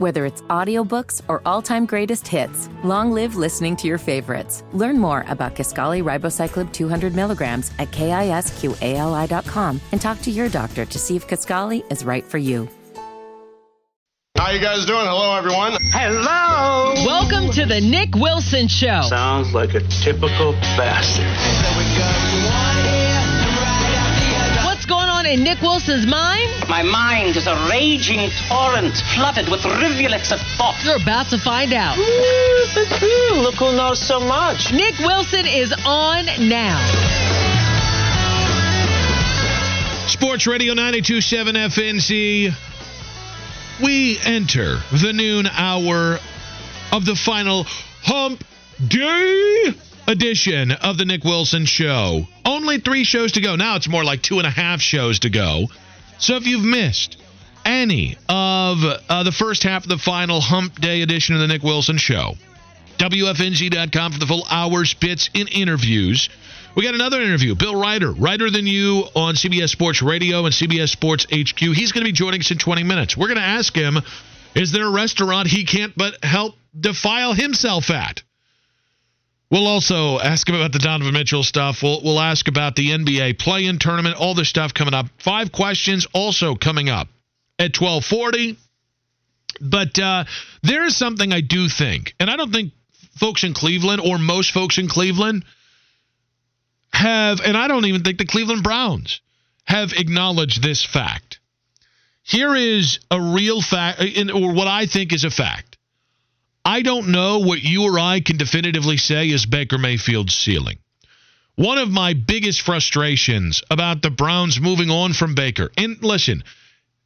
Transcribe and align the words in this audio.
Whether 0.00 0.24
it's 0.24 0.40
audiobooks 0.48 1.20
or 1.28 1.42
all-time 1.44 1.84
greatest 1.84 2.26
hits, 2.26 2.70
long 2.82 3.12
live 3.12 3.36
listening 3.36 3.76
to 3.76 3.86
your 3.86 3.98
favorites. 3.98 4.64
Learn 4.72 4.98
more 4.98 5.26
about 5.28 5.54
Kisqali 5.54 6.02
Ribociclib 6.02 6.72
200 6.72 7.14
milligrams 7.14 7.70
at 7.78 7.90
kisqali.com 7.90 9.80
and 9.92 10.00
talk 10.00 10.22
to 10.22 10.30
your 10.30 10.48
doctor 10.48 10.86
to 10.86 10.98
see 10.98 11.16
if 11.16 11.28
Kisqali 11.28 11.84
is 11.92 12.02
right 12.02 12.24
for 12.24 12.38
you. 12.38 12.66
How 14.38 14.52
you 14.52 14.60
guys 14.62 14.86
doing? 14.86 15.04
Hello, 15.04 15.36
everyone. 15.36 15.76
Hello. 15.92 16.94
Welcome 17.04 17.52
to 17.52 17.66
the 17.66 17.82
Nick 17.82 18.14
Wilson 18.14 18.68
Show. 18.68 19.02
Sounds 19.02 19.52
like 19.52 19.74
a 19.74 19.80
typical 20.02 20.52
bastard. 20.80 21.26
What's 25.30 25.38
in 25.38 25.44
Nick 25.44 25.60
Wilson's 25.60 26.06
mind? 26.06 26.68
My 26.68 26.82
mind 26.82 27.36
is 27.36 27.46
a 27.46 27.54
raging 27.70 28.30
torrent 28.48 28.96
flooded 29.14 29.48
with 29.48 29.64
rivulets 29.64 30.32
of 30.32 30.40
thought. 30.58 30.82
You're 30.82 30.96
about 30.96 31.28
to 31.28 31.38
find 31.38 31.72
out. 31.72 31.96
Look 31.96 33.54
who 33.54 33.76
knows 33.76 34.00
so 34.04 34.18
much. 34.18 34.72
Nick 34.72 34.98
Wilson 34.98 35.46
is 35.46 35.72
on 35.86 36.26
now. 36.48 36.80
Sports 40.08 40.48
Radio 40.48 40.74
927 40.74 41.54
FNZ. 41.54 42.52
We 43.80 44.18
enter 44.24 44.80
the 44.90 45.12
noon 45.12 45.46
hour 45.46 46.18
of 46.90 47.04
the 47.04 47.14
final 47.14 47.66
hump 48.02 48.42
day 48.88 49.74
edition 50.06 50.72
of 50.72 50.98
the 50.98 51.04
Nick 51.04 51.24
Wilson 51.24 51.64
Show. 51.64 52.26
Only 52.44 52.78
three 52.78 53.04
shows 53.04 53.32
to 53.32 53.40
go. 53.40 53.56
Now 53.56 53.76
it's 53.76 53.88
more 53.88 54.04
like 54.04 54.22
two 54.22 54.38
and 54.38 54.46
a 54.46 54.50
half 54.50 54.80
shows 54.80 55.20
to 55.20 55.30
go. 55.30 55.66
So 56.18 56.36
if 56.36 56.46
you've 56.46 56.64
missed 56.64 57.16
any 57.64 58.16
of 58.28 58.78
uh, 59.08 59.22
the 59.22 59.32
first 59.32 59.62
half 59.62 59.84
of 59.84 59.88
the 59.88 59.98
final 59.98 60.40
hump 60.40 60.80
day 60.80 61.02
edition 61.02 61.34
of 61.34 61.40
the 61.40 61.46
Nick 61.46 61.62
Wilson 61.62 61.98
Show, 61.98 62.34
WFNZ.com 62.98 64.12
for 64.12 64.18
the 64.18 64.26
full 64.26 64.46
hours, 64.50 64.94
bits, 64.94 65.30
and 65.34 65.48
interviews. 65.48 66.28
We 66.74 66.84
got 66.84 66.94
another 66.94 67.20
interview. 67.20 67.54
Bill 67.54 67.80
Reiter, 67.80 68.12
Reiter 68.12 68.50
Than 68.50 68.66
You 68.66 69.06
on 69.16 69.34
CBS 69.34 69.70
Sports 69.70 70.02
Radio 70.02 70.44
and 70.44 70.54
CBS 70.54 70.90
Sports 70.90 71.24
HQ. 71.24 71.58
He's 71.58 71.92
going 71.92 72.04
to 72.04 72.08
be 72.08 72.12
joining 72.12 72.40
us 72.40 72.50
in 72.50 72.58
20 72.58 72.84
minutes. 72.84 73.16
We're 73.16 73.26
going 73.26 73.38
to 73.38 73.42
ask 73.42 73.74
him 73.74 73.98
is 74.54 74.72
there 74.72 74.86
a 74.86 74.90
restaurant 74.90 75.48
he 75.48 75.64
can't 75.64 75.96
but 75.96 76.22
help 76.24 76.56
defile 76.78 77.32
himself 77.32 77.90
at? 77.90 78.22
We'll 79.50 79.66
also 79.66 80.18
ask 80.20 80.48
about 80.48 80.72
the 80.72 80.78
Donovan 80.78 81.12
Mitchell 81.12 81.42
stuff. 81.42 81.82
We'll, 81.82 82.00
we'll 82.02 82.20
ask 82.20 82.46
about 82.46 82.76
the 82.76 82.90
NBA 82.90 83.38
play-in 83.38 83.78
tournament, 83.78 84.16
all 84.16 84.34
this 84.34 84.48
stuff 84.48 84.72
coming 84.74 84.94
up. 84.94 85.06
Five 85.18 85.50
questions 85.50 86.06
also 86.12 86.54
coming 86.54 86.88
up 86.88 87.08
at 87.58 87.76
1240. 87.78 88.56
But 89.60 89.98
uh, 89.98 90.24
there 90.62 90.84
is 90.84 90.96
something 90.96 91.32
I 91.32 91.40
do 91.40 91.68
think, 91.68 92.14
and 92.20 92.30
I 92.30 92.36
don't 92.36 92.52
think 92.52 92.72
folks 93.18 93.44
in 93.44 93.52
Cleveland 93.52 94.00
or 94.00 94.18
most 94.18 94.52
folks 94.52 94.78
in 94.78 94.88
Cleveland– 94.88 95.44
have, 96.92 97.40
and 97.40 97.56
I 97.56 97.68
don't 97.68 97.86
even 97.86 98.02
think 98.02 98.18
the 98.18 98.26
Cleveland 98.26 98.62
Browns 98.62 99.20
have 99.64 99.92
acknowledged 99.92 100.62
this 100.62 100.84
fact. 100.84 101.38
Here 102.22 102.54
is 102.54 103.00
a 103.10 103.20
real 103.20 103.60
fact, 103.60 104.00
or 104.00 104.52
what 104.52 104.68
I 104.68 104.86
think 104.86 105.12
is 105.12 105.24
a 105.24 105.30
fact. 105.30 105.69
I 106.64 106.82
don't 106.82 107.08
know 107.08 107.38
what 107.38 107.62
you 107.62 107.84
or 107.84 107.98
I 107.98 108.20
can 108.20 108.36
definitively 108.36 108.96
say 108.96 109.30
is 109.30 109.46
Baker 109.46 109.78
Mayfield's 109.78 110.34
ceiling. 110.34 110.78
One 111.56 111.78
of 111.78 111.90
my 111.90 112.14
biggest 112.14 112.62
frustrations 112.62 113.62
about 113.70 114.02
the 114.02 114.10
Browns 114.10 114.60
moving 114.60 114.90
on 114.90 115.12
from 115.12 115.34
Baker, 115.34 115.70
and 115.76 116.02
listen, 116.02 116.44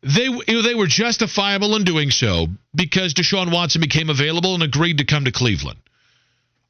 they 0.03 0.29
they 0.29 0.75
were 0.75 0.87
justifiable 0.87 1.77
in 1.77 1.85
doing 1.85 2.11
so 2.11 2.49
because 2.75 3.15
Deshaun 3.15 3.53
Watson 3.53 3.81
became 3.81 4.11
available 4.11 4.55
and 4.55 4.63
agreed 4.63 4.99
to 4.99 5.05
come 5.05 5.25
to 5.25 5.33
Cleveland. 5.33 5.79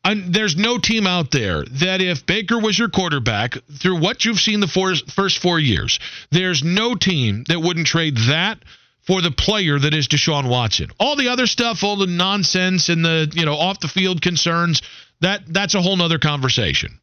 And 0.04 0.34
there's 0.34 0.56
no 0.56 0.78
team 0.78 1.06
out 1.06 1.30
there 1.30 1.64
that 1.64 2.02
if 2.02 2.26
Baker 2.26 2.58
was 2.58 2.78
your 2.78 2.90
quarterback 2.90 3.56
through 3.72 4.00
what 4.00 4.24
you've 4.24 4.40
seen 4.40 4.60
the 4.60 5.02
first 5.14 5.38
four 5.38 5.58
years, 5.58 5.98
there's 6.30 6.62
no 6.62 6.94
team 6.94 7.44
that 7.48 7.60
wouldn't 7.60 7.86
trade 7.86 8.16
that 8.28 8.58
for 9.06 9.20
the 9.20 9.30
player 9.30 9.78
that 9.78 9.94
is 9.94 10.08
Deshaun 10.08 10.48
Watson. 10.48 10.90
All 10.98 11.16
the 11.16 11.28
other 11.28 11.46
stuff, 11.46 11.84
all 11.84 11.96
the 11.96 12.06
nonsense 12.06 12.88
and 12.88 13.04
the 13.04 13.30
you 13.34 13.44
know 13.44 13.54
off 13.54 13.80
the 13.80 13.88
field 13.88 14.22
concerns, 14.22 14.82
that 15.20 15.42
that's 15.46 15.74
a 15.74 15.82
whole 15.82 15.96
nother 15.96 16.18
conversation. 16.18 16.98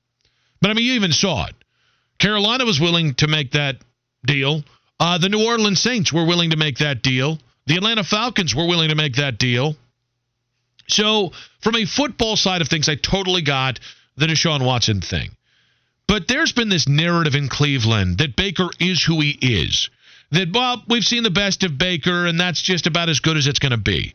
But 0.61 0.71
I 0.71 0.73
mean, 0.73 0.85
you 0.85 0.93
even 0.93 1.11
saw 1.11 1.45
it. 1.45 1.55
Carolina 2.19 2.65
was 2.65 2.79
willing 2.79 3.15
to 3.15 3.27
make 3.27 3.51
that 3.51 3.77
deal. 4.25 4.63
Uh, 4.99 5.17
the 5.17 5.29
New 5.29 5.45
Orleans 5.45 5.81
Saints 5.81 6.13
were 6.13 6.25
willing 6.25 6.51
to 6.51 6.57
make 6.57 6.77
that 6.77 7.01
deal. 7.01 7.39
The 7.65 7.77
Atlanta 7.77 8.03
Falcons 8.03 8.55
were 8.55 8.67
willing 8.67 8.89
to 8.89 8.95
make 8.95 9.15
that 9.15 9.39
deal. 9.39 9.75
So, 10.87 11.31
from 11.61 11.75
a 11.75 11.85
football 11.85 12.35
side 12.35 12.61
of 12.61 12.67
things, 12.67 12.89
I 12.89 12.95
totally 12.95 13.41
got 13.41 13.79
the 14.17 14.27
Deshaun 14.27 14.63
Watson 14.65 15.01
thing. 15.01 15.31
But 16.07 16.27
there's 16.27 16.51
been 16.51 16.69
this 16.69 16.87
narrative 16.87 17.35
in 17.35 17.47
Cleveland 17.47 18.17
that 18.17 18.35
Baker 18.35 18.69
is 18.79 19.01
who 19.01 19.21
he 19.21 19.31
is. 19.41 19.89
That, 20.31 20.51
well, 20.53 20.83
we've 20.87 21.03
seen 21.03 21.23
the 21.23 21.29
best 21.31 21.63
of 21.63 21.77
Baker, 21.77 22.25
and 22.25 22.39
that's 22.39 22.61
just 22.61 22.87
about 22.87 23.09
as 23.09 23.19
good 23.19 23.37
as 23.37 23.47
it's 23.47 23.59
going 23.59 23.71
to 23.71 23.77
be. 23.77 24.13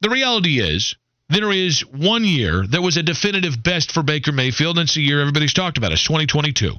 The 0.00 0.10
reality 0.10 0.60
is, 0.60 0.94
there 1.28 1.50
is 1.50 1.80
one 1.80 2.24
year 2.24 2.64
that 2.68 2.82
was 2.82 2.96
a 2.96 3.02
definitive 3.02 3.62
best 3.62 3.90
for 3.90 4.02
Baker 4.02 4.32
Mayfield, 4.32 4.78
and 4.78 4.84
it's 4.84 4.94
the 4.94 5.02
year 5.02 5.20
everybody's 5.20 5.52
talked 5.52 5.78
about. 5.78 5.92
It's 5.92 6.04
2022. 6.04 6.74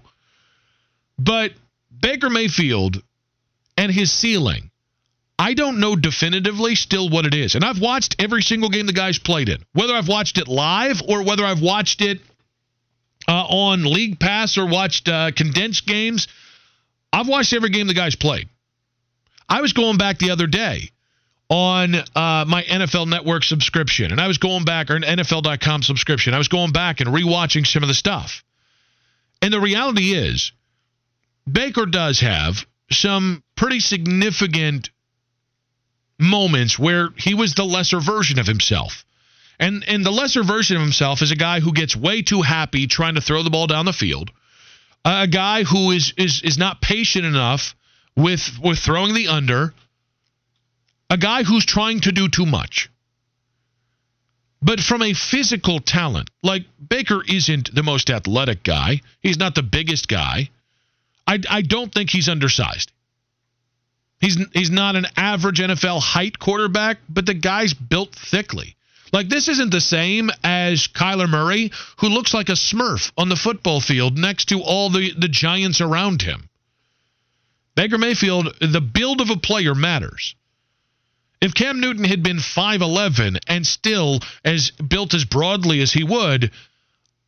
But 1.20 1.52
Baker 2.00 2.30
Mayfield 2.30 3.02
and 3.78 3.92
his 3.92 4.12
ceiling 4.12 4.72
I 5.40 5.54
don't 5.54 5.80
know 5.80 5.96
definitively 5.96 6.76
still 6.76 7.10
what 7.10 7.26
it 7.26 7.34
is. 7.34 7.56
And 7.56 7.64
I've 7.64 7.80
watched 7.80 8.16
every 8.20 8.42
single 8.42 8.70
game 8.70 8.88
the 8.88 8.94
guys 8.94 9.20
played 9.20 9.50
in, 9.50 9.64
whether 9.74 9.94
I've 9.94 10.08
watched 10.08 10.38
it 10.38 10.48
live 10.48 11.02
or 11.08 11.24
whether 11.24 11.46
I've 11.46 11.62
watched 11.62 12.02
it 12.02 12.22
uh, 13.28 13.44
on 13.44 13.84
League 13.84 14.20
Pass 14.20 14.58
or 14.58 14.66
watched 14.66 15.08
uh, 15.08 15.32
condensed 15.32 15.86
games. 15.86 16.28
I've 17.14 17.28
watched 17.28 17.54
every 17.54 17.70
game 17.70 17.88
the 17.88 17.94
guys 17.94 18.16
played. 18.16 18.50
I 19.50 19.62
was 19.62 19.74
going 19.74 19.98
back 19.98 20.18
the 20.18 20.32
other 20.32 20.48
day 20.48 20.92
on 21.50 21.96
uh, 21.96 22.46
my 22.48 22.64
NFL 22.64 23.08
Network 23.08 23.44
subscription, 23.44 24.12
and 24.12 24.20
I 24.20 24.28
was 24.28 24.38
going 24.38 24.66
back, 24.66 24.90
or 24.92 24.96
an 24.96 25.04
NFL.com 25.04 25.84
subscription. 25.84 26.34
I 26.34 26.38
was 26.38 26.50
going 26.50 26.72
back 26.72 27.00
and 27.00 27.10
rewatching 27.10 27.66
some 27.66 27.84
of 27.84 27.88
the 27.88 27.96
stuff. 27.96 28.44
And 29.42 29.54
the 29.54 29.62
reality 29.62 30.14
is, 30.14 30.52
Baker 31.50 31.86
does 31.86 32.20
have 32.20 32.66
some 32.92 33.44
pretty 33.56 33.80
significant 33.80 34.90
moments 36.20 36.78
where 36.78 37.10
he 37.16 37.34
was 37.34 37.54
the 37.54 37.64
lesser 37.64 38.00
version 38.00 38.40
of 38.40 38.48
himself. 38.48 39.06
And 39.60 39.84
and 39.88 40.06
the 40.06 40.12
lesser 40.12 40.44
version 40.44 40.76
of 40.76 40.84
himself 40.84 41.22
is 41.22 41.32
a 41.32 41.36
guy 41.36 41.60
who 41.60 41.74
gets 41.74 41.96
way 41.96 42.22
too 42.22 42.42
happy 42.42 42.88
trying 42.88 43.16
to 43.16 43.22
throw 43.22 43.44
the 43.44 43.50
ball 43.50 43.68
down 43.68 43.86
the 43.86 43.94
field. 43.94 44.32
A 45.06 45.28
guy 45.28 45.64
who 45.64 45.92
is 45.92 46.14
is 46.18 46.42
is 46.44 46.58
not 46.58 46.82
patient 46.82 47.26
enough 47.26 47.76
with 48.18 48.60
with 48.62 48.80
throwing 48.80 49.14
the 49.14 49.30
under. 49.30 49.74
A 51.10 51.18
guy 51.18 51.44
who's 51.44 51.66
trying 51.66 52.02
to 52.02 52.12
do 52.12 52.28
too 52.28 52.46
much. 52.46 52.90
But 54.62 54.82
from 54.82 55.02
a 55.02 55.14
physical 55.14 55.80
talent, 55.80 56.30
like 56.44 56.66
Baker 56.90 57.24
isn't 57.24 57.74
the 57.74 57.84
most 57.84 58.10
athletic 58.10 58.64
guy. 58.64 59.02
He's 59.22 59.38
not 59.38 59.56
the 59.56 59.64
biggest 59.64 60.10
guy. 60.10 60.50
I, 61.26 61.40
I 61.50 61.62
don't 61.62 61.94
think 61.94 62.10
he's 62.10 62.28
undersized. 62.28 62.92
He's 64.20 64.38
he's 64.54 64.72
not 64.72 64.96
an 64.96 65.06
average 65.16 65.60
NFL 65.60 66.02
height 66.02 66.40
quarterback, 66.40 66.98
but 67.08 67.26
the 67.26 67.36
guy's 67.36 67.74
built 67.74 68.16
thickly. 68.16 68.76
Like 69.14 69.30
this 69.30 69.48
isn't 69.48 69.72
the 69.72 69.80
same 69.80 70.32
as 70.44 70.88
Kyler 70.88 71.30
Murray, 71.30 71.72
who 71.98 72.10
looks 72.10 72.34
like 72.34 72.50
a 72.50 72.54
smurf 72.54 73.12
on 73.16 73.30
the 73.30 73.36
football 73.36 73.80
field 73.80 74.18
next 74.18 74.46
to 74.46 74.62
all 74.62 74.90
the, 74.90 75.14
the 75.18 75.30
giants 75.30 75.82
around 75.82 76.24
him. 76.24 76.50
Baker 77.78 78.00
Mayfield, 78.00 78.58
the 78.60 78.82
build 78.82 79.22
of 79.22 79.30
a 79.30 79.38
player 79.38 79.76
matters. 79.76 80.34
If 81.40 81.54
Cam 81.54 81.80
Newton 81.80 82.06
had 82.06 82.24
been 82.24 82.38
5'11 82.38 83.38
and 83.46 83.68
still 83.68 84.20
as 84.44 84.72
built 84.72 85.14
as 85.14 85.26
broadly 85.26 85.82
as 85.82 85.94
he 85.94 86.04
would, 86.04 86.50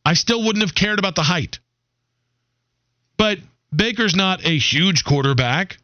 I 0.04 0.14
still 0.14 0.42
wouldn't 0.42 0.64
have 0.64 0.74
cared 0.74 0.98
about 0.98 1.14
the 1.14 1.22
height. 1.22 1.60
But 3.16 3.38
Baker's 3.72 4.16
not 4.16 4.44
a 4.44 4.58
huge 4.58 5.04
quarterback. 5.04 5.78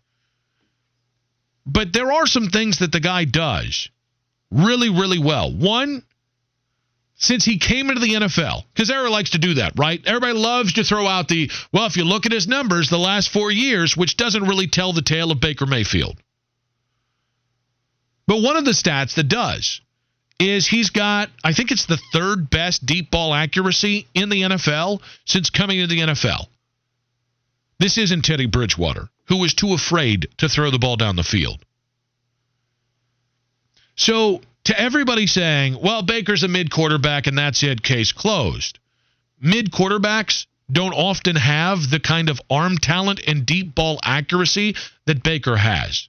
But 1.64 1.92
there 1.92 2.10
are 2.10 2.26
some 2.26 2.48
things 2.48 2.80
that 2.80 2.90
the 2.90 2.98
guy 2.98 3.24
does 3.24 3.88
really, 4.50 4.90
really 4.90 5.20
well. 5.20 5.52
One, 5.52 6.02
since 7.16 7.44
he 7.44 7.58
came 7.58 7.88
into 7.88 8.00
the 8.00 8.14
NFL, 8.14 8.64
because 8.72 8.90
everyone 8.90 9.12
likes 9.12 9.30
to 9.30 9.38
do 9.38 9.54
that, 9.54 9.72
right? 9.76 10.00
Everybody 10.06 10.34
loves 10.34 10.74
to 10.74 10.84
throw 10.84 11.06
out 11.06 11.28
the, 11.28 11.50
well, 11.72 11.86
if 11.86 11.96
you 11.96 12.04
look 12.04 12.26
at 12.26 12.32
his 12.32 12.46
numbers 12.46 12.88
the 12.88 12.98
last 12.98 13.30
four 13.30 13.50
years, 13.50 13.96
which 13.96 14.16
doesn't 14.16 14.44
really 14.44 14.66
tell 14.66 14.92
the 14.92 15.02
tale 15.02 15.30
of 15.30 15.40
Baker 15.40 15.66
Mayfield. 15.66 16.16
But 18.26 18.42
one 18.42 18.56
of 18.56 18.64
the 18.64 18.72
stats 18.72 19.14
that 19.14 19.28
does 19.28 19.80
is 20.38 20.66
he's 20.66 20.90
got, 20.90 21.30
I 21.42 21.52
think 21.52 21.70
it's 21.70 21.86
the 21.86 22.00
third 22.12 22.50
best 22.50 22.84
deep 22.84 23.10
ball 23.10 23.32
accuracy 23.32 24.06
in 24.14 24.28
the 24.28 24.42
NFL 24.42 25.00
since 25.24 25.48
coming 25.48 25.78
into 25.78 25.94
the 25.94 26.00
NFL. 26.00 26.46
This 27.78 27.96
isn't 27.98 28.24
Teddy 28.24 28.46
Bridgewater 28.46 29.08
who 29.28 29.38
was 29.38 29.54
too 29.54 29.72
afraid 29.74 30.28
to 30.38 30.48
throw 30.48 30.70
the 30.70 30.78
ball 30.78 30.96
down 30.96 31.16
the 31.16 31.24
field. 31.24 31.64
So 33.96 34.40
to 34.66 34.80
everybody 34.80 35.28
saying, 35.28 35.78
well, 35.80 36.02
Baker's 36.02 36.42
a 36.42 36.48
mid 36.48 36.70
quarterback 36.70 37.26
and 37.26 37.38
that's 37.38 37.62
it, 37.62 37.82
case 37.82 38.12
closed. 38.12 38.78
Mid 39.40 39.70
quarterbacks 39.70 40.46
don't 40.70 40.92
often 40.92 41.36
have 41.36 41.88
the 41.88 42.00
kind 42.00 42.28
of 42.28 42.40
arm 42.50 42.76
talent 42.78 43.20
and 43.26 43.46
deep 43.46 43.74
ball 43.74 44.00
accuracy 44.02 44.74
that 45.04 45.22
Baker 45.22 45.56
has. 45.56 46.08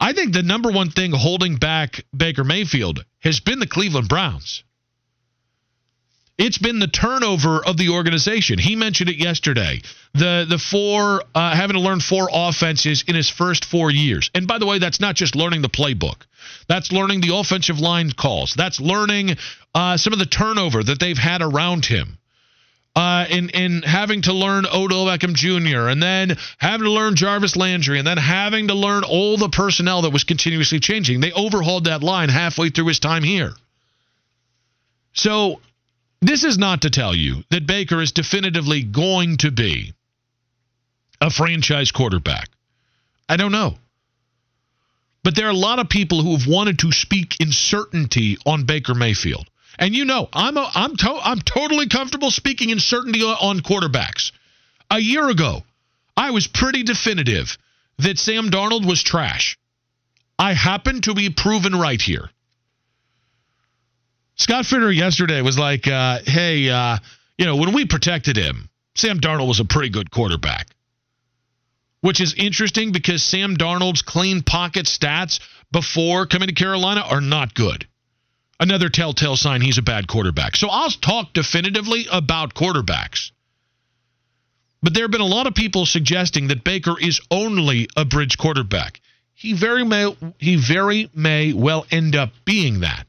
I 0.00 0.14
think 0.14 0.32
the 0.32 0.42
number 0.42 0.70
one 0.72 0.90
thing 0.90 1.12
holding 1.12 1.56
back 1.56 2.04
Baker 2.16 2.44
Mayfield 2.44 3.04
has 3.20 3.40
been 3.40 3.58
the 3.58 3.66
Cleveland 3.66 4.08
Browns. 4.08 4.64
It's 6.42 6.58
been 6.58 6.80
the 6.80 6.88
turnover 6.88 7.64
of 7.64 7.76
the 7.76 7.90
organization. 7.90 8.58
He 8.58 8.74
mentioned 8.74 9.08
it 9.08 9.14
yesterday. 9.14 9.80
The 10.12 10.44
the 10.48 10.58
four 10.58 11.22
uh, 11.36 11.54
having 11.54 11.74
to 11.74 11.80
learn 11.80 12.00
four 12.00 12.28
offenses 12.32 13.04
in 13.06 13.14
his 13.14 13.30
first 13.30 13.64
four 13.64 13.92
years. 13.92 14.28
And 14.34 14.48
by 14.48 14.58
the 14.58 14.66
way, 14.66 14.80
that's 14.80 14.98
not 14.98 15.14
just 15.14 15.36
learning 15.36 15.62
the 15.62 15.68
playbook. 15.68 16.16
That's 16.66 16.90
learning 16.90 17.20
the 17.20 17.36
offensive 17.36 17.78
line 17.78 18.10
calls. 18.10 18.54
That's 18.56 18.80
learning 18.80 19.36
uh, 19.72 19.96
some 19.98 20.12
of 20.12 20.18
the 20.18 20.26
turnover 20.26 20.82
that 20.82 20.98
they've 20.98 21.16
had 21.16 21.42
around 21.42 21.86
him. 21.86 22.18
Uh, 22.96 23.24
in 23.30 23.48
in 23.50 23.82
having 23.82 24.22
to 24.22 24.32
learn 24.32 24.66
Odell 24.66 25.06
Beckham 25.06 25.34
Jr. 25.34 25.86
and 25.90 26.02
then 26.02 26.36
having 26.58 26.86
to 26.86 26.90
learn 26.90 27.14
Jarvis 27.14 27.54
Landry 27.54 27.98
and 27.98 28.06
then 28.06 28.18
having 28.18 28.66
to 28.66 28.74
learn 28.74 29.04
all 29.04 29.36
the 29.36 29.48
personnel 29.48 30.02
that 30.02 30.10
was 30.12 30.24
continuously 30.24 30.80
changing. 30.80 31.20
They 31.20 31.30
overhauled 31.30 31.84
that 31.84 32.02
line 32.02 32.30
halfway 32.30 32.70
through 32.70 32.88
his 32.88 32.98
time 32.98 33.22
here. 33.22 33.52
So 35.12 35.60
this 36.22 36.44
is 36.44 36.56
not 36.56 36.82
to 36.82 36.90
tell 36.90 37.14
you 37.14 37.42
that 37.50 37.66
Baker 37.66 38.00
is 38.00 38.12
definitively 38.12 38.82
going 38.82 39.36
to 39.38 39.50
be 39.50 39.92
a 41.20 41.30
franchise 41.30 41.90
quarterback. 41.90 42.48
I 43.28 43.36
don't 43.36 43.52
know. 43.52 43.74
But 45.24 45.36
there 45.36 45.46
are 45.46 45.50
a 45.50 45.66
lot 45.68 45.78
of 45.78 45.88
people 45.88 46.22
who 46.22 46.36
have 46.36 46.46
wanted 46.46 46.78
to 46.80 46.92
speak 46.92 47.40
in 47.40 47.52
certainty 47.52 48.38
on 48.46 48.64
Baker 48.64 48.94
Mayfield. 48.94 49.46
And 49.78 49.94
you 49.94 50.04
know, 50.04 50.28
I'm 50.32 50.56
a, 50.56 50.70
I'm 50.74 50.96
to, 50.96 51.18
I'm 51.22 51.40
totally 51.40 51.88
comfortable 51.88 52.30
speaking 52.30 52.70
in 52.70 52.78
certainty 52.78 53.22
on 53.22 53.60
quarterbacks. 53.60 54.32
A 54.90 54.98
year 54.98 55.28
ago, 55.28 55.62
I 56.16 56.30
was 56.30 56.46
pretty 56.46 56.82
definitive 56.82 57.56
that 57.98 58.18
Sam 58.18 58.50
Darnold 58.50 58.86
was 58.86 59.02
trash. 59.02 59.58
I 60.38 60.52
happen 60.52 61.00
to 61.02 61.14
be 61.14 61.30
proven 61.30 61.74
right 61.74 62.00
here. 62.00 62.30
Scott 64.36 64.64
Fitterer 64.64 64.94
yesterday 64.94 65.42
was 65.42 65.58
like, 65.58 65.86
uh, 65.86 66.20
hey, 66.24 66.68
uh, 66.68 66.98
you 67.38 67.46
know, 67.46 67.56
when 67.56 67.72
we 67.72 67.86
protected 67.86 68.36
him, 68.36 68.68
Sam 68.94 69.20
Darnold 69.20 69.48
was 69.48 69.60
a 69.60 69.64
pretty 69.64 69.88
good 69.88 70.10
quarterback. 70.10 70.68
Which 72.00 72.20
is 72.20 72.34
interesting 72.34 72.90
because 72.90 73.22
Sam 73.22 73.56
Darnold's 73.56 74.02
clean 74.02 74.42
pocket 74.42 74.86
stats 74.86 75.38
before 75.70 76.26
coming 76.26 76.48
to 76.48 76.54
Carolina 76.54 77.00
are 77.00 77.20
not 77.20 77.54
good. 77.54 77.86
Another 78.58 78.88
telltale 78.88 79.36
sign 79.36 79.60
he's 79.60 79.78
a 79.78 79.82
bad 79.82 80.08
quarterback. 80.08 80.56
So 80.56 80.68
I'll 80.68 80.90
talk 80.90 81.32
definitively 81.32 82.06
about 82.10 82.54
quarterbacks. 82.54 83.30
But 84.82 84.94
there 84.94 85.04
have 85.04 85.10
been 85.12 85.20
a 85.20 85.26
lot 85.26 85.46
of 85.46 85.54
people 85.54 85.86
suggesting 85.86 86.48
that 86.48 86.64
Baker 86.64 86.98
is 87.00 87.20
only 87.30 87.88
a 87.96 88.04
bridge 88.04 88.36
quarterback. 88.36 89.00
He 89.34 89.52
very 89.52 89.84
may 89.84 90.14
he 90.38 90.56
very 90.56 91.08
may 91.14 91.52
well 91.52 91.86
end 91.90 92.16
up 92.16 92.30
being 92.44 92.80
that. 92.80 93.06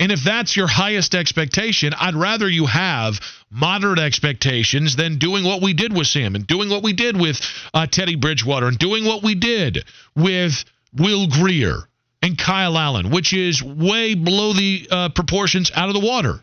And 0.00 0.12
if 0.12 0.22
that's 0.22 0.56
your 0.56 0.68
highest 0.68 1.14
expectation, 1.14 1.92
I'd 1.98 2.14
rather 2.14 2.48
you 2.48 2.66
have 2.66 3.20
moderate 3.50 3.98
expectations 3.98 4.94
than 4.94 5.18
doing 5.18 5.44
what 5.44 5.60
we 5.60 5.74
did 5.74 5.96
with 5.96 6.06
Sam 6.06 6.36
and 6.36 6.46
doing 6.46 6.70
what 6.70 6.84
we 6.84 6.92
did 6.92 7.20
with 7.20 7.40
uh, 7.74 7.86
Teddy 7.86 8.14
Bridgewater 8.14 8.68
and 8.68 8.78
doing 8.78 9.04
what 9.04 9.24
we 9.24 9.34
did 9.34 9.84
with 10.14 10.64
Will 10.96 11.26
Grier 11.26 11.88
and 12.22 12.38
Kyle 12.38 12.78
Allen, 12.78 13.10
which 13.10 13.32
is 13.32 13.62
way 13.62 14.14
below 14.14 14.52
the 14.52 14.88
uh, 14.90 15.08
proportions 15.08 15.72
out 15.74 15.88
of 15.88 15.94
the 15.94 16.06
water. 16.06 16.40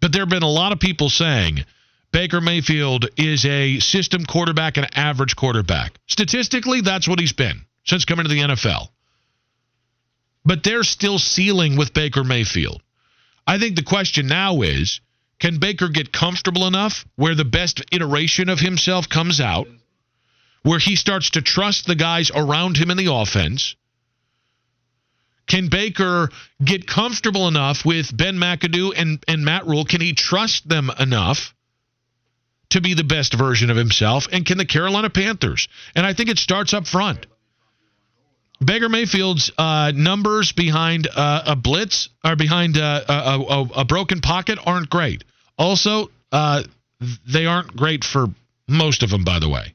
But 0.00 0.12
there 0.12 0.22
have 0.22 0.28
been 0.28 0.44
a 0.44 0.48
lot 0.48 0.70
of 0.70 0.78
people 0.78 1.10
saying 1.10 1.64
Baker 2.12 2.40
Mayfield 2.40 3.06
is 3.16 3.44
a 3.44 3.80
system 3.80 4.24
quarterback 4.24 4.76
and 4.76 4.86
average 4.96 5.34
quarterback. 5.34 5.98
Statistically, 6.06 6.80
that's 6.80 7.08
what 7.08 7.18
he's 7.18 7.32
been 7.32 7.62
since 7.84 8.04
coming 8.04 8.24
to 8.24 8.28
the 8.28 8.40
NFL 8.40 8.88
but 10.48 10.64
they're 10.64 10.82
still 10.82 11.18
ceiling 11.18 11.76
with 11.76 11.92
Baker 11.92 12.24
Mayfield. 12.24 12.80
I 13.46 13.58
think 13.58 13.76
the 13.76 13.82
question 13.82 14.28
now 14.28 14.62
is 14.62 15.02
can 15.38 15.58
Baker 15.58 15.88
get 15.88 16.10
comfortable 16.10 16.66
enough 16.66 17.04
where 17.16 17.34
the 17.34 17.44
best 17.44 17.82
iteration 17.92 18.48
of 18.48 18.58
himself 18.58 19.10
comes 19.10 19.42
out, 19.42 19.68
where 20.62 20.78
he 20.78 20.96
starts 20.96 21.30
to 21.30 21.42
trust 21.42 21.86
the 21.86 21.94
guys 21.94 22.30
around 22.34 22.78
him 22.78 22.90
in 22.90 22.96
the 22.96 23.12
offense? 23.12 23.76
Can 25.46 25.68
Baker 25.68 26.30
get 26.64 26.86
comfortable 26.86 27.46
enough 27.46 27.84
with 27.84 28.16
Ben 28.16 28.36
McAdoo 28.36 28.94
and, 28.96 29.22
and 29.28 29.44
Matt 29.44 29.66
Rhule? 29.66 29.84
Can 29.84 30.00
he 30.00 30.14
trust 30.14 30.66
them 30.66 30.90
enough 30.98 31.54
to 32.70 32.80
be 32.80 32.94
the 32.94 33.04
best 33.04 33.34
version 33.34 33.68
of 33.68 33.76
himself? 33.76 34.28
And 34.32 34.46
can 34.46 34.56
the 34.56 34.66
Carolina 34.66 35.10
Panthers? 35.10 35.68
And 35.94 36.06
I 36.06 36.14
think 36.14 36.30
it 36.30 36.38
starts 36.38 36.72
up 36.72 36.86
front. 36.86 37.26
Baker 38.64 38.88
Mayfield's 38.88 39.52
uh, 39.56 39.92
numbers 39.94 40.52
behind 40.52 41.06
uh, 41.06 41.42
a 41.46 41.56
blitz 41.56 42.08
or 42.24 42.34
behind 42.34 42.76
uh, 42.76 43.04
a, 43.08 43.12
a, 43.12 43.62
a, 43.80 43.84
broken 43.84 44.20
pocket 44.20 44.58
aren't 44.64 44.90
great. 44.90 45.22
Also, 45.56 46.10
uh, 46.32 46.64
they 47.32 47.46
aren't 47.46 47.76
great 47.76 48.02
for 48.02 48.26
most 48.66 49.04
of 49.04 49.10
them, 49.10 49.24
by 49.24 49.38
the 49.38 49.48
way. 49.48 49.74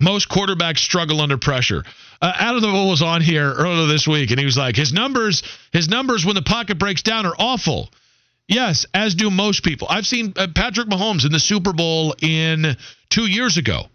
Most 0.00 0.28
quarterbacks 0.28 0.78
struggle 0.78 1.20
under 1.20 1.36
pressure. 1.36 1.84
Uh, 2.20 2.32
Adam 2.34 2.62
Neville 2.62 2.88
was 2.88 3.02
on 3.02 3.20
here 3.20 3.52
earlier 3.52 3.86
this 3.86 4.08
week, 4.08 4.30
and 4.30 4.38
he 4.38 4.46
was 4.46 4.56
like, 4.56 4.74
his 4.74 4.92
numbers, 4.92 5.42
his 5.72 5.88
numbers 5.88 6.24
when 6.24 6.34
the 6.34 6.42
pocket 6.42 6.78
breaks 6.78 7.02
down 7.02 7.26
are 7.26 7.34
awful. 7.38 7.90
Yes, 8.48 8.86
as 8.94 9.14
do 9.14 9.30
most 9.30 9.62
people. 9.62 9.86
I've 9.90 10.06
seen 10.06 10.32
uh, 10.36 10.48
Patrick 10.54 10.88
Mahomes 10.88 11.24
in 11.24 11.32
the 11.32 11.40
Super 11.40 11.72
Bowl 11.72 12.14
in 12.20 12.76
two 13.10 13.26
years 13.26 13.58
ago. 13.58 13.86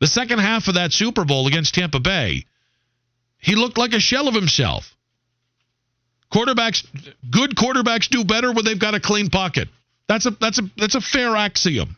The 0.00 0.06
second 0.06 0.40
half 0.40 0.68
of 0.68 0.74
that 0.74 0.92
Super 0.92 1.24
Bowl 1.24 1.46
against 1.46 1.74
Tampa 1.74 2.00
Bay 2.00 2.44
he 3.38 3.54
looked 3.54 3.78
like 3.78 3.92
a 3.92 4.00
shell 4.00 4.28
of 4.28 4.34
himself. 4.34 4.94
Quarterbacks, 6.32 6.86
good 7.30 7.54
quarterbacks 7.54 8.08
do 8.08 8.24
better 8.24 8.52
when 8.52 8.64
they've 8.64 8.78
got 8.78 8.94
a 8.94 9.00
clean 9.00 9.30
pocket. 9.30 9.68
That's 10.08 10.26
a 10.26 10.30
that's 10.30 10.58
a 10.58 10.62
that's 10.76 10.94
a 10.94 11.00
fair 11.00 11.36
axiom. 11.36 11.96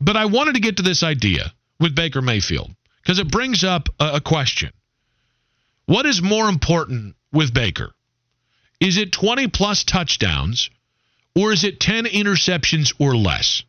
But 0.00 0.16
I 0.16 0.26
wanted 0.26 0.54
to 0.54 0.60
get 0.60 0.76
to 0.78 0.82
this 0.82 1.02
idea 1.02 1.52
with 1.80 1.94
Baker 1.94 2.22
Mayfield 2.22 2.70
because 3.02 3.18
it 3.18 3.30
brings 3.30 3.64
up 3.64 3.88
a, 4.00 4.14
a 4.14 4.20
question. 4.20 4.72
What 5.86 6.06
is 6.06 6.20
more 6.20 6.48
important 6.48 7.14
with 7.32 7.54
Baker? 7.54 7.92
Is 8.80 8.98
it 8.98 9.12
20 9.12 9.48
plus 9.48 9.84
touchdowns 9.84 10.70
or 11.34 11.52
is 11.52 11.64
it 11.64 11.80
10 11.80 12.04
interceptions 12.04 12.94
or 12.98 13.16
less? 13.16 13.62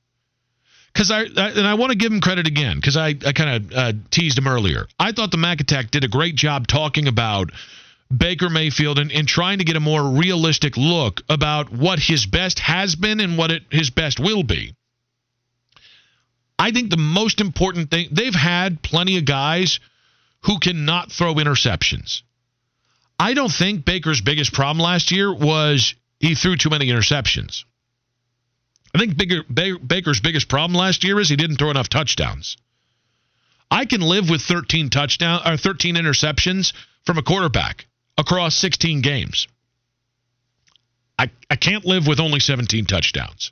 Because 0.98 1.12
I, 1.12 1.20
I, 1.20 1.50
and 1.50 1.68
I 1.68 1.76
want 1.76 1.92
to 1.92 1.98
give 1.98 2.12
him 2.12 2.22
credit 2.22 2.48
again 2.48 2.76
because 2.78 2.98
I, 2.98 3.10
I 3.10 3.32
kind 3.32 3.72
of 3.72 3.78
uh, 3.78 3.94
teased 4.10 4.36
him 4.36 4.48
earlier. 4.48 4.88
I 4.98 5.12
thought 5.12 5.30
the 5.30 5.38
Mac 5.38 5.62
Attack 5.62 5.92
did 5.92 6.04
a 6.04 6.08
great 6.08 6.34
job 6.34 6.66
talking 6.66 7.08
about 7.08 7.52
Baker 8.16 8.50
Mayfield 8.50 8.98
and, 8.98 9.12
and 9.12 9.28
trying 9.28 9.60
to 9.60 9.64
get 9.64 9.76
a 9.76 9.80
more 9.80 10.04
realistic 10.04 10.76
look 10.76 11.22
about 11.30 11.72
what 11.72 12.00
his 12.00 12.26
best 12.26 12.58
has 12.58 12.96
been 12.96 13.20
and 13.20 13.38
what 13.38 13.52
it, 13.52 13.62
his 13.70 13.92
best 13.92 14.20
will 14.20 14.42
be. 14.42 14.74
I 16.58 16.72
think 16.72 16.90
the 16.90 16.98
most 16.98 17.42
important 17.42 17.92
thing 17.92 18.08
they've 18.12 18.34
had 18.34 18.82
plenty 18.82 19.20
of 19.20 19.26
guys 19.26 19.80
who 20.46 20.58
cannot 20.58 21.12
throw 21.12 21.36
interceptions. 21.36 22.24
I 23.20 23.36
don't 23.36 23.52
think 23.52 23.86
Baker's 23.86 24.22
biggest 24.22 24.52
problem 24.52 24.84
last 24.84 25.12
year 25.12 25.32
was 25.32 25.94
he 26.20 26.34
threw 26.34 26.56
too 26.56 26.72
many 26.72 26.88
interceptions. 26.88 27.66
I 28.94 29.00
think 29.00 29.18
bigger, 29.18 29.44
Baker's 29.44 30.20
biggest 30.22 30.48
problem 30.48 30.78
last 30.78 31.04
year 31.04 31.20
is 31.20 31.30
he 31.30 31.36
didn't 31.36 31.58
throw 31.58 31.70
enough 31.70 31.90
touchdowns. 31.90 32.58
I 33.70 33.86
can 33.86 34.02
live 34.02 34.30
with 34.30 34.42
13 34.42 34.90
touchdown 34.90 35.42
or 35.46 35.58
13 35.58 35.96
interceptions 35.96 36.74
from 37.06 37.18
a 37.18 37.24
quarterback 37.24 37.86
across 38.18 38.56
16 38.56 39.02
games. 39.02 39.48
I, 41.20 41.30
I 41.50 41.56
can't 41.56 41.86
live 41.86 42.08
with 42.08 42.20
only 42.20 42.40
17 42.40 42.86
touchdowns. 42.86 43.52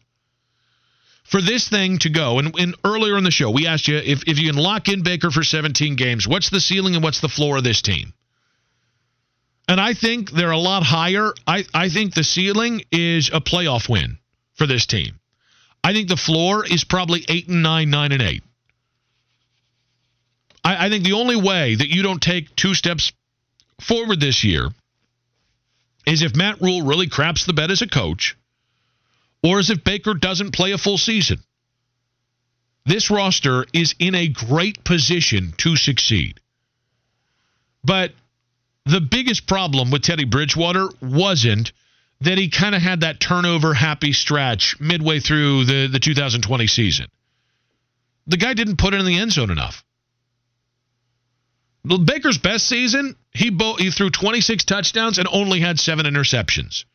For 1.24 1.42
this 1.42 1.68
thing 1.68 1.98
to 2.00 2.10
go, 2.10 2.38
and, 2.38 2.58
and 2.60 2.76
earlier 2.84 3.18
in 3.18 3.24
the 3.24 3.32
show, 3.32 3.50
we 3.50 3.66
asked 3.66 3.88
you 3.88 3.98
if, 3.98 4.24
if 4.28 4.38
you 4.38 4.52
can 4.52 4.62
lock 4.62 4.88
in 4.88 5.02
Baker 5.02 5.32
for 5.32 5.44
17 5.44 5.96
games, 5.96 6.28
what's 6.28 6.52
the 6.52 6.60
ceiling 6.60 6.94
and 6.94 7.04
what's 7.04 7.20
the 7.20 7.30
floor 7.30 7.58
of 7.58 7.64
this 7.64 7.82
team? 7.82 8.14
And 9.68 9.82
I 9.82 9.94
think 9.94 10.30
they're 10.30 10.52
a 10.52 10.58
lot 10.58 10.84
higher. 10.84 11.34
I, 11.48 11.66
I 11.74 11.90
think 11.90 12.14
the 12.14 12.24
ceiling 12.24 12.84
is 12.92 13.30
a 13.34 13.42
playoff 13.42 13.90
win 13.90 14.20
for 14.54 14.68
this 14.68 14.86
team. 14.86 15.20
I 15.86 15.94
think 15.94 16.08
the 16.08 16.18
floor 16.18 16.66
is 16.66 16.84
probably 16.84 17.24
eight 17.30 17.48
and 17.48 17.62
nine, 17.62 17.92
nine 17.92 18.12
and 18.12 18.22
eight. 18.24 18.44
I, 20.64 20.88
I 20.88 20.90
think 20.90 21.04
the 21.04 21.14
only 21.14 21.36
way 21.36 21.76
that 21.76 21.90
you 21.90 22.02
don't 22.02 22.20
take 22.20 22.56
two 22.56 22.74
steps 22.74 23.14
forward 23.80 24.20
this 24.20 24.44
year 24.44 24.70
is 26.08 26.24
if 26.24 26.36
Matt 26.36 26.60
Rhule 26.60 26.82
really 26.82 27.08
craps 27.08 27.46
the 27.46 27.54
bed 27.54 27.70
as 27.70 27.84
a 27.84 27.88
coach, 27.88 28.36
or 29.44 29.60
as 29.60 29.70
if 29.70 29.84
Baker 29.84 30.16
doesn't 30.16 30.56
play 30.56 30.72
a 30.72 30.80
full 30.80 30.98
season. 30.98 31.38
This 32.88 33.12
roster 33.12 33.68
is 33.72 33.94
in 34.00 34.16
a 34.16 34.28
great 34.28 34.84
position 34.84 35.54
to 35.58 35.76
succeed. 35.76 36.40
But 37.84 38.12
the 38.88 39.02
biggest 39.02 39.46
problem 39.46 39.92
with 39.92 40.02
Teddy 40.02 40.26
Bridgewater 40.26 40.90
wasn't 41.00 41.74
that 42.22 42.38
he 42.38 42.50
kind 42.50 42.76
of 42.76 42.82
had 42.82 43.02
that 43.02 43.20
turnover 43.20 43.74
happy 43.74 44.14
stretch 44.14 44.80
midway 44.80 45.20
through 45.20 45.66
the, 45.66 45.88
the 45.88 46.00
2020 46.00 46.68
season. 46.68 47.08
The 48.28 48.38
guy 48.38 48.54
didn't 48.54 48.78
put 48.78 48.94
it 48.94 49.00
in 49.00 49.06
the 49.06 49.20
end 49.20 49.32
zone 49.32 49.52
enough. 49.52 49.84
Baker's 51.86 52.40
best 52.40 52.68
season, 52.68 53.16
he, 53.32 53.52
bo- 53.52 53.76
he 53.76 53.92
threw 53.92 54.10
26 54.10 54.64
touchdowns 54.66 55.20
and 55.20 55.28
only 55.32 55.60
had 55.60 55.80
seven 55.80 56.06
interceptions. 56.06 56.86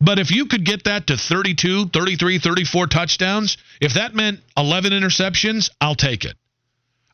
But 0.00 0.18
if 0.18 0.30
you 0.30 0.46
could 0.46 0.64
get 0.64 0.84
that 0.84 1.08
to 1.08 1.16
32, 1.16 1.88
33, 1.88 2.38
34 2.38 2.86
touchdowns, 2.86 3.56
if 3.80 3.94
that 3.94 4.14
meant 4.14 4.40
11 4.56 4.92
interceptions, 4.92 5.70
I'll 5.80 5.94
take 5.94 6.24
it. 6.24 6.36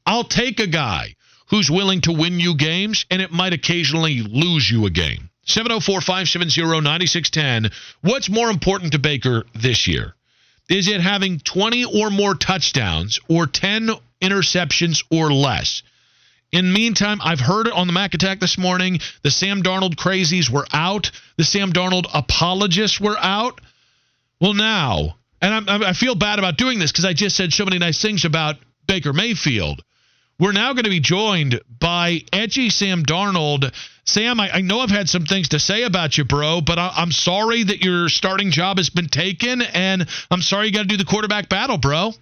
I'll 0.04 0.24
take 0.24 0.60
a 0.60 0.66
guy 0.66 1.14
who's 1.46 1.70
willing 1.70 2.00
to 2.02 2.12
win 2.12 2.40
you 2.40 2.56
games, 2.56 3.06
and 3.10 3.22
it 3.22 3.30
might 3.30 3.52
occasionally 3.52 4.20
lose 4.20 4.70
you 4.70 4.86
a 4.86 4.90
game. 4.90 5.30
704 5.44 6.00
570 6.00 6.80
9610. 6.80 7.70
What's 8.00 8.28
more 8.28 8.50
important 8.50 8.92
to 8.92 8.98
Baker 8.98 9.44
this 9.54 9.86
year? 9.86 10.14
Is 10.68 10.88
it 10.88 11.00
having 11.00 11.40
20 11.40 11.84
or 11.84 12.10
more 12.10 12.34
touchdowns 12.34 13.18
or 13.28 13.46
10 13.46 13.90
interceptions 14.22 15.04
or 15.10 15.32
less? 15.32 15.82
In 16.52 16.66
the 16.66 16.78
meantime, 16.78 17.18
I've 17.22 17.40
heard 17.40 17.66
it 17.66 17.72
on 17.72 17.86
the 17.86 17.92
Mac 17.92 18.14
Attack 18.14 18.38
this 18.38 18.58
morning. 18.58 19.00
The 19.22 19.30
Sam 19.30 19.62
Darnold 19.62 19.96
crazies 19.96 20.50
were 20.50 20.66
out. 20.72 21.10
The 21.38 21.44
Sam 21.44 21.72
Darnold 21.72 22.06
apologists 22.12 23.00
were 23.00 23.16
out. 23.18 23.60
Well, 24.40 24.52
now, 24.54 25.16
and 25.40 25.68
I'm, 25.68 25.82
i 25.82 25.92
feel 25.94 26.14
bad 26.14 26.38
about 26.38 26.58
doing 26.58 26.78
this 26.78 26.92
because 26.92 27.06
I 27.06 27.14
just 27.14 27.36
said 27.36 27.52
so 27.52 27.64
many 27.64 27.78
nice 27.78 28.00
things 28.00 28.24
about 28.24 28.56
Baker 28.86 29.12
Mayfield. 29.12 29.82
We're 30.38 30.52
now 30.52 30.72
going 30.72 30.84
to 30.84 30.90
be 30.90 31.00
joined 31.00 31.60
by 31.78 32.20
edgy 32.32 32.68
Sam 32.68 33.04
Darnold. 33.04 33.72
Sam, 34.04 34.40
I, 34.40 34.50
I, 34.54 34.60
know 34.62 34.80
I've 34.80 34.90
had 34.90 35.08
some 35.08 35.26
things 35.26 35.50
to 35.50 35.60
say 35.60 35.84
about 35.84 36.18
you, 36.18 36.24
bro, 36.24 36.60
but 36.60 36.78
I, 36.78 36.92
am 36.96 37.12
sorry 37.12 37.62
that 37.62 37.84
your 37.84 38.08
starting 38.08 38.50
job 38.50 38.78
has 38.78 38.90
been 38.90 39.06
taken, 39.06 39.62
and 39.62 40.08
I'm 40.30 40.42
sorry 40.42 40.66
you 40.66 40.72
got 40.72 40.82
to 40.82 40.88
do 40.88 40.96
the 40.96 41.04
quarterback 41.04 41.48
battle, 41.48 41.78
bro. 41.78 42.12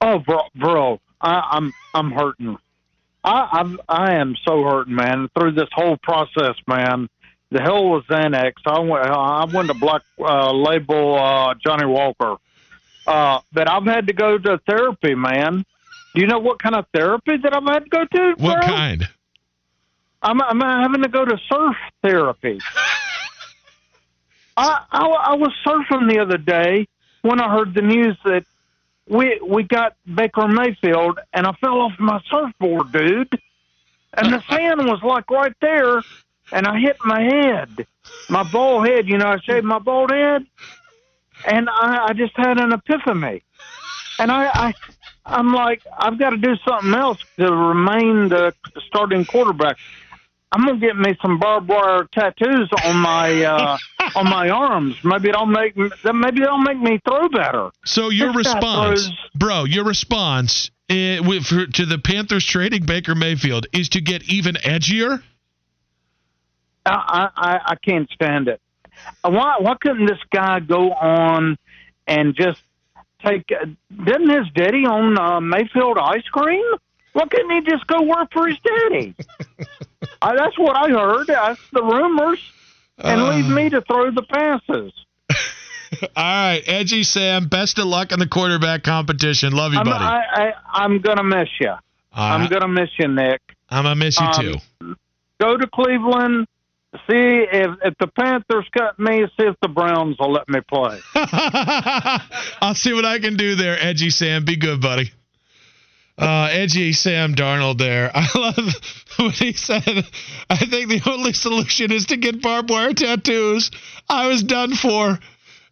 Oh, 0.00 0.18
bro, 0.20 0.42
bro 0.54 1.00
I, 1.20 1.42
I'm 1.52 1.72
I'm 1.94 2.12
hurting. 2.12 2.56
I, 3.22 3.48
I'm 3.52 3.78
I 3.88 4.14
am 4.14 4.36
so 4.46 4.62
hurting, 4.62 4.94
man. 4.94 5.28
Through 5.38 5.52
this 5.52 5.68
whole 5.72 5.96
process, 5.96 6.54
man. 6.66 7.08
The 7.50 7.60
hell 7.60 7.84
was 7.84 8.04
Xanax. 8.08 8.52
I 8.64 8.78
went 8.78 9.06
I 9.06 9.44
went 9.52 9.68
to 9.68 9.74
Black 9.74 10.02
uh, 10.18 10.52
Label 10.52 11.18
uh, 11.18 11.54
Johnnie 11.54 11.86
Walker, 11.86 12.36
uh, 13.06 13.40
but 13.52 13.68
I've 13.68 13.84
had 13.84 14.06
to 14.06 14.12
go 14.12 14.38
to 14.38 14.60
therapy, 14.66 15.14
man. 15.14 15.64
Do 16.14 16.20
you 16.20 16.26
know 16.26 16.38
what 16.38 16.60
kind 16.62 16.74
of 16.74 16.86
therapy 16.94 17.36
that 17.42 17.54
I've 17.54 17.64
had 17.64 17.84
to 17.84 17.90
go 17.90 18.04
to? 18.04 18.36
Bro? 18.36 18.48
What 18.48 18.62
kind? 18.62 19.08
I'm 20.22 20.40
I'm 20.42 20.60
having 20.60 21.02
to 21.02 21.08
go 21.08 21.24
to 21.24 21.38
surf 21.48 21.76
therapy. 22.02 22.60
I, 24.56 24.84
I 24.90 25.06
I 25.06 25.34
was 25.34 25.52
surfing 25.66 26.12
the 26.12 26.20
other 26.20 26.36
day 26.36 26.86
when 27.22 27.40
I 27.40 27.50
heard 27.50 27.74
the 27.74 27.82
news 27.82 28.16
that 28.24 28.44
we 29.08 29.40
we 29.46 29.62
got 29.62 29.96
Baker 30.12 30.46
Mayfield, 30.46 31.18
and 31.32 31.46
I 31.46 31.52
fell 31.52 31.80
off 31.80 31.92
my 31.98 32.20
surfboard, 32.30 32.92
dude. 32.92 33.40
And 34.12 34.32
the 34.32 34.42
sand 34.48 34.84
was 34.86 35.00
like 35.02 35.30
right 35.30 35.54
there, 35.60 36.02
and 36.52 36.66
I 36.66 36.80
hit 36.80 36.96
my 37.04 37.22
head, 37.22 37.86
my 38.28 38.42
bald 38.42 38.86
head. 38.86 39.08
You 39.08 39.18
know, 39.18 39.26
I 39.26 39.38
shaved 39.40 39.64
my 39.64 39.78
bald 39.78 40.10
head, 40.10 40.44
and 41.44 41.68
I, 41.70 42.06
I 42.08 42.12
just 42.12 42.36
had 42.36 42.58
an 42.58 42.72
epiphany. 42.72 43.42
And 44.18 44.30
I, 44.30 44.50
I, 44.52 44.74
I'm 45.24 45.54
like, 45.54 45.82
I've 45.96 46.18
got 46.18 46.30
to 46.30 46.36
do 46.36 46.56
something 46.68 46.92
else 46.92 47.18
to 47.38 47.50
remain 47.50 48.28
the 48.28 48.52
starting 48.86 49.24
quarterback. 49.24 49.78
I'm 50.52 50.66
gonna 50.66 50.78
get 50.78 50.96
me 50.96 51.16
some 51.22 51.38
barbed 51.38 51.68
wire 51.68 52.04
tattoos 52.12 52.68
on 52.84 52.96
my 52.96 53.44
uh, 53.44 53.78
on 54.16 54.28
my 54.28 54.48
arms. 54.48 54.96
Maybe 55.04 55.28
it'll 55.28 55.46
make 55.46 55.76
maybe 55.76 56.42
it'll 56.42 56.58
make 56.58 56.78
me 56.78 57.00
throw 57.06 57.28
better. 57.28 57.70
So 57.84 58.08
your 58.08 58.28
this 58.28 58.46
response, 58.46 59.10
bro, 59.34 59.64
your 59.64 59.84
response 59.84 60.70
uh, 60.90 61.22
with, 61.24 61.44
for, 61.44 61.66
to 61.66 61.86
the 61.86 61.98
Panthers 61.98 62.44
trading 62.44 62.84
Baker 62.84 63.14
Mayfield 63.14 63.66
is 63.72 63.90
to 63.90 64.00
get 64.00 64.24
even 64.24 64.56
edgier. 64.56 65.22
I 66.84 67.28
I, 67.36 67.60
I 67.66 67.74
can't 67.76 68.10
stand 68.10 68.48
it. 68.48 68.60
Why 69.22 69.56
why 69.60 69.74
couldn't 69.80 70.06
this 70.06 70.18
guy 70.34 70.58
go 70.58 70.90
on 70.92 71.58
and 72.08 72.34
just 72.34 72.60
take? 73.24 73.44
Uh, 73.52 73.66
didn't 74.04 74.30
his 74.30 74.52
daddy 74.52 74.84
own 74.88 75.16
uh, 75.16 75.40
Mayfield 75.40 75.96
ice 75.96 76.26
cream? 76.32 76.64
Why 77.12 77.26
couldn't 77.26 77.50
he 77.50 77.70
just 77.70 77.86
go 77.86 78.02
work 78.02 78.32
for 78.32 78.48
his 78.48 78.58
daddy? 78.64 79.14
I, 80.22 80.36
that's 80.36 80.58
what 80.58 80.76
I 80.76 80.88
heard. 80.90 81.26
That's 81.26 81.60
the 81.72 81.82
rumors, 81.82 82.40
and 82.98 83.20
uh, 83.20 83.30
leave 83.30 83.48
me 83.48 83.70
to 83.70 83.80
throw 83.82 84.10
the 84.10 84.22
passes. 84.22 84.92
All 86.16 86.24
right, 86.24 86.62
edgy 86.66 87.02
Sam. 87.02 87.48
Best 87.48 87.78
of 87.78 87.86
luck 87.86 88.12
in 88.12 88.18
the 88.18 88.28
quarterback 88.28 88.84
competition. 88.84 89.52
Love 89.52 89.72
you, 89.72 89.80
I'm, 89.80 89.84
buddy. 89.84 90.04
I, 90.04 90.52
I, 90.72 90.84
am 90.84 91.00
gonna 91.00 91.24
miss 91.24 91.48
you. 91.60 91.72
I'm 92.12 92.48
gonna 92.48 92.68
miss 92.68 92.90
you, 92.98 93.08
Nick. 93.08 93.40
I'm 93.68 93.84
gonna 93.84 93.96
miss 93.96 94.18
you 94.18 94.26
um, 94.26 94.42
too. 94.42 94.96
Go 95.40 95.56
to 95.56 95.66
Cleveland. 95.66 96.46
See 96.92 97.46
if 97.52 97.70
if 97.84 97.94
the 97.98 98.08
Panthers 98.08 98.66
cut 98.76 98.98
me. 98.98 99.24
See 99.38 99.46
if 99.46 99.56
the 99.62 99.68
Browns 99.68 100.16
will 100.18 100.32
let 100.32 100.48
me 100.48 100.60
play. 100.60 100.98
I'll 101.14 102.74
see 102.74 102.92
what 102.92 103.04
I 103.04 103.18
can 103.20 103.36
do 103.36 103.54
there, 103.54 103.76
edgy 103.80 104.10
Sam. 104.10 104.44
Be 104.44 104.56
good, 104.56 104.80
buddy. 104.80 105.12
Uh, 106.20 106.48
edgy 106.52 106.92
Sam 106.92 107.34
Darnold 107.34 107.78
there. 107.78 108.10
I 108.14 108.28
love 108.34 108.74
what 109.16 109.34
he 109.34 109.54
said. 109.54 110.06
I 110.50 110.56
think 110.56 110.90
the 110.90 111.10
only 111.10 111.32
solution 111.32 111.90
is 111.90 112.06
to 112.06 112.18
get 112.18 112.42
barbed 112.42 112.68
wire 112.68 112.92
tattoos. 112.92 113.70
I 114.08 114.28
was 114.28 114.42
done 114.42 114.74
for. 114.74 115.18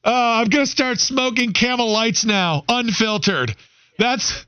Uh, 0.05 0.41
I'm 0.41 0.49
gonna 0.49 0.65
start 0.65 1.01
smoking 1.01 1.53
Camel 1.53 1.93
Lights 1.93 2.25
now, 2.25 2.65
unfiltered. 2.67 3.55
That's 3.99 4.47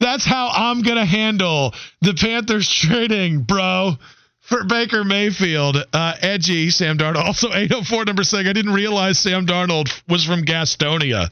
that's 0.00 0.24
how 0.24 0.48
I'm 0.48 0.82
gonna 0.82 1.04
handle 1.04 1.74
the 2.00 2.14
Panthers 2.14 2.72
trading, 2.72 3.42
bro. 3.42 3.98
For 4.40 4.64
Baker 4.64 5.04
Mayfield, 5.04 5.76
uh, 5.92 6.14
edgy 6.20 6.70
Sam 6.70 6.98
Darnold. 6.98 7.24
Also 7.24 7.52
804 7.52 8.04
number 8.06 8.24
saying 8.24 8.48
I 8.48 8.52
didn't 8.52 8.72
realize 8.72 9.18
Sam 9.18 9.46
Darnold 9.46 9.88
was 10.08 10.24
from 10.24 10.42
Gastonia. 10.42 11.30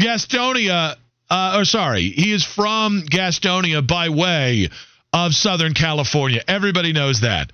Gastonia 0.00 0.96
uh, 1.30 1.58
or 1.58 1.64
sorry, 1.64 2.10
he 2.10 2.32
is 2.32 2.44
from 2.44 3.02
Gastonia 3.02 3.86
by 3.86 4.08
way 4.08 4.68
of 5.12 5.32
Southern 5.34 5.74
California. 5.74 6.42
Everybody 6.46 6.92
knows 6.92 7.20
that. 7.20 7.52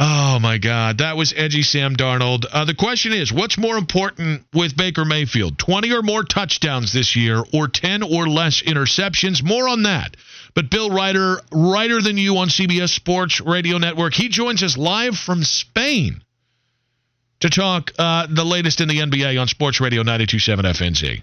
Oh 0.00 0.38
my 0.40 0.58
God, 0.58 0.98
that 0.98 1.16
was 1.16 1.34
edgy 1.36 1.64
Sam 1.64 1.96
Darnold. 1.96 2.46
Uh, 2.50 2.64
the 2.64 2.74
question 2.74 3.12
is, 3.12 3.32
what's 3.32 3.58
more 3.58 3.76
important 3.76 4.44
with 4.54 4.76
Baker 4.76 5.04
Mayfield? 5.04 5.58
20 5.58 5.92
or 5.92 6.02
more 6.02 6.22
touchdowns 6.22 6.92
this 6.92 7.16
year, 7.16 7.42
or 7.52 7.66
10 7.66 8.04
or 8.04 8.28
less 8.28 8.62
interceptions? 8.62 9.42
More 9.42 9.68
on 9.68 9.82
that. 9.82 10.16
But 10.54 10.70
Bill 10.70 10.90
Reiter, 10.90 11.40
Reiter 11.50 12.00
than 12.00 12.16
you 12.16 12.36
on 12.38 12.48
CBS 12.48 12.90
Sports 12.90 13.40
Radio 13.40 13.78
Network, 13.78 14.14
he 14.14 14.28
joins 14.28 14.62
us 14.62 14.78
live 14.78 15.16
from 15.18 15.42
Spain 15.42 16.22
to 17.40 17.50
talk 17.50 17.90
uh, 17.98 18.28
the 18.30 18.44
latest 18.44 18.80
in 18.80 18.86
the 18.86 18.98
NBA 18.98 19.40
on 19.40 19.48
Sports 19.48 19.80
Radio 19.80 20.02
927 20.02 20.64
FNZ. 20.64 21.22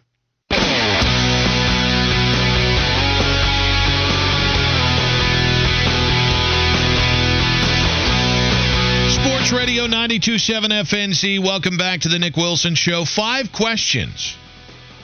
Sports 9.46 9.62
Radio 9.62 9.84
927 9.84 10.72
FNZ. 10.72 11.40
Welcome 11.40 11.78
back 11.78 12.02
to 12.02 12.10
the 12.10 12.18
Nick 12.18 12.36
Wilson 12.36 12.74
Show. 12.74 13.06
Five 13.06 13.52
questions 13.52 14.36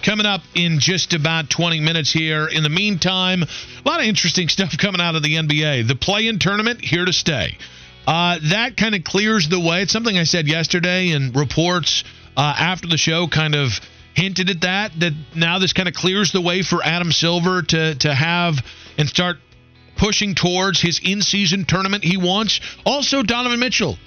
coming 0.02 0.26
up 0.26 0.42
in 0.56 0.80
just 0.80 1.14
about 1.14 1.48
20 1.52 1.80
minutes 1.80 2.12
here. 2.12 2.48
In 2.48 2.64
the 2.64 2.70
meantime, 2.70 3.44
a 3.44 3.88
lot 3.88 4.00
of 4.00 4.08
interesting 4.08 4.50
stuff 4.56 4.76
coming 4.80 5.00
out 5.00 5.14
of 5.14 5.22
the 5.22 5.36
NBA. 5.36 5.88
The 5.88 5.96
play 5.96 6.28
in 6.28 6.40
tournament, 6.40 6.82
here 6.82 7.06
to 7.06 7.14
stay. 7.14 7.56
Uh, 8.08 8.40
that 8.50 8.78
kind 8.78 8.96
of 8.96 9.04
clears 9.04 9.48
the 9.48 9.60
way. 9.60 9.84
It's 9.84 9.94
something 9.94 10.18
I 10.18 10.24
said 10.24 10.48
yesterday, 10.48 11.12
and 11.12 11.36
reports 11.36 12.04
uh, 12.36 12.56
after 12.58 12.88
the 12.88 12.98
show 12.98 13.28
kind 13.28 13.54
of 13.54 13.80
hinted 14.16 14.50
at 14.50 14.62
that. 14.62 15.00
That 15.02 15.14
now 15.36 15.60
this 15.60 15.74
kind 15.74 15.88
of 15.88 15.94
clears 15.94 16.32
the 16.32 16.42
way 16.42 16.64
for 16.64 16.84
Adam 16.84 17.12
Silver 17.12 17.62
to 17.62 17.94
to 17.94 18.12
have 18.12 18.56
and 18.98 19.08
start 19.08 19.38
pushing 19.98 20.34
towards 20.34 20.82
his 20.82 21.00
in-season 21.04 21.66
tournament 21.66 22.04
he 22.04 22.18
wants. 22.18 22.60
Also, 22.88 23.22
Donovan 23.22 23.60
Mitchell 23.60 24.00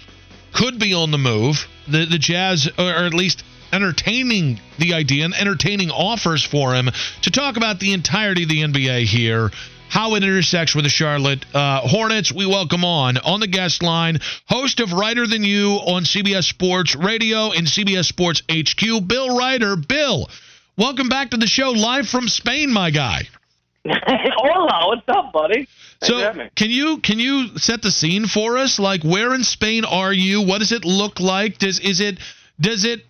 could 0.55 0.79
be 0.79 0.95
on 0.95 1.11
the 1.11 1.19
move. 1.19 1.67
The 1.89 2.07
the 2.07 2.19
Jazz 2.19 2.69
are 2.79 3.05
at 3.05 3.13
least 3.13 3.45
entertaining 3.73 4.61
the 4.79 4.95
idea 4.95 5.25
and 5.25 5.35
entertaining 5.35 5.91
offers 5.91 6.45
for 6.45 6.75
him 6.75 6.89
to 7.23 7.31
talk 7.31 7.57
about 7.57 7.81
the 7.81 7.93
entirety 7.93 8.45
of 8.45 8.49
the 8.49 8.63
NBA 8.63 9.05
here. 9.05 9.51
How 9.89 10.15
it 10.15 10.25
intersects 10.25 10.75
with 10.75 10.85
the 10.85 10.91
Charlotte 10.91 11.45
uh, 11.55 11.81
Hornets. 11.81 12.33
We 12.33 12.47
welcome 12.47 12.85
on 12.85 13.19
on 13.19 13.41
the 13.41 13.47
guest 13.47 13.83
line, 13.83 14.19
host 14.49 14.81
of 14.81 14.93
Reiter 14.93 15.27
Than 15.27 15.45
You 15.45 15.73
on 15.73 16.05
CBS 16.05 16.45
Sports 16.45 16.97
Radio 16.97 17.53
and 17.53 17.67
CBS 17.67 18.07
Sports 18.07 18.43
HQ, 18.51 19.07
Bill 19.07 19.37
Reiter. 19.37 19.77
Bill, 19.77 20.29
welcome 20.77 21.09
back 21.09 21.31
to 21.31 21.37
the 21.37 21.47
show 21.47 21.71
live 21.71 22.09
from 22.09 22.29
Spain, 22.29 22.73
my 22.73 22.91
guy. 22.91 23.29
Hola, 23.87 24.87
what's 24.87 25.09
up, 25.09 25.33
buddy? 25.33 25.69
So 26.05 26.49
can 26.55 26.71
you 26.71 26.99
can 26.99 27.19
you 27.19 27.59
set 27.59 27.83
the 27.83 27.91
scene 27.91 28.27
for 28.27 28.59
us? 28.59 28.79
Like 28.79 29.03
where 29.03 29.35
in 29.35 29.45
Spain 29.45 29.85
are 29.85 30.13
you? 30.13 30.43
What 30.43 30.59
does 30.59 30.73
it 30.73 30.85
look 30.85 31.21
like? 31.21 31.59
Does 31.59 31.81
is 31.81 32.01
it 32.01 32.19
does 32.61 32.85
it 32.85 33.05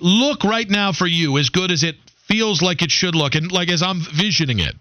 look 0.00 0.44
right 0.44 0.68
now 0.68 0.92
for 0.92 1.06
you 1.06 1.38
as 1.38 1.50
good 1.50 1.70
as 1.70 1.82
it 1.82 1.96
feels 2.26 2.62
like 2.62 2.82
it 2.82 2.90
should 2.90 3.14
look 3.14 3.34
and 3.34 3.50
like 3.50 3.68
as 3.68 3.82
I'm 3.82 4.00
visioning 4.00 4.58
it? 4.58 4.74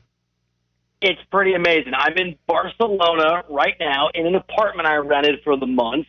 It's 1.02 1.22
pretty 1.32 1.54
amazing. 1.54 1.94
I'm 1.94 2.18
in 2.18 2.38
Barcelona 2.48 3.44
right 3.50 3.76
now 3.80 4.10
in 4.14 4.26
an 4.26 4.36
apartment 4.36 4.88
I 4.88 4.96
rented 4.96 5.42
for 5.44 5.58
the 5.58 5.66
month, 5.66 6.08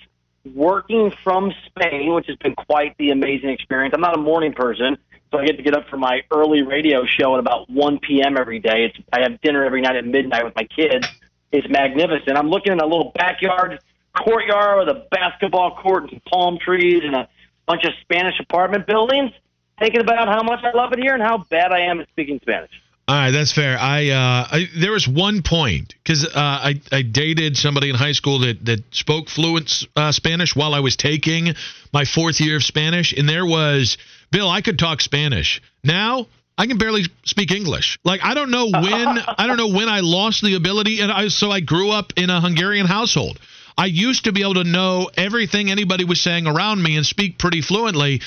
working 0.55 1.13
from 1.25 1.53
Spain, 1.67 2.15
which 2.15 2.27
has 2.29 2.37
been 2.37 2.55
quite 2.55 2.97
the 2.97 3.11
amazing 3.11 3.51
experience. 3.51 3.93
I'm 3.93 4.01
not 4.01 4.17
a 4.17 4.21
morning 4.21 4.53
person, 4.53 4.97
so 5.33 5.39
I 5.39 5.47
get 5.47 5.57
to 5.57 5.65
get 5.65 5.75
up 5.75 5.89
for 5.89 5.97
my 5.97 6.21
early 6.33 6.63
radio 6.63 7.05
show 7.07 7.35
at 7.35 7.41
about 7.41 7.69
1 7.69 7.99
p.m. 7.99 8.37
every 8.39 8.61
day. 8.61 8.85
It's, 8.85 8.97
I 9.13 9.23
have 9.23 9.41
dinner 9.41 9.65
every 9.65 9.81
night 9.81 9.97
at 9.97 10.07
midnight 10.07 10.45
with 10.45 10.55
my 10.55 10.63
kids. 10.63 11.09
It's 11.53 11.69
magnificent. 11.69 12.37
I'm 12.37 12.49
looking 12.49 12.73
at 12.73 12.83
a 12.83 12.87
little 12.87 13.13
backyard 13.15 13.79
courtyard 14.17 14.87
with 14.87 14.97
a 14.97 15.07
basketball 15.11 15.77
court 15.83 16.05
and 16.05 16.11
some 16.13 16.21
palm 16.31 16.59
trees 16.59 17.03
and 17.05 17.15
a 17.15 17.29
bunch 17.67 17.85
of 17.85 17.93
Spanish 18.03 18.39
apartment 18.41 18.87
buildings, 18.87 19.33
thinking 19.79 20.01
about 20.01 20.29
how 20.29 20.43
much 20.43 20.61
I 20.65 20.77
love 20.77 20.93
it 20.93 20.99
here 20.99 21.15
and 21.15 21.23
how 21.23 21.39
bad 21.51 21.73
I 21.73 21.81
am 21.81 22.01
at 22.01 22.09
speaking 22.09 22.39
Spanish. 22.43 22.71
All 23.07 23.15
right, 23.15 23.33
that's 23.33 23.53
fair. 23.53 23.77
I, 23.79 24.09
uh, 24.09 24.49
I 24.51 24.69
there 24.75 24.93
was 24.93 25.07
one 25.07 25.43
point 25.43 25.95
because 26.03 26.25
uh, 26.25 26.31
I 26.35 26.81
I 26.91 27.03
dated 27.03 27.55
somebody 27.59 27.91
in 27.91 27.97
high 27.97 28.13
school 28.13 28.39
that 28.41 28.65
that 28.65 28.95
spoke 28.95 29.29
fluent 29.29 29.87
uh, 29.95 30.11
Spanish 30.11 30.57
while 30.57 30.73
I 30.73 30.81
was 30.81 30.97
taking 30.97 31.55
my 31.93 32.07
fourth 32.07 32.41
year 32.41 32.57
of 32.57 32.65
Spanish, 32.65 33.13
and 33.13 33.29
there 33.29 33.45
was 33.45 33.99
Bill. 34.31 34.49
I 34.49 34.63
could 34.63 34.79
talk 34.79 35.03
Spanish 35.03 35.61
now. 35.83 36.29
I 36.57 36.67
can 36.67 36.79
barely 36.79 37.05
speak 37.25 37.51
English. 37.51 37.99
Like 38.05 38.21
I 38.25 38.35
don't 38.35 38.51
know 38.51 38.67
when 38.67 39.19
I 39.39 39.47
don't 39.47 39.57
know 39.57 39.69
when 39.69 39.89
I 39.89 40.01
lost 40.01 40.43
the 40.43 40.55
ability, 40.55 41.01
and 41.01 41.11
I 41.11 41.29
so 41.29 41.51
I 41.51 41.61
grew 41.61 41.91
up 41.91 42.13
in 42.17 42.31
a 42.31 42.41
Hungarian 42.41 42.87
household. 42.87 43.39
I 43.77 43.87
used 43.87 44.25
to 44.25 44.33
be 44.33 44.43
able 44.43 44.55
to 44.55 44.65
know 44.65 45.11
everything 45.17 45.71
anybody 45.71 46.05
was 46.05 46.21
saying 46.21 46.47
around 46.47 46.83
me 46.83 46.97
and 46.97 47.05
speak 47.05 47.39
pretty 47.39 47.61
fluently. 47.61 48.21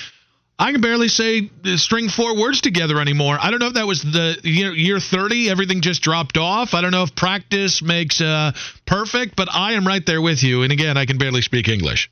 I 0.60 0.72
can 0.72 0.82
barely 0.82 1.08
say 1.08 1.52
string 1.76 2.10
four 2.10 2.36
words 2.36 2.62
together 2.62 3.00
anymore. 3.00 3.38
I 3.40 3.52
don't 3.52 3.60
know 3.60 3.68
if 3.68 3.76
that 3.76 3.86
was 3.86 4.02
the 4.02 4.38
year, 4.44 4.74
year 4.74 5.00
30, 5.00 5.52
everything 5.52 5.82
just 5.82 6.02
dropped 6.02 6.36
off. 6.36 6.74
I 6.74 6.82
don't 6.82 6.90
know 6.90 7.04
if 7.04 7.16
practice 7.16 7.84
makes 7.84 8.20
uh, 8.22 8.54
perfect, 8.88 9.36
but 9.36 9.50
I 9.54 9.74
am 9.74 9.86
right 9.86 10.04
there 10.04 10.20
with 10.20 10.42
you. 10.42 10.64
And 10.64 10.72
again, 10.74 10.98
I 10.98 11.06
can 11.06 11.20
barely 11.20 11.42
speak 11.42 11.68
English. 11.68 12.10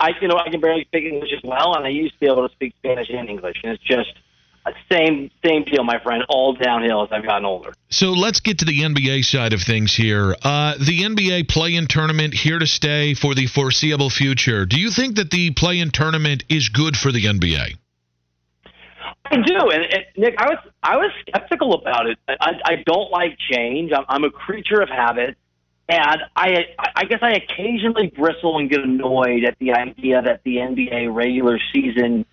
I 0.00 0.10
you 0.20 0.26
know 0.26 0.36
I 0.36 0.50
can 0.50 0.60
barely 0.60 0.84
speak 0.84 1.04
English 1.04 1.30
as 1.32 1.42
well, 1.44 1.76
and 1.76 1.86
I 1.86 1.90
used 1.90 2.14
to 2.14 2.20
be 2.20 2.26
able 2.26 2.46
to 2.46 2.52
speak 2.52 2.74
Spanish 2.78 3.08
and 3.08 3.28
English, 3.28 3.58
and 3.62 3.72
it's 3.72 3.84
just 3.84 4.12
same 4.90 5.30
same 5.44 5.64
deal, 5.64 5.84
my 5.84 6.00
friend. 6.02 6.22
All 6.28 6.54
downhill 6.54 7.02
as 7.02 7.08
I've 7.10 7.24
gotten 7.24 7.44
older. 7.44 7.72
So 7.90 8.12
let's 8.12 8.40
get 8.40 8.58
to 8.60 8.64
the 8.64 8.80
NBA 8.80 9.24
side 9.24 9.52
of 9.52 9.62
things 9.62 9.94
here. 9.94 10.36
Uh, 10.42 10.74
the 10.78 11.02
NBA 11.02 11.48
play-in 11.48 11.86
tournament 11.86 12.34
here 12.34 12.58
to 12.58 12.66
stay 12.66 13.14
for 13.14 13.34
the 13.34 13.46
foreseeable 13.46 14.10
future. 14.10 14.64
Do 14.64 14.78
you 14.80 14.90
think 14.90 15.16
that 15.16 15.30
the 15.30 15.50
play-in 15.50 15.90
tournament 15.90 16.44
is 16.48 16.68
good 16.68 16.96
for 16.96 17.10
the 17.10 17.24
NBA? 17.24 17.76
I 19.24 19.36
do, 19.36 19.70
and, 19.70 19.84
and 19.84 20.04
Nick, 20.16 20.34
I 20.38 20.48
was 20.48 20.58
I 20.82 20.96
was 20.96 21.10
skeptical 21.28 21.74
about 21.74 22.06
it. 22.06 22.18
I, 22.28 22.52
I 22.64 22.76
don't 22.84 23.10
like 23.10 23.38
change. 23.50 23.92
I'm, 23.92 24.04
I'm 24.08 24.24
a 24.24 24.30
creature 24.30 24.80
of 24.80 24.88
habit, 24.88 25.36
and 25.88 26.22
I 26.36 26.66
I 26.94 27.04
guess 27.04 27.20
I 27.22 27.32
occasionally 27.32 28.08
bristle 28.08 28.58
and 28.58 28.68
get 28.70 28.80
annoyed 28.80 29.44
at 29.44 29.58
the 29.58 29.72
idea 29.72 30.22
that 30.22 30.42
the 30.44 30.56
NBA 30.56 31.14
regular 31.14 31.58
season 31.72 32.26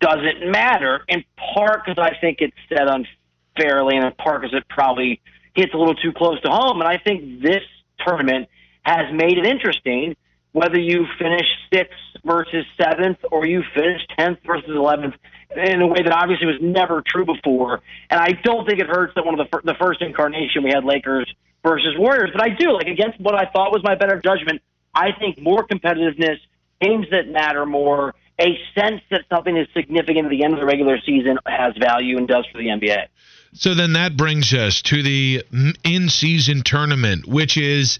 doesn't 0.00 0.50
matter. 0.50 1.04
In 1.08 1.24
part 1.54 1.84
because 1.84 1.98
I 2.02 2.16
think 2.20 2.38
it's 2.40 2.56
set 2.68 2.88
unfairly, 2.88 3.96
and 3.96 4.06
in 4.06 4.12
part 4.12 4.42
because 4.42 4.56
it 4.56 4.68
probably 4.68 5.20
hits 5.54 5.74
a 5.74 5.76
little 5.76 5.94
too 5.94 6.12
close 6.12 6.40
to 6.42 6.50
home. 6.50 6.80
And 6.80 6.88
I 6.88 6.98
think 6.98 7.42
this 7.42 7.62
tournament 8.06 8.48
has 8.82 9.12
made 9.12 9.38
it 9.38 9.46
interesting 9.46 10.16
whether 10.52 10.78
you 10.78 11.06
finish 11.18 11.46
sixth 11.72 11.94
versus 12.24 12.64
seventh 12.80 13.18
or 13.30 13.46
you 13.46 13.62
finish 13.74 14.00
tenth 14.18 14.38
versus 14.44 14.68
eleventh 14.68 15.14
in 15.56 15.80
a 15.80 15.86
way 15.86 16.02
that 16.02 16.12
obviously 16.12 16.46
was 16.46 16.56
never 16.60 17.02
true 17.06 17.24
before. 17.24 17.80
And 18.08 18.20
I 18.20 18.32
don't 18.42 18.66
think 18.66 18.80
it 18.80 18.86
hurts 18.86 19.14
that 19.14 19.24
one 19.24 19.38
of 19.38 19.46
the 19.46 19.50
fir- 19.50 19.62
the 19.64 19.74
first 19.74 20.02
incarnation 20.02 20.62
we 20.62 20.70
had 20.70 20.84
Lakers 20.84 21.32
versus 21.62 21.94
Warriors, 21.98 22.30
but 22.32 22.42
I 22.42 22.48
do 22.50 22.72
like 22.72 22.86
against 22.86 23.20
what 23.20 23.34
I 23.34 23.44
thought 23.52 23.70
was 23.70 23.82
my 23.84 23.94
better 23.94 24.20
judgment. 24.20 24.62
I 24.94 25.12
think 25.12 25.40
more 25.40 25.66
competitiveness, 25.66 26.38
games 26.80 27.06
that 27.10 27.28
matter 27.28 27.66
more, 27.66 28.14
a 28.40 28.58
sense 28.74 29.02
that 29.10 29.24
something 29.28 29.56
is 29.56 29.68
significant 29.74 30.26
at 30.26 30.30
the 30.30 30.42
end 30.44 30.54
of 30.54 30.60
the 30.60 30.66
regular 30.66 30.98
season 31.04 31.38
has 31.46 31.74
value 31.78 32.16
and 32.16 32.26
does 32.26 32.46
for 32.50 32.58
the 32.58 32.68
NBA. 32.68 33.06
So 33.52 33.74
then 33.74 33.92
that 33.94 34.16
brings 34.16 34.54
us 34.54 34.80
to 34.82 35.02
the 35.02 35.44
in-season 35.84 36.62
tournament, 36.62 37.26
which 37.26 37.56
is, 37.56 37.98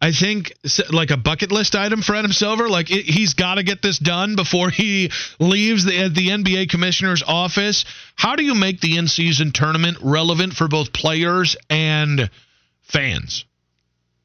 I 0.00 0.12
think, 0.12 0.52
like 0.90 1.10
a 1.10 1.16
bucket 1.16 1.50
list 1.50 1.74
item 1.74 2.02
for 2.02 2.14
Adam 2.14 2.32
Silver. 2.32 2.68
Like 2.68 2.90
it, 2.90 3.06
he's 3.06 3.34
got 3.34 3.54
to 3.54 3.62
get 3.62 3.82
this 3.82 3.98
done 3.98 4.36
before 4.36 4.70
he 4.70 5.10
leaves 5.38 5.84
the 5.84 6.08
the 6.08 6.28
NBA 6.28 6.68
commissioner's 6.68 7.22
office. 7.26 7.84
How 8.14 8.36
do 8.36 8.44
you 8.44 8.54
make 8.54 8.80
the 8.80 8.98
in-season 8.98 9.52
tournament 9.52 9.96
relevant 10.02 10.52
for 10.52 10.68
both 10.68 10.92
players 10.92 11.56
and 11.70 12.30
fans? 12.82 13.46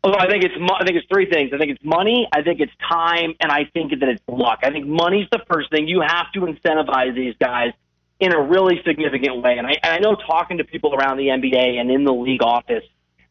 Well, 0.05 0.17
I 0.19 0.27
think 0.29 0.43
it's 0.43 0.53
I 0.53 0.85
think 0.85 0.97
it's 0.97 1.07
three 1.11 1.27
things. 1.27 1.49
I 1.51 1.57
think 1.57 1.71
it's 1.71 1.83
money, 1.83 2.27
I 2.31 2.43
think 2.43 2.59
it's 2.59 2.71
time, 2.87 3.33
and 3.39 3.51
I 3.51 3.65
think 3.73 3.89
that 3.99 4.07
it's 4.07 4.21
luck. 4.27 4.59
I 4.61 4.69
think 4.69 4.85
money's 4.85 5.27
the 5.31 5.41
first 5.51 5.71
thing. 5.71 5.87
You 5.87 6.01
have 6.01 6.31
to 6.33 6.41
incentivize 6.41 7.15
these 7.15 7.33
guys 7.41 7.71
in 8.19 8.31
a 8.31 8.39
really 8.39 8.79
significant 8.85 9.41
way. 9.41 9.57
And 9.57 9.65
I, 9.65 9.73
I 9.81 9.97
know 9.97 10.15
talking 10.15 10.59
to 10.59 10.63
people 10.63 10.93
around 10.93 11.17
the 11.17 11.29
NBA 11.29 11.79
and 11.79 11.89
in 11.89 12.03
the 12.03 12.13
league 12.13 12.43
office 12.43 12.83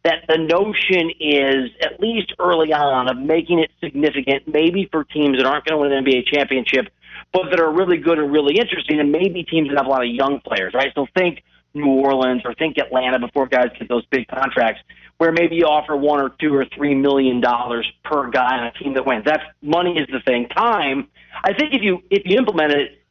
that 0.02 0.24
the 0.26 0.36
notion 0.36 1.12
is 1.20 1.70
at 1.80 2.00
least 2.00 2.34
early 2.40 2.72
on 2.72 3.08
of 3.08 3.18
making 3.18 3.60
it 3.60 3.70
significant, 3.80 4.48
maybe 4.48 4.88
for 4.90 5.04
teams 5.04 5.38
that 5.38 5.46
aren't 5.46 5.64
going 5.66 5.78
to 5.78 5.88
win 5.88 5.92
an 5.92 6.04
NBA 6.04 6.26
championship, 6.26 6.88
but 7.32 7.50
that 7.50 7.60
are 7.60 7.72
really 7.72 7.98
good 7.98 8.18
and 8.18 8.32
really 8.32 8.58
interesting, 8.58 8.98
and 8.98 9.12
maybe 9.12 9.44
teams 9.44 9.68
that 9.68 9.78
have 9.78 9.86
a 9.86 9.88
lot 9.88 10.02
of 10.02 10.10
young 10.10 10.40
players, 10.40 10.74
right? 10.74 10.90
So 10.96 11.06
think 11.16 11.44
New 11.74 11.86
Orleans 11.86 12.42
or 12.44 12.54
think 12.54 12.78
Atlanta 12.78 13.18
before 13.18 13.46
guys 13.46 13.68
get 13.78 13.88
those 13.88 14.06
big 14.06 14.28
contracts, 14.28 14.80
where 15.18 15.32
maybe 15.32 15.56
you 15.56 15.64
offer 15.64 15.96
one 15.96 16.20
or 16.20 16.30
two 16.40 16.54
or 16.54 16.64
three 16.74 16.94
million 16.94 17.40
dollars 17.40 17.90
per 18.04 18.30
guy 18.30 18.58
on 18.58 18.66
a 18.66 18.72
team 18.72 18.94
that 18.94 19.06
wins. 19.06 19.24
That's 19.24 19.42
money 19.62 19.98
is 19.98 20.06
the 20.12 20.20
thing. 20.20 20.48
Time, 20.48 21.08
I 21.42 21.52
think 21.52 21.74
if 21.74 21.82
you 21.82 22.02
if 22.10 22.22
you 22.24 22.38
implement 22.38 22.72
it, 22.72 23.02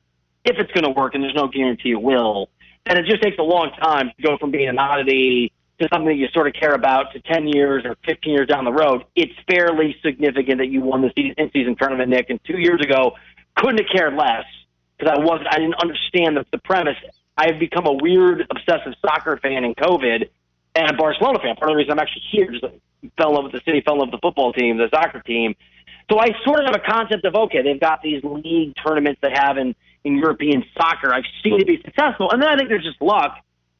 if 0.45 0.57
it's 0.57 0.71
going 0.71 0.83
to 0.85 0.89
work, 0.89 1.13
and 1.15 1.23
there's 1.23 1.35
no 1.35 1.47
guarantee 1.47 1.91
it 1.91 2.01
will, 2.01 2.49
then 2.85 2.97
it 2.97 3.05
just 3.05 3.21
takes 3.21 3.37
a 3.37 3.43
long 3.43 3.71
time 3.81 4.11
to 4.15 4.23
go 4.23 4.37
from 4.37 4.51
being 4.51 4.69
an 4.69 4.79
oddity 4.79 5.51
to 5.79 5.87
something 5.91 6.07
that 6.07 6.15
you 6.15 6.27
sort 6.33 6.47
of 6.47 6.53
care 6.53 6.73
about 6.73 7.11
to 7.13 7.19
10 7.21 7.47
years 7.47 7.83
or 7.85 7.95
15 8.05 8.31
years 8.31 8.47
down 8.47 8.63
the 8.63 8.71
road. 8.71 9.03
It's 9.15 9.33
fairly 9.47 9.95
significant 10.03 10.59
that 10.59 10.67
you 10.67 10.81
won 10.81 11.01
the 11.01 11.11
season, 11.15 11.33
in-season 11.37 11.75
tournament, 11.75 12.09
Nick. 12.09 12.29
And 12.29 12.39
two 12.43 12.59
years 12.59 12.79
ago, 12.81 13.13
couldn't 13.55 13.79
have 13.79 13.89
cared 13.89 14.13
less 14.13 14.45
because 14.97 15.15
I 15.17 15.23
wasn't. 15.23 15.47
I 15.49 15.57
didn't 15.57 15.75
understand 15.81 16.37
the, 16.37 16.45
the 16.51 16.59
premise. 16.59 16.97
I've 17.37 17.59
become 17.59 17.85
a 17.87 17.93
weird 17.93 18.45
obsessive 18.49 18.93
soccer 19.01 19.37
fan 19.37 19.63
in 19.63 19.73
COVID 19.75 20.29
and 20.75 20.89
a 20.89 20.93
Barcelona 20.93 21.39
fan. 21.39 21.55
Part 21.55 21.71
of 21.71 21.75
the 21.75 21.77
reason 21.77 21.91
I'm 21.91 21.99
actually 21.99 22.23
here 22.31 22.49
I 22.63 23.11
fell 23.17 23.29
in 23.29 23.35
love 23.35 23.43
with 23.45 23.53
the 23.53 23.61
city, 23.65 23.81
fell 23.81 23.95
in 23.95 23.99
love 23.99 24.09
with 24.11 24.21
the 24.21 24.25
football 24.25 24.53
team, 24.53 24.77
the 24.77 24.89
soccer 24.93 25.21
team. 25.21 25.55
So 26.11 26.19
I 26.19 26.27
sort 26.43 26.59
of 26.59 26.65
have 26.67 26.75
a 26.75 26.91
concept 26.91 27.25
of 27.25 27.35
okay, 27.35 27.61
they've 27.61 27.79
got 27.79 28.01
these 28.01 28.23
league 28.23 28.73
tournaments 28.85 29.19
they 29.21 29.31
have 29.33 29.57
in 29.57 29.75
in 30.03 30.17
European 30.17 30.63
soccer. 30.77 31.13
I've 31.13 31.23
seen 31.43 31.59
it 31.59 31.67
be 31.67 31.81
successful, 31.83 32.29
and 32.31 32.41
then 32.41 32.49
I 32.49 32.57
think 32.57 32.69
there's 32.69 32.83
just 32.83 33.01
luck, 33.01 33.37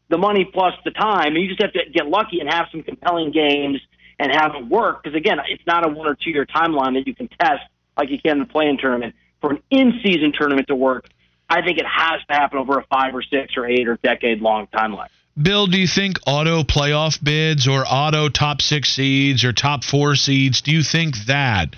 the 0.10 0.18
money 0.18 0.50
plus 0.52 0.74
the 0.86 0.92
time, 0.92 1.36
and 1.36 1.44
you 1.44 1.50
just 1.50 1.62
have 1.62 1.74
to 1.74 1.82
get 1.92 2.08
lucky 2.08 2.40
and 2.40 2.50
have 2.50 2.68
some 2.72 2.82
compelling 2.82 3.32
games 3.32 3.80
and 4.20 4.32
have 4.32 4.56
it 4.56 4.68
work. 4.68 5.04
Because 5.04 5.18
again, 5.18 5.38
it's 5.50 5.66
not 5.68 5.86
a 5.86 5.90
one 5.90 6.08
or 6.08 6.16
two 6.16 6.32
year 6.32 6.46
timeline 6.46 6.94
that 6.94 7.08
you 7.08 7.16
can 7.16 7.28
test 7.28 7.62
like 7.98 8.10
you 8.10 8.20
can 8.20 8.34
in 8.34 8.40
the 8.40 8.46
play-in 8.46 8.78
tournament. 8.78 9.16
For 9.42 9.52
an 9.52 9.62
in 9.70 10.00
season 10.02 10.32
tournament 10.32 10.68
to 10.70 10.76
work, 10.76 11.10
I 11.50 11.62
think 11.62 11.78
it 11.78 11.86
has 11.86 12.22
to 12.30 12.34
happen 12.34 12.58
over 12.58 12.80
a 12.80 12.84
five 12.86 13.14
or 13.14 13.22
six 13.22 13.58
or 13.58 13.66
eight 13.66 13.88
or 13.88 13.98
decade 14.02 14.42
long 14.42 14.68
timeline. 14.68 15.10
Bill, 15.42 15.66
do 15.68 15.80
you 15.80 15.88
think 15.88 16.20
auto 16.28 16.64
playoff 16.64 17.24
bids 17.24 17.68
or 17.68 17.84
auto 17.88 18.30
top 18.30 18.62
six 18.62 18.90
seeds 18.90 19.44
or 19.44 19.52
top 19.52 19.84
four 19.84 20.16
seeds? 20.16 20.62
Do 20.62 20.72
you 20.72 20.84
think 20.84 21.18
that 21.26 21.76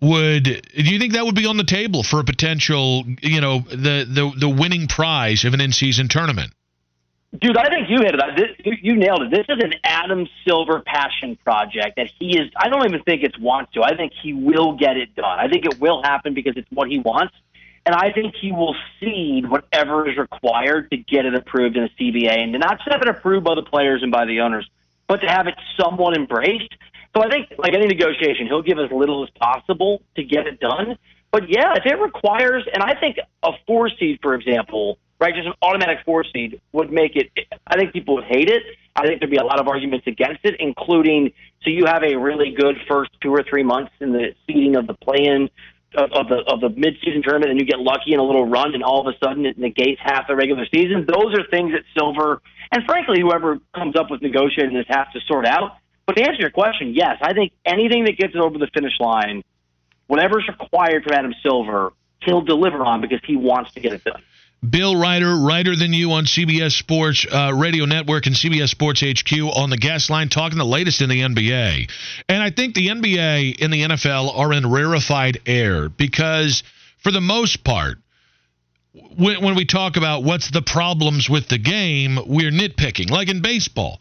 would 0.00 0.44
do 0.44 0.60
you 0.74 0.98
think 0.98 1.12
that 1.12 1.24
would 1.24 1.34
be 1.34 1.46
on 1.46 1.56
the 1.56 1.64
table 1.64 2.02
for 2.02 2.20
a 2.20 2.24
potential, 2.24 3.04
you 3.22 3.40
know, 3.40 3.60
the 3.60 4.06
the 4.08 4.32
the 4.36 4.48
winning 4.48 4.88
prize 4.88 5.44
of 5.44 5.54
an 5.54 5.60
in-season 5.60 6.08
tournament? 6.08 6.52
Dude, 7.38 7.56
I 7.56 7.68
think 7.68 7.88
you 7.88 7.98
hit 8.00 8.16
it. 8.16 8.20
This, 8.36 8.48
you, 8.64 8.72
you 8.82 8.96
nailed 8.96 9.22
it. 9.22 9.30
This 9.30 9.46
is 9.48 9.62
an 9.62 9.74
Adam 9.84 10.26
Silver 10.44 10.80
passion 10.80 11.36
project 11.44 11.94
that 11.96 12.10
he 12.18 12.36
is. 12.36 12.50
I 12.56 12.68
don't 12.68 12.84
even 12.84 13.04
think 13.04 13.22
it's 13.22 13.38
wants 13.38 13.72
to. 13.74 13.84
I 13.84 13.96
think 13.96 14.12
he 14.20 14.32
will 14.32 14.76
get 14.76 14.96
it 14.96 15.14
done. 15.14 15.38
I 15.38 15.46
think 15.46 15.64
it 15.64 15.78
will 15.78 16.02
happen 16.02 16.34
because 16.34 16.56
it's 16.56 16.66
what 16.72 16.88
he 16.88 16.98
wants, 16.98 17.34
and 17.90 17.98
I 18.00 18.12
think 18.12 18.36
he 18.40 18.52
will 18.52 18.76
cede 19.00 19.50
whatever 19.50 20.08
is 20.08 20.16
required 20.16 20.92
to 20.92 20.96
get 20.96 21.24
it 21.24 21.34
approved 21.34 21.76
in 21.76 21.88
the 21.88 21.90
CBA, 21.98 22.40
and 22.40 22.52
to 22.52 22.58
not 22.60 22.78
just 22.78 22.92
have 22.92 23.02
it 23.02 23.08
approved 23.08 23.44
by 23.44 23.56
the 23.56 23.64
players 23.64 24.04
and 24.04 24.12
by 24.12 24.26
the 24.26 24.42
owners, 24.42 24.70
but 25.08 25.16
to 25.22 25.26
have 25.26 25.48
it 25.48 25.54
somewhat 25.76 26.16
embraced. 26.16 26.72
So 27.16 27.24
I 27.24 27.28
think, 27.28 27.48
like 27.58 27.74
any 27.74 27.88
negotiation, 27.88 28.46
he'll 28.46 28.62
give 28.62 28.78
as 28.78 28.92
little 28.92 29.24
as 29.24 29.30
possible 29.30 30.02
to 30.14 30.22
get 30.22 30.46
it 30.46 30.60
done. 30.60 30.98
But 31.32 31.48
yeah, 31.48 31.74
if 31.74 31.84
it 31.84 31.98
requires, 31.98 32.64
and 32.72 32.80
I 32.80 32.94
think 32.94 33.16
a 33.42 33.50
four 33.66 33.90
seed, 33.98 34.20
for 34.22 34.34
example, 34.34 34.96
right? 35.18 35.34
Just 35.34 35.48
an 35.48 35.54
automatic 35.60 35.98
four 36.04 36.22
seed 36.22 36.60
would 36.70 36.92
make 36.92 37.16
it. 37.16 37.32
I 37.66 37.76
think 37.76 37.92
people 37.92 38.14
would 38.14 38.24
hate 38.24 38.48
it. 38.48 38.62
I 38.94 39.04
think 39.04 39.18
there'd 39.18 39.32
be 39.32 39.36
a 39.36 39.44
lot 39.44 39.58
of 39.58 39.66
arguments 39.66 40.06
against 40.06 40.44
it, 40.44 40.54
including 40.60 41.32
so 41.64 41.70
you 41.70 41.86
have 41.86 42.04
a 42.04 42.16
really 42.16 42.52
good 42.52 42.76
first 42.88 43.10
two 43.20 43.32
or 43.32 43.42
three 43.42 43.64
months 43.64 43.90
in 44.00 44.12
the 44.12 44.34
seeding 44.46 44.76
of 44.76 44.86
the 44.86 44.94
play-in 44.94 45.50
of, 45.94 46.12
of 46.12 46.28
the 46.28 46.36
of 46.46 46.60
the 46.60 46.68
midseason 46.68 47.22
tournament, 47.22 47.50
and 47.50 47.60
you 47.60 47.66
get 47.66 47.80
lucky 47.80 48.12
in 48.12 48.20
a 48.20 48.22
little 48.22 48.46
run, 48.46 48.74
and 48.74 48.82
all 48.82 49.06
of 49.06 49.12
a 49.12 49.18
sudden 49.24 49.46
it 49.46 49.58
negates 49.58 50.00
half 50.02 50.28
the 50.28 50.36
regular 50.36 50.66
season. 50.72 51.06
Those 51.06 51.34
are 51.38 51.46
things 51.50 51.72
that 51.72 51.82
Silver 51.98 52.40
and 52.72 52.84
frankly 52.84 53.20
whoever 53.20 53.58
comes 53.74 53.96
up 53.96 54.10
with 54.10 54.22
negotiating 54.22 54.74
this 54.74 54.86
has 54.88 55.06
to 55.12 55.20
sort 55.26 55.46
out. 55.46 55.76
But 56.06 56.16
to 56.16 56.22
answer 56.22 56.40
your 56.40 56.50
question, 56.50 56.94
yes, 56.94 57.18
I 57.22 57.32
think 57.32 57.52
anything 57.64 58.04
that 58.04 58.16
gets 58.16 58.34
over 58.34 58.58
the 58.58 58.68
finish 58.74 58.98
line, 58.98 59.42
whatever's 60.06 60.48
required 60.48 61.04
from 61.04 61.12
Adam 61.12 61.34
Silver, 61.42 61.92
he'll 62.22 62.40
deliver 62.40 62.84
on 62.84 63.00
because 63.00 63.20
he 63.24 63.36
wants 63.36 63.72
to 63.72 63.80
get 63.80 63.92
it 63.92 64.04
done. 64.04 64.22
Bill 64.68 64.94
Reiter, 64.94 65.36
Reiter 65.36 65.74
than 65.74 65.94
you 65.94 66.12
on 66.12 66.24
CBS 66.24 66.72
Sports 66.72 67.26
uh, 67.30 67.52
Radio 67.54 67.86
Network 67.86 68.26
and 68.26 68.34
CBS 68.34 68.68
Sports 68.68 69.00
HQ 69.00 69.32
on 69.56 69.70
the 69.70 69.78
guest 69.78 70.10
line, 70.10 70.28
talking 70.28 70.58
the 70.58 70.64
latest 70.66 71.00
in 71.00 71.08
the 71.08 71.22
NBA. 71.22 71.90
And 72.28 72.42
I 72.42 72.50
think 72.50 72.74
the 72.74 72.88
NBA 72.88 73.62
and 73.62 73.72
the 73.72 73.82
NFL 73.82 74.36
are 74.36 74.52
in 74.52 74.70
rarefied 74.70 75.40
air 75.46 75.88
because, 75.88 76.62
for 76.98 77.10
the 77.10 77.22
most 77.22 77.64
part, 77.64 77.98
when, 79.16 79.42
when 79.42 79.54
we 79.54 79.64
talk 79.64 79.96
about 79.96 80.24
what's 80.24 80.50
the 80.50 80.62
problems 80.62 81.30
with 81.30 81.48
the 81.48 81.58
game, 81.58 82.18
we're 82.26 82.50
nitpicking. 82.50 83.10
Like 83.10 83.30
in 83.30 83.40
baseball, 83.40 84.00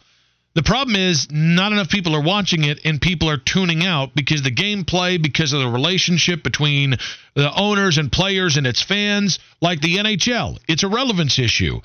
the 0.55 0.63
problem 0.63 0.95
is 0.95 1.27
not 1.31 1.71
enough 1.71 1.89
people 1.89 2.15
are 2.15 2.23
watching 2.23 2.63
it 2.63 2.79
and 2.83 2.99
people 2.99 3.29
are 3.29 3.38
tuning 3.38 3.85
out 3.85 4.15
because 4.15 4.41
the 4.41 4.51
gameplay, 4.51 5.21
because 5.21 5.53
of 5.53 5.59
the 5.59 5.69
relationship 5.69 6.43
between 6.43 6.95
the 7.35 7.53
owners 7.55 7.97
and 7.97 8.12
players 8.12 8.57
and 8.57 8.65
its 8.65 8.81
fans, 8.81 9.39
like 9.62 9.79
the 9.81 9.97
NHL. 9.97 10.57
It's 10.67 10.83
a 10.83 10.88
relevance 10.88 11.38
issue. 11.38 11.81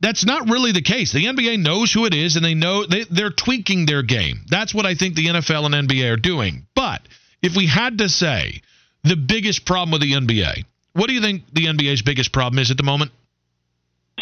That's 0.00 0.24
not 0.24 0.48
really 0.48 0.72
the 0.72 0.82
case. 0.82 1.12
The 1.12 1.26
NBA 1.26 1.62
knows 1.62 1.92
who 1.92 2.06
it 2.06 2.14
is 2.14 2.36
and 2.36 2.44
they 2.44 2.54
know 2.54 2.86
they, 2.86 3.04
they're 3.04 3.30
tweaking 3.30 3.86
their 3.86 4.02
game. 4.02 4.40
That's 4.48 4.74
what 4.74 4.86
I 4.86 4.94
think 4.94 5.14
the 5.14 5.26
NFL 5.26 5.66
and 5.66 5.88
NBA 5.88 6.12
are 6.12 6.16
doing. 6.16 6.66
But 6.74 7.02
if 7.42 7.54
we 7.54 7.66
had 7.66 7.98
to 7.98 8.08
say 8.08 8.62
the 9.04 9.16
biggest 9.16 9.64
problem 9.64 9.92
with 9.92 10.02
the 10.02 10.12
NBA, 10.12 10.64
what 10.94 11.08
do 11.08 11.14
you 11.14 11.20
think 11.20 11.42
the 11.52 11.66
NBA's 11.66 12.02
biggest 12.02 12.32
problem 12.32 12.58
is 12.58 12.70
at 12.70 12.78
the 12.78 12.82
moment? 12.82 13.12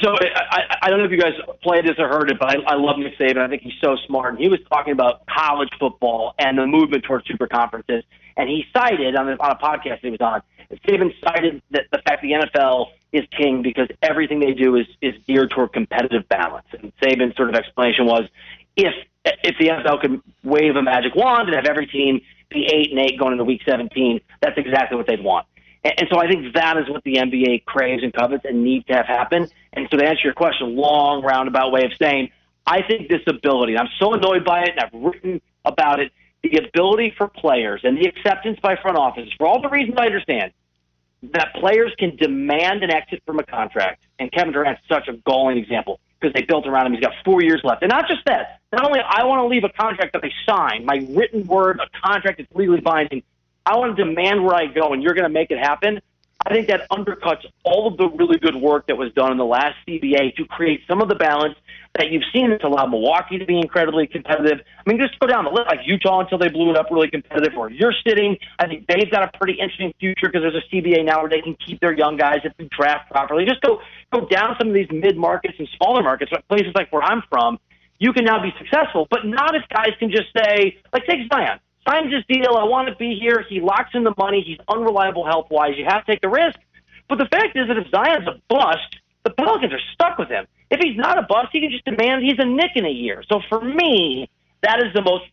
So 0.05 0.15
I, 0.21 0.77
I 0.83 0.91
don't 0.91 0.99
know 0.99 1.07
if 1.07 1.11
you 1.11 1.21
guys 1.21 1.33
played 1.63 1.87
this 1.87 1.95
or 1.99 2.09
heard 2.09 2.31
it, 2.31 2.39
but 2.39 2.51
I, 2.51 2.57
I 2.67 2.75
love 2.75 2.99
Nick 2.99 3.17
Saban. 3.19 3.39
I 3.39 3.49
think 3.49 3.63
he's 3.63 3.81
so 3.83 3.97
smart. 4.07 4.35
And 4.35 4.39
he 4.39 4.49
was 4.49 4.61
talking 4.71 4.93
about 4.93 5.25
college 5.27 5.71
football 5.81 6.35
and 6.39 6.59
the 6.59 6.67
movement 6.67 7.05
towards 7.05 7.27
super 7.27 7.47
conferences. 7.47 8.05
And 8.37 8.49
he 8.49 8.67
cited 8.77 9.17
on, 9.17 9.27
the, 9.27 9.43
on 9.43 9.53
a 9.53 9.55
podcast 9.55 10.01
he 10.01 10.11
was 10.11 10.21
on, 10.21 10.43
Saban 10.87 11.15
cited 11.25 11.63
that 11.71 11.87
the 11.91 12.03
fact 12.07 12.21
the 12.21 12.33
NFL 12.33 12.89
is 13.13 13.23
king 13.31 13.63
because 13.63 13.89
everything 14.03 14.41
they 14.41 14.53
do 14.53 14.77
is, 14.77 14.87
is 15.01 15.15
geared 15.27 15.51
toward 15.51 15.73
competitive 15.73 16.29
balance. 16.29 16.67
And 16.79 16.93
Saban's 17.03 17.35
sort 17.37 17.49
of 17.49 17.55
explanation 17.55 18.05
was 18.05 18.29
if 18.77 18.93
if 19.25 19.57
the 19.59 19.69
NFL 19.69 20.03
could 20.03 20.21
wave 20.43 20.77
a 20.77 20.83
magic 20.83 21.15
wand 21.15 21.49
and 21.49 21.57
have 21.57 21.65
every 21.65 21.87
team 21.87 22.21
be 22.51 22.67
eight 22.67 22.91
and 22.91 23.01
eight 23.01 23.19
going 23.19 23.33
into 23.33 23.45
week 23.45 23.63
17, 23.67 24.21
that's 24.43 24.59
exactly 24.59 24.99
what 24.99 25.07
they'd 25.07 25.25
want. 25.25 25.47
And 25.85 26.09
so 26.11 26.19
I 26.19 26.27
think 26.27 26.55
that 26.55 26.79
is 26.79 26.89
what 26.89 27.05
the 27.05 27.17
NBA 27.17 27.67
craves 27.67 28.03
and 28.03 28.13
covets 28.13 28.45
and 28.47 28.65
needs 28.65 28.87
to 28.87 28.95
have 28.95 29.07
happen. 29.07 29.49
And 29.75 29.87
so 29.91 29.99
to 29.99 30.05
answer 30.05 30.23
your 30.25 30.33
question, 30.33 30.77
long 30.77 31.23
roundabout 31.23 31.73
way 31.73 31.85
of 31.85 31.93
saying, 31.99 32.31
I 32.67 32.81
think 32.83 33.11
this 33.11 33.21
ability, 33.27 33.77
I'm 33.77 33.91
so 33.99 34.15
annoyed 34.15 34.45
by 34.45 34.63
it 34.63 34.71
and 34.71 34.81
I've 34.81 34.95
written 34.95 35.43
about 35.65 36.01
it, 36.01 36.11
the 36.43 36.57
ability 36.57 37.15
for 37.19 37.29
players 37.29 37.83
and 37.85 37.99
the 37.99 38.07
acceptance 38.07 38.59
by 38.63 38.77
front 38.77 38.97
offices, 38.97 39.33
for 39.37 39.47
all 39.47 39.61
the 39.61 39.69
reasons 39.69 39.97
I 39.99 40.07
understand, 40.07 40.53
that 41.33 41.55
players 41.55 41.93
can 41.99 42.17
demand 42.17 42.83
an 42.83 42.91
exit 42.91 43.23
from 43.27 43.39
a 43.39 43.45
contract. 43.45 44.05
And 44.19 44.33
Kevin 44.33 44.53
Durant's 44.53 44.83
such 44.89 45.09
a 45.09 45.15
galling 45.27 45.59
example 45.59 46.01
because 46.19 46.33
they 46.35 46.43
built 46.43 46.67
around 46.67 46.87
him. 46.87 46.93
He's 46.93 47.03
got 47.03 47.13
four 47.25 47.43
years 47.43 47.61
left. 47.63 47.83
And 47.83 47.91
not 47.91 48.09
just 48.09 48.25
that, 48.27 48.61
not 48.73 48.85
only 48.85 49.01
I 49.01 49.25
want 49.25 49.41
to 49.41 49.47
leave 49.47 49.65
a 49.65 49.69
contract 49.69 50.15
that 50.15 50.25
I 50.25 50.31
signed, 50.47 50.87
my 50.87 51.07
written 51.11 51.47
word, 51.47 51.81
a 51.81 52.07
contract 52.07 52.39
that's 52.39 52.53
legally 52.55 52.81
binding, 52.81 53.23
I 53.67 53.77
want 53.79 53.97
to 53.97 54.05
demand 54.05 54.45
where 54.45 54.55
I 54.55 54.67
go, 54.67 54.93
and 54.93 55.03
you're 55.03 55.15
going 55.15 55.25
to 55.25 55.33
make 55.33 55.51
it 55.51 55.59
happen. 55.59 56.01
I 56.47 56.53
think 56.53 56.69
that 56.69 56.83
undercuts 56.91 57.47
all 57.65 57.89
of 57.89 57.97
the 57.97 58.09
really 58.09 58.39
good 58.39 58.57
work 58.57 58.89
that 58.89 58.97
was 58.99 59.11
done 59.15 59.33
in 59.33 59.39
the 59.39 59.47
last 59.47 59.77
CBA 59.89 60.37
to 60.37 60.45
create 60.45 60.83
some 60.87 61.01
of 61.01 61.09
the 61.09 61.15
balance 61.15 61.55
that 61.97 62.11
you've 62.11 62.25
seen 62.35 62.51
that's 62.51 62.65
allowed 62.65 62.91
Milwaukee 62.91 63.39
to 63.39 63.47
be 63.47 63.57
incredibly 63.57 64.07
competitive. 64.07 64.59
I 64.61 64.91
mean, 64.91 65.01
just 65.01 65.19
go 65.21 65.27
down 65.27 65.45
the 65.45 65.51
list, 65.51 65.69
like 65.69 65.81
Utah 65.87 66.21
until 66.21 66.37
they 66.37 66.51
blew 66.51 66.69
it 66.71 66.77
up 66.77 66.89
really 66.91 67.09
competitive, 67.09 67.57
or 67.57 67.71
you're 67.71 67.95
sitting. 68.07 68.37
I 68.59 68.67
think 68.67 68.87
they've 68.89 69.11
got 69.11 69.25
a 69.25 69.39
pretty 69.39 69.55
interesting 69.55 69.95
future 69.99 70.29
because 70.29 70.43
there's 70.43 70.61
a 70.61 70.75
CBA 70.75 71.07
now 71.07 71.21
where 71.23 71.31
they 71.31 71.41
can 71.41 71.57
keep 71.65 71.81
their 71.81 71.97
young 71.97 72.19
guys 72.19 72.41
if 72.45 72.53
they 72.59 72.69
draft 72.77 73.11
properly. 73.11 73.47
Just 73.47 73.63
go 73.63 73.81
go 74.13 74.27
down 74.27 74.57
some 74.59 74.69
of 74.69 74.75
these 74.75 74.91
mid 74.91 75.17
markets 75.17 75.55
and 75.59 75.69
smaller 75.79 76.03
markets, 76.03 76.31
places 76.49 76.73
like 76.75 76.93
where 76.93 77.03
I'm 77.03 77.23
from. 77.31 77.59
You 78.01 78.13
can 78.13 78.25
now 78.27 78.43
be 78.43 78.53
successful, 78.59 79.07
but 79.09 79.25
not 79.25 79.55
if 79.55 79.63
guys 79.73 79.93
can 79.99 80.11
just 80.11 80.27
say, 80.37 80.77
like, 80.93 81.07
take 81.07 81.21
Zion 81.33 81.61
signs 81.89 82.13
his 82.13 82.25
deal. 82.27 82.57
I 82.57 82.65
want 82.65 82.89
to 82.89 82.95
be 82.97 83.19
here. 83.21 83.45
He 83.49 83.61
locks 83.61 83.91
in 83.95 84.05
the 84.05 84.15
money. 84.17 84.43
He's 84.47 84.59
unreliable 84.69 85.25
health 85.25 85.49
wise. 85.51 85.73
You 85.77 85.85
have 85.85 86.05
to 86.07 86.13
take 86.13 86.21
the 86.21 86.29
risk. 86.29 86.59
But 87.09 87.19
the 87.19 87.27
fact 87.27 87.57
is 87.57 87.69
that 87.69 87.77
if 87.77 87.91
Zion's 87.91 88.27
a 88.27 88.41
bust, 88.49 88.97
the 89.25 89.31
Pelicans 89.31 89.73
are 89.73 89.81
stuck 89.93 90.19
with 90.19 90.29
him. 90.29 90.47
If 90.71 90.81
he's 90.81 90.97
not 90.97 91.19
a 91.19 91.23
bust, 91.23 91.49
he 91.53 91.61
can 91.61 91.71
just 91.71 91.85
demand 91.85 92.25
he's 92.25 92.39
a 92.39 92.47
Knick 92.47 92.73
in 92.75 92.87
a 92.87 92.91
year. 92.91 93.23
So 93.29 93.41
for 93.49 93.61
me, 93.61 94.29
that 94.63 94.79
is 94.79 94.93
the 94.95 95.03
most. 95.03 95.25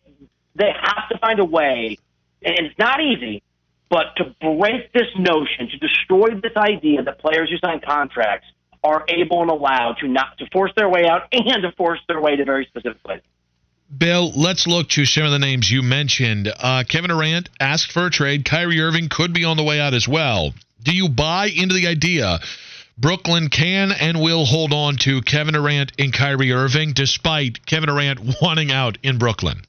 They 0.54 0.70
have 0.70 1.08
to 1.10 1.18
find 1.18 1.40
a 1.40 1.44
way, 1.44 1.98
and 2.42 2.54
it's 2.58 2.78
not 2.78 3.00
easy, 3.00 3.42
but 3.88 4.14
to 4.16 4.34
break 4.40 4.92
this 4.92 5.08
notion, 5.18 5.68
to 5.70 5.78
destroy 5.78 6.28
this 6.42 6.56
idea 6.56 7.02
that 7.02 7.18
players 7.18 7.50
who 7.50 7.56
sign 7.58 7.80
contracts 7.80 8.46
are 8.84 9.04
able 9.08 9.42
and 9.42 9.50
allowed 9.50 9.96
to 10.00 10.08
not 10.08 10.36
to 10.38 10.46
force 10.52 10.72
their 10.76 10.88
way 10.88 11.06
out 11.06 11.22
and 11.32 11.62
to 11.62 11.72
force 11.72 12.00
their 12.08 12.20
way 12.20 12.36
to 12.36 12.44
very 12.44 12.66
specific 12.66 13.02
places. 13.02 13.24
Bill, 13.96 14.32
let's 14.34 14.66
look 14.66 14.88
to 14.90 15.04
some 15.04 15.24
of 15.24 15.32
the 15.32 15.38
names 15.38 15.70
you 15.70 15.82
mentioned. 15.82 16.50
Uh, 16.58 16.82
Kevin 16.88 17.10
Durant 17.10 17.50
asked 17.60 17.92
for 17.92 18.06
a 18.06 18.10
trade. 18.10 18.46
Kyrie 18.46 18.80
Irving 18.80 19.10
could 19.10 19.34
be 19.34 19.44
on 19.44 19.58
the 19.58 19.62
way 19.62 19.80
out 19.80 19.92
as 19.92 20.08
well. 20.08 20.54
Do 20.82 20.96
you 20.96 21.10
buy 21.10 21.48
into 21.54 21.74
the 21.74 21.86
idea 21.86 22.40
Brooklyn 22.96 23.48
can 23.48 23.92
and 23.92 24.20
will 24.20 24.46
hold 24.46 24.72
on 24.72 24.96
to 24.98 25.20
Kevin 25.20 25.54
Durant 25.54 25.92
and 25.98 26.12
Kyrie 26.12 26.52
Irving 26.52 26.92
despite 26.94 27.66
Kevin 27.66 27.88
Durant 27.88 28.20
wanting 28.42 28.72
out 28.72 28.96
in 29.02 29.18
Brooklyn? 29.18 29.62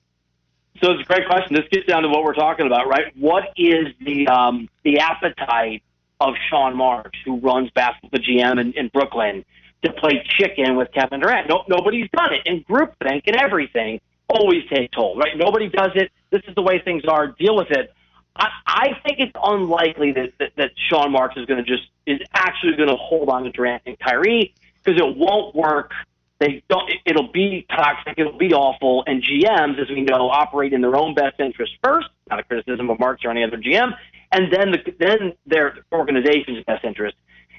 So 0.81 0.91
it's 0.91 1.01
a 1.01 1.05
great 1.05 1.27
question. 1.27 1.55
This 1.55 1.67
gets 1.69 1.85
down 1.85 2.03
to 2.03 2.09
what 2.09 2.23
we're 2.23 2.33
talking 2.33 2.65
about, 2.65 2.87
right? 2.87 3.15
What 3.17 3.43
is 3.57 3.87
the 3.99 4.27
um, 4.27 4.69
the 4.83 4.99
appetite 4.99 5.83
of 6.19 6.35
Sean 6.49 6.77
Marks, 6.77 7.19
who 7.25 7.39
runs 7.39 7.69
basketball, 7.71 8.19
GM 8.19 8.59
in, 8.59 8.73
in 8.73 8.87
Brooklyn, 8.87 9.43
to 9.83 9.91
play 9.93 10.23
chicken 10.25 10.77
with 10.77 10.91
Kevin 10.93 11.19
Durant? 11.19 11.49
No, 11.49 11.63
nobody's 11.67 12.09
done 12.11 12.33
it, 12.33 12.41
in 12.45 12.63
groupthink 12.63 13.23
and 13.27 13.35
everything 13.35 13.99
always 14.33 14.63
take 14.73 14.91
toll, 14.91 15.17
right? 15.17 15.37
Nobody 15.37 15.69
does 15.69 15.91
it. 15.95 16.11
This 16.29 16.41
is 16.47 16.55
the 16.55 16.61
way 16.61 16.81
things 16.83 17.03
are. 17.07 17.27
Deal 17.27 17.55
with 17.55 17.71
it. 17.71 17.93
I, 18.35 18.47
I 18.65 18.87
think 19.05 19.19
it's 19.19 19.31
unlikely 19.41 20.13
that, 20.13 20.33
that, 20.39 20.51
that 20.57 20.71
Sean 20.89 21.11
Marks 21.11 21.37
is 21.37 21.45
going 21.45 21.63
to 21.63 21.69
just 21.69 21.87
is 22.05 22.19
actually 22.33 22.75
going 22.75 22.89
to 22.89 22.95
hold 22.95 23.29
on 23.29 23.43
to 23.43 23.51
Durant 23.51 23.83
and 23.85 23.97
Kyrie 23.99 24.53
because 24.83 24.99
it 24.99 25.17
won't 25.17 25.55
work. 25.55 25.91
They 26.39 26.63
don't. 26.67 26.91
It'll 27.05 27.31
be 27.31 27.65
toxic. 27.69 28.15
It'll 28.17 28.37
be 28.37 28.53
awful. 28.53 29.03
And 29.07 29.23
GMs, 29.23 29.79
as 29.79 29.87
we 29.89 30.01
know, 30.01 30.29
operate 30.29 30.73
in 30.73 30.81
their 30.81 30.95
own 30.95 31.13
best 31.13 31.39
interest 31.39 31.73
first. 31.83 32.07
Not 32.29 32.39
a 32.39 32.43
criticism 32.43 32.89
of 32.89 32.99
Marks 32.99 33.23
or 33.23 33.31
any 33.31 33.43
other 33.43 33.57
GM, 33.57 33.91
and 34.31 34.51
then 34.51 34.71
the, 34.71 34.95
then 34.99 35.33
their 35.45 35.77
organization's 35.91 36.63
best 36.65 36.83
interest. 36.83 37.15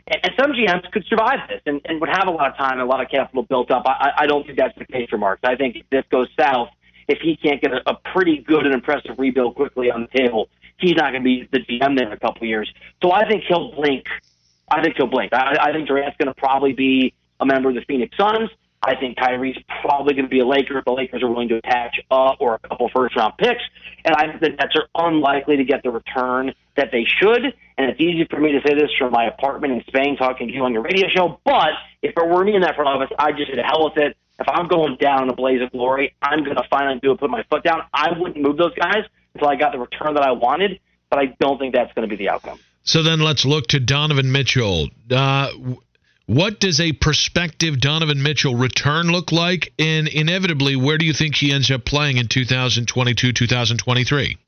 And, 0.06 0.20
and 0.24 0.32
some 0.38 0.52
GMs 0.52 0.90
could 0.90 1.04
survive 1.06 1.48
this 1.48 1.60
and, 1.66 1.80
and 1.84 2.00
would 2.00 2.10
have 2.10 2.28
a 2.28 2.30
lot 2.30 2.50
of 2.50 2.56
time 2.56 2.72
and 2.72 2.82
a 2.82 2.86
lot 2.86 3.00
of 3.00 3.08
capital 3.10 3.42
built 3.42 3.70
up. 3.70 3.84
I, 3.86 4.12
I 4.18 4.26
don't 4.26 4.44
think 4.44 4.58
that's 4.58 4.76
the 4.78 4.84
case 4.84 5.08
for 5.08 5.18
Marks. 5.18 5.42
I 5.44 5.56
think 5.56 5.76
if 5.76 5.90
this 5.90 6.04
goes 6.10 6.28
south, 6.38 6.68
if 7.08 7.18
he 7.20 7.36
can't 7.36 7.60
get 7.60 7.72
a, 7.72 7.90
a 7.90 7.94
pretty 8.12 8.38
good 8.38 8.64
and 8.64 8.74
impressive 8.74 9.18
rebuild 9.18 9.56
quickly 9.56 9.90
on 9.90 10.02
the 10.02 10.18
table, 10.18 10.48
he's 10.78 10.94
not 10.94 11.12
going 11.12 11.22
to 11.22 11.24
be 11.24 11.48
the 11.52 11.60
GM 11.60 11.96
there 11.96 12.06
in 12.06 12.12
a 12.12 12.18
couple 12.18 12.42
of 12.42 12.48
years. 12.48 12.72
So 13.02 13.12
I 13.12 13.26
think 13.28 13.44
he'll 13.48 13.72
blink. 13.72 14.06
I 14.70 14.82
think 14.82 14.96
he'll 14.96 15.06
blink. 15.06 15.32
I, 15.32 15.56
I 15.60 15.72
think 15.72 15.88
Durant's 15.88 16.16
going 16.18 16.32
to 16.32 16.40
probably 16.40 16.72
be 16.72 17.14
a 17.40 17.46
member 17.46 17.68
of 17.68 17.74
the 17.74 17.82
Phoenix 17.82 18.16
Suns. 18.16 18.50
I 18.86 18.96
think 18.96 19.16
Kyrie's 19.16 19.56
probably 19.80 20.14
going 20.14 20.26
to 20.26 20.30
be 20.30 20.40
a 20.40 20.46
Laker 20.46 20.78
if 20.78 20.84
the 20.84 20.92
Lakers 20.92 21.22
are 21.22 21.28
willing 21.28 21.48
to 21.48 21.56
attach 21.56 21.98
up 22.10 22.36
or 22.40 22.54
a 22.54 22.68
couple 22.68 22.90
first 22.94 23.16
round 23.16 23.34
picks. 23.38 23.62
And 24.04 24.14
I 24.14 24.28
think 24.28 24.40
the 24.40 24.50
Nets 24.50 24.74
are 24.76 25.06
unlikely 25.06 25.56
to 25.56 25.64
get 25.64 25.82
the 25.82 25.90
return 25.90 26.52
that 26.76 26.90
they 26.92 27.04
should. 27.04 27.44
And 27.78 27.90
it's 27.90 28.00
easy 28.00 28.26
for 28.28 28.38
me 28.38 28.52
to 28.52 28.60
say 28.66 28.74
this 28.74 28.90
from 28.98 29.12
my 29.12 29.26
apartment 29.26 29.72
in 29.72 29.82
Spain 29.86 30.16
talking 30.16 30.48
to 30.48 30.54
you 30.54 30.62
on 30.64 30.72
your 30.72 30.82
radio 30.82 31.08
show. 31.08 31.40
But 31.44 31.70
if 32.02 32.12
it 32.16 32.28
were 32.28 32.44
me 32.44 32.54
in 32.54 32.60
that 32.60 32.76
front 32.76 32.88
office, 32.88 33.14
I'd 33.18 33.36
just 33.36 33.50
the 33.54 33.62
hell 33.62 33.84
with 33.84 33.96
it. 33.96 34.16
If 34.38 34.48
I'm 34.48 34.68
going 34.68 34.96
down 34.96 35.24
in 35.24 35.30
a 35.30 35.34
blaze 35.34 35.62
of 35.62 35.70
glory, 35.70 36.14
I'm 36.20 36.44
going 36.44 36.56
to 36.56 36.64
finally 36.68 36.98
do 37.00 37.12
it, 37.12 37.20
put 37.20 37.30
my 37.30 37.44
foot 37.44 37.62
down. 37.62 37.82
I 37.92 38.18
wouldn't 38.18 38.42
move 38.44 38.56
those 38.56 38.74
guys 38.74 39.04
until 39.34 39.48
I 39.48 39.56
got 39.56 39.72
the 39.72 39.78
return 39.78 40.14
that 40.14 40.24
I 40.24 40.32
wanted. 40.32 40.80
But 41.08 41.20
I 41.20 41.26
don't 41.38 41.58
think 41.58 41.74
that's 41.74 41.92
going 41.94 42.08
to 42.08 42.14
be 42.14 42.22
the 42.22 42.28
outcome. 42.28 42.58
So 42.82 43.02
then 43.02 43.20
let's 43.20 43.44
look 43.44 43.68
to 43.68 43.80
Donovan 43.80 44.30
Mitchell. 44.30 44.88
Uh, 45.10 45.50
what 46.26 46.58
does 46.58 46.80
a 46.80 46.92
prospective 46.92 47.80
Donovan 47.80 48.22
Mitchell 48.22 48.54
return 48.54 49.08
look 49.08 49.30
like? 49.30 49.72
And 49.78 50.08
inevitably, 50.08 50.76
where 50.76 50.98
do 50.98 51.04
you 51.04 51.12
think 51.12 51.34
he 51.34 51.52
ends 51.52 51.70
up 51.70 51.84
playing 51.84 52.16
in 52.16 52.28
2022, 52.28 53.32
2023? 53.32 54.38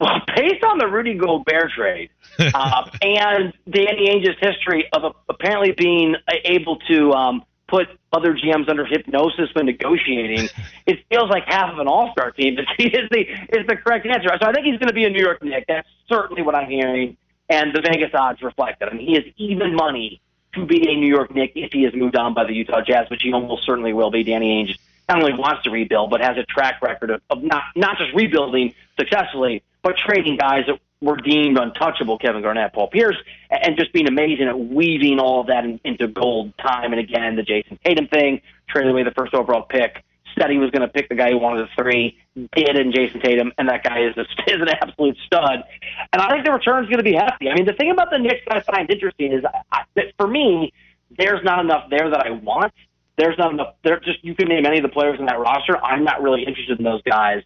Well, 0.00 0.20
based 0.34 0.64
on 0.64 0.78
the 0.78 0.86
Rudy 0.86 1.14
Gobert 1.14 1.70
trade 1.76 2.10
uh, 2.38 2.88
and 3.02 3.52
Danny 3.70 4.10
Ainge's 4.10 4.36
history 4.40 4.88
of 4.92 5.14
apparently 5.28 5.72
being 5.72 6.16
able 6.44 6.76
to 6.88 7.12
um, 7.12 7.44
put 7.68 7.86
other 8.12 8.34
GMs 8.34 8.68
under 8.68 8.84
hypnosis 8.84 9.50
when 9.52 9.66
negotiating, 9.66 10.48
it 10.86 10.98
feels 11.10 11.30
like 11.30 11.44
half 11.46 11.72
of 11.72 11.78
an 11.78 11.86
All 11.86 12.10
Star 12.12 12.30
team 12.32 12.58
is, 12.58 12.66
is 12.78 13.08
the 13.10 13.20
is 13.20 13.66
the 13.68 13.76
correct 13.76 14.06
answer. 14.06 14.28
So 14.40 14.48
I 14.48 14.52
think 14.52 14.66
he's 14.66 14.78
going 14.78 14.88
to 14.88 14.94
be 14.94 15.04
a 15.04 15.10
New 15.10 15.22
York 15.22 15.42
Knick. 15.42 15.64
That's 15.68 15.88
certainly 16.08 16.42
what 16.42 16.54
I'm 16.54 16.68
hearing, 16.68 17.16
and 17.48 17.74
the 17.74 17.82
Vegas 17.82 18.10
odds 18.14 18.42
reflect 18.42 18.80
that. 18.80 18.88
I 18.90 18.96
mean, 18.96 19.06
he 19.06 19.16
is 19.16 19.32
even 19.36 19.76
money 19.76 20.20
to 20.54 20.66
be 20.66 20.88
a 20.88 20.96
New 20.96 21.08
York 21.08 21.34
Knick 21.34 21.52
if 21.54 21.72
he 21.72 21.84
is 21.84 21.94
moved 21.94 22.16
on 22.16 22.34
by 22.34 22.44
the 22.44 22.52
Utah 22.52 22.80
Jazz, 22.80 23.08
which 23.10 23.22
he 23.22 23.32
almost 23.32 23.64
certainly 23.64 23.92
will 23.92 24.10
be. 24.10 24.22
Danny 24.22 24.64
Ainge 24.64 24.78
not 25.08 25.22
only 25.22 25.34
wants 25.34 25.62
to 25.64 25.70
rebuild, 25.70 26.10
but 26.10 26.20
has 26.20 26.36
a 26.36 26.44
track 26.44 26.80
record 26.82 27.10
of, 27.10 27.22
of 27.30 27.42
not 27.42 27.62
not 27.76 27.98
just 27.98 28.14
rebuilding 28.14 28.74
successfully, 28.98 29.62
but 29.82 29.96
trading 29.96 30.36
guys 30.36 30.64
that 30.66 30.78
were 31.00 31.16
deemed 31.16 31.58
untouchable, 31.58 32.18
Kevin 32.18 32.40
Garnett, 32.40 32.72
Paul 32.72 32.88
Pierce, 32.88 33.16
and 33.50 33.76
just 33.76 33.92
being 33.92 34.08
amazing 34.08 34.48
at 34.48 34.58
weaving 34.58 35.18
all 35.18 35.42
of 35.42 35.48
that 35.48 35.64
in, 35.64 35.78
into 35.84 36.08
gold 36.08 36.56
time 36.58 36.92
and 36.92 37.00
again. 37.00 37.36
The 37.36 37.42
Jayson 37.42 37.78
Tatum 37.84 38.08
thing, 38.08 38.40
traded 38.68 38.90
away 38.90 39.02
the 39.02 39.10
first 39.10 39.34
overall 39.34 39.62
pick, 39.62 40.02
said 40.38 40.50
he 40.50 40.58
was 40.58 40.70
going 40.70 40.82
to 40.82 40.88
pick 40.88 41.08
the 41.08 41.14
guy 41.14 41.30
who 41.30 41.38
wanted 41.38 41.66
the 41.66 41.82
three, 41.82 42.18
did 42.54 42.76
in 42.76 42.92
Jayson 42.92 43.20
Tatum, 43.22 43.52
and 43.58 43.68
that 43.68 43.82
guy 43.84 44.00
is, 44.06 44.16
a, 44.16 44.20
is 44.50 44.60
an 44.60 44.68
absolute 44.68 45.16
stud. 45.26 45.64
And 46.12 46.22
I 46.22 46.30
think 46.30 46.44
the 46.44 46.52
return 46.52 46.84
is 46.84 46.90
going 46.90 46.98
to 46.98 47.04
be 47.04 47.14
hefty. 47.14 47.50
I 47.50 47.54
mean, 47.54 47.66
the 47.66 47.72
thing 47.72 47.90
about 47.90 48.10
the 48.10 48.18
Knicks 48.18 48.42
that 48.48 48.56
I 48.56 48.60
find 48.60 48.90
interesting 48.90 49.32
is 49.32 49.44
I, 49.72 49.84
that 49.94 50.06
for 50.16 50.26
me, 50.26 50.72
there's 51.16 51.44
not 51.44 51.64
enough 51.64 51.90
there 51.90 52.10
that 52.10 52.26
I 52.26 52.30
want. 52.30 52.72
There's 53.16 53.38
not 53.38 53.52
enough. 53.52 53.76
There 53.84 54.00
just 54.00 54.24
you 54.24 54.34
can 54.34 54.48
name 54.48 54.66
any 54.66 54.78
of 54.78 54.82
the 54.82 54.88
players 54.88 55.20
in 55.20 55.26
that 55.26 55.38
roster. 55.38 55.76
I'm 55.78 56.02
not 56.04 56.22
really 56.22 56.42
interested 56.42 56.78
in 56.78 56.84
those 56.84 57.02
guys. 57.02 57.42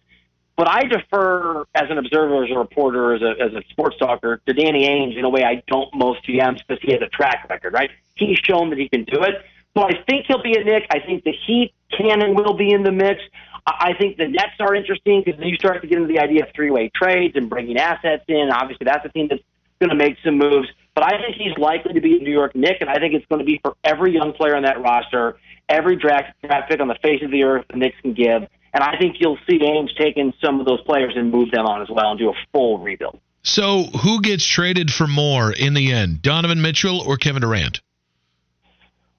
But 0.59 0.67
I 0.67 0.83
defer 0.83 1.61
as 1.73 1.89
an 1.89 1.97
observer, 1.97 2.43
as 2.43 2.51
a 2.51 2.57
reporter, 2.57 3.15
as 3.15 3.21
a, 3.21 3.41
as 3.41 3.53
a 3.53 3.63
sports 3.69 3.95
talker 3.97 4.41
to 4.45 4.53
Danny 4.53 4.85
Ainge 4.85 5.17
in 5.17 5.23
a 5.23 5.29
way 5.29 5.43
I 5.43 5.63
don't 5.67 5.93
most 5.95 6.27
GMs 6.27 6.59
because 6.67 6.81
he 6.81 6.91
has 6.91 7.01
a 7.01 7.07
track 7.07 7.47
record, 7.49 7.71
right? 7.71 7.89
He's 8.15 8.37
shown 8.39 8.69
that 8.71 8.77
he 8.77 8.89
can 8.89 9.05
do 9.05 9.23
it. 9.23 9.35
So 9.75 9.83
I 9.83 10.03
think 10.07 10.25
he'll 10.27 10.41
be 10.41 10.53
a 10.57 10.63
Knick. 10.63 10.87
I 10.89 10.99
think 10.99 11.23
the 11.23 11.33
Heat 11.45 11.73
can 11.95 12.21
and 12.21 12.35
will 12.35 12.53
be 12.53 12.71
in 12.71 12.83
the 12.83 12.91
mix. 12.91 13.21
I 13.65 13.93
think 13.93 14.17
the 14.17 14.27
Nets 14.27 14.55
are 14.59 14.73
interesting 14.73 15.21
because 15.23 15.39
you 15.43 15.55
start 15.55 15.81
to 15.81 15.87
get 15.87 15.97
into 15.97 16.11
the 16.11 16.19
idea 16.19 16.43
of 16.43 16.49
three-way 16.55 16.91
trades 16.95 17.35
and 17.35 17.49
bringing 17.49 17.77
assets 17.77 18.23
in. 18.27 18.49
Obviously, 18.51 18.85
that's 18.85 19.05
a 19.05 19.09
team 19.09 19.27
that's 19.29 19.43
going 19.79 19.89
to 19.89 19.95
make 19.95 20.17
some 20.23 20.37
moves. 20.37 20.67
But 20.95 21.03
I 21.03 21.21
think 21.21 21.35
he's 21.37 21.57
likely 21.57 21.93
to 21.93 22.01
be 22.01 22.17
a 22.17 22.19
New 22.19 22.31
York 22.31 22.55
Knick, 22.55 22.77
and 22.81 22.89
I 22.89 22.95
think 22.95 23.13
it's 23.13 23.25
going 23.27 23.39
to 23.39 23.45
be 23.45 23.59
for 23.63 23.75
every 23.83 24.13
young 24.13 24.33
player 24.33 24.55
on 24.55 24.63
that 24.63 24.81
roster, 24.81 25.37
every 25.67 25.95
draft, 25.95 26.33
draft 26.43 26.69
pick 26.69 26.79
on 26.79 26.87
the 26.87 26.97
face 27.01 27.21
of 27.23 27.31
the 27.31 27.43
earth 27.43 27.65
the 27.69 27.77
Knicks 27.77 27.95
can 28.01 28.13
give. 28.13 28.47
And 28.73 28.83
I 28.83 28.97
think 28.97 29.17
you'll 29.19 29.39
see 29.49 29.59
Ainge 29.59 29.95
taking 29.97 30.33
some 30.43 30.59
of 30.59 30.65
those 30.65 30.81
players 30.81 31.13
and 31.15 31.31
move 31.31 31.51
them 31.51 31.65
on 31.65 31.81
as 31.81 31.89
well 31.89 32.11
and 32.11 32.19
do 32.19 32.29
a 32.29 32.33
full 32.51 32.79
rebuild. 32.79 33.19
So, 33.41 33.83
who 33.83 34.21
gets 34.21 34.45
traded 34.45 34.91
for 34.91 35.07
more 35.07 35.51
in 35.51 35.73
the 35.73 35.93
end, 35.93 36.21
Donovan 36.21 36.61
Mitchell 36.61 36.99
or 36.99 37.17
Kevin 37.17 37.41
Durant? 37.41 37.81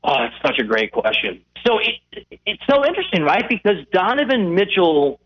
Oh, 0.02 0.14
that's 0.18 0.34
such 0.42 0.58
a 0.58 0.64
great 0.64 0.92
question. 0.92 1.42
So 1.66 1.78
it, 1.78 2.40
it's 2.46 2.62
so 2.68 2.84
interesting, 2.86 3.22
right? 3.22 3.44
Because 3.48 3.76
Donovan 3.92 4.54
Mitchell 4.54 5.20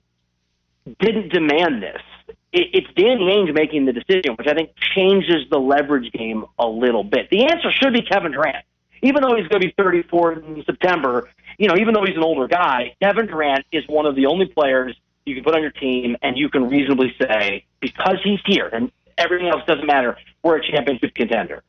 didn't 0.98 1.32
demand 1.32 1.82
this. 1.82 2.02
It, 2.52 2.68
it's 2.72 2.86
Danny 2.96 3.30
Ainge 3.32 3.54
making 3.54 3.86
the 3.86 3.92
decision, 3.92 4.34
which 4.36 4.48
I 4.48 4.54
think 4.54 4.70
changes 4.96 5.48
the 5.50 5.58
leverage 5.58 6.12
game 6.12 6.44
a 6.58 6.66
little 6.66 7.04
bit. 7.04 7.30
The 7.30 7.44
answer 7.44 7.70
should 7.70 7.92
be 7.92 8.02
Kevin 8.02 8.32
Durant. 8.32 8.64
Even 9.02 9.22
though 9.22 9.36
he's 9.36 9.46
going 9.48 9.60
to 9.60 9.68
be 9.68 9.74
34 9.76 10.32
in 10.32 10.64
September, 10.64 11.28
you 11.58 11.68
know, 11.68 11.76
even 11.76 11.94
though 11.94 12.04
he's 12.04 12.16
an 12.16 12.22
older 12.22 12.48
guy, 12.48 12.96
Kevin 13.02 13.26
Durant 13.26 13.64
is 13.70 13.84
one 13.86 14.06
of 14.06 14.16
the 14.16 14.26
only 14.26 14.46
players 14.46 14.96
you 15.26 15.34
can 15.34 15.44
put 15.44 15.54
on 15.54 15.62
your 15.62 15.70
team 15.70 16.16
and 16.22 16.36
you 16.36 16.48
can 16.48 16.68
reasonably 16.68 17.14
say, 17.20 17.64
because 17.80 18.16
he's 18.24 18.40
here 18.46 18.68
and 18.72 18.90
everything 19.18 19.48
else 19.48 19.62
doesn't 19.66 19.86
matter, 19.86 20.16
we're 20.42 20.56
a 20.56 20.66
championship 20.66 21.14
contender. 21.14 21.62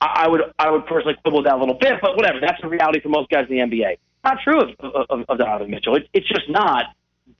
I 0.00 0.28
would 0.28 0.42
I 0.58 0.70
would 0.70 0.86
personally 0.86 1.16
quibble 1.22 1.42
that 1.42 1.54
a 1.54 1.58
little 1.58 1.74
bit, 1.74 1.94
but 2.00 2.16
whatever. 2.16 2.38
That's 2.40 2.60
the 2.62 2.68
reality 2.68 3.00
for 3.00 3.08
most 3.08 3.30
guys 3.30 3.46
in 3.48 3.56
the 3.56 3.62
NBA. 3.62 3.98
Not 4.24 4.38
true 4.42 4.60
of, 4.60 5.06
of, 5.10 5.24
of 5.28 5.38
Donovan 5.38 5.70
Mitchell. 5.70 5.96
It, 5.96 6.08
it's 6.12 6.28
just 6.28 6.48
not. 6.48 6.86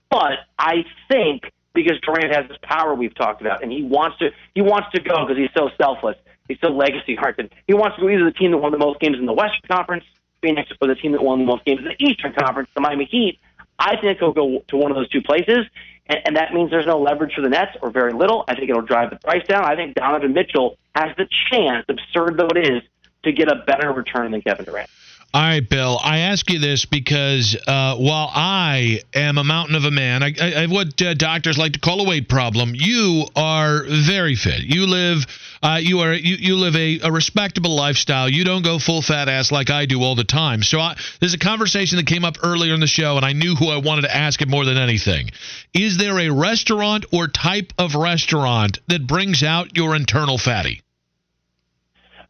But 0.09 0.39
I 0.57 0.85
think 1.07 1.43
because 1.73 1.99
Durant 2.01 2.33
has 2.35 2.47
this 2.47 2.57
power 2.61 2.95
we've 2.95 3.15
talked 3.15 3.41
about, 3.41 3.63
and 3.63 3.71
he 3.71 3.83
wants 3.83 4.17
to 4.19 4.31
he 4.55 4.61
wants 4.61 4.89
to 4.93 5.01
go 5.01 5.25
because 5.25 5.37
he's 5.37 5.53
so 5.55 5.69
selfless. 5.81 6.17
He's 6.47 6.57
so 6.61 6.69
legacy 6.69 7.15
hearted. 7.15 7.53
He 7.67 7.73
wants 7.73 7.95
to 7.97 8.01
go 8.01 8.09
either 8.09 8.25
the 8.25 8.31
team 8.31 8.51
that 8.51 8.57
won 8.57 8.71
the 8.71 8.79
most 8.79 8.99
games 8.99 9.17
in 9.19 9.25
the 9.25 9.33
Western 9.33 9.61
Conference, 9.69 10.03
Phoenix, 10.41 10.69
or 10.81 10.87
the 10.87 10.95
team 10.95 11.11
that 11.11 11.23
won 11.23 11.39
the 11.39 11.45
most 11.45 11.63
games 11.63 11.79
in 11.79 11.85
the 11.85 12.03
Eastern 12.03 12.33
Conference, 12.33 12.69
the 12.73 12.81
Miami 12.81 13.05
Heat. 13.05 13.39
I 13.77 13.95
think 14.01 14.17
he'll 14.17 14.33
go 14.33 14.63
to 14.67 14.75
one 14.75 14.91
of 14.91 14.97
those 14.97 15.09
two 15.09 15.21
places, 15.21 15.67
and, 16.07 16.19
and 16.25 16.35
that 16.35 16.53
means 16.53 16.71
there's 16.71 16.87
no 16.87 16.99
leverage 16.99 17.33
for 17.35 17.41
the 17.41 17.49
Nets 17.49 17.77
or 17.81 17.91
very 17.91 18.13
little. 18.13 18.43
I 18.47 18.55
think 18.55 18.69
it'll 18.69 18.81
drive 18.81 19.11
the 19.11 19.17
price 19.17 19.45
down. 19.47 19.63
I 19.63 19.75
think 19.75 19.95
Donovan 19.95 20.33
Mitchell 20.33 20.77
has 20.99 21.15
the 21.17 21.27
chance, 21.51 21.85
absurd 21.89 22.37
though 22.37 22.49
it 22.55 22.69
is, 22.69 22.83
to 23.23 23.31
get 23.31 23.47
a 23.47 23.63
better 23.65 23.91
return 23.91 24.31
than 24.31 24.41
Kevin 24.41 24.65
Durant. 24.65 24.89
All 25.31 25.43
right, 25.43 25.69
Bill. 25.69 25.99
I 26.01 26.19
ask 26.19 26.49
you 26.49 26.57
this 26.57 26.85
because 26.85 27.55
uh, 27.67 27.97
while 27.97 28.31
I 28.33 29.01
am 29.13 29.37
a 29.37 29.43
mountain 29.43 29.75
of 29.75 29.83
a 29.83 29.91
man, 29.91 30.23
I, 30.23 30.33
I 30.41 30.61
have 30.61 30.71
what 30.71 30.99
uh, 31.03 31.13
doctors 31.13 31.55
like 31.55 31.73
to 31.73 31.79
call 31.79 32.01
a 32.01 32.09
weight 32.09 32.27
problem. 32.27 32.71
You 32.73 33.27
are 33.35 33.83
very 33.85 34.33
fit. 34.33 34.61
You 34.61 34.87
live, 34.87 35.27
uh, 35.61 35.77
you 35.79 35.99
are 35.99 36.13
you, 36.13 36.35
you 36.35 36.55
live 36.55 36.75
a, 36.75 37.01
a 37.01 37.11
respectable 37.11 37.75
lifestyle. 37.75 38.27
You 38.27 38.43
don't 38.43 38.63
go 38.63 38.79
full 38.79 39.03
fat 39.03 39.29
ass 39.29 39.51
like 39.51 39.69
I 39.69 39.85
do 39.85 40.01
all 40.01 40.15
the 40.15 40.23
time. 40.23 40.63
So 40.63 40.79
I, 40.79 40.97
there's 41.19 41.35
a 41.35 41.39
conversation 41.39 41.97
that 41.97 42.07
came 42.07 42.25
up 42.25 42.37
earlier 42.41 42.73
in 42.73 42.79
the 42.79 42.87
show, 42.87 43.15
and 43.15 43.23
I 43.23 43.33
knew 43.33 43.53
who 43.53 43.69
I 43.69 43.77
wanted 43.77 44.03
to 44.03 44.15
ask 44.15 44.41
it 44.41 44.47
more 44.47 44.65
than 44.65 44.77
anything. 44.77 45.29
Is 45.75 45.99
there 45.99 46.17
a 46.17 46.29
restaurant 46.31 47.05
or 47.13 47.27
type 47.27 47.71
of 47.77 47.93
restaurant 47.93 48.79
that 48.87 49.05
brings 49.05 49.43
out 49.43 49.77
your 49.77 49.95
internal 49.95 50.39
fatty? 50.39 50.81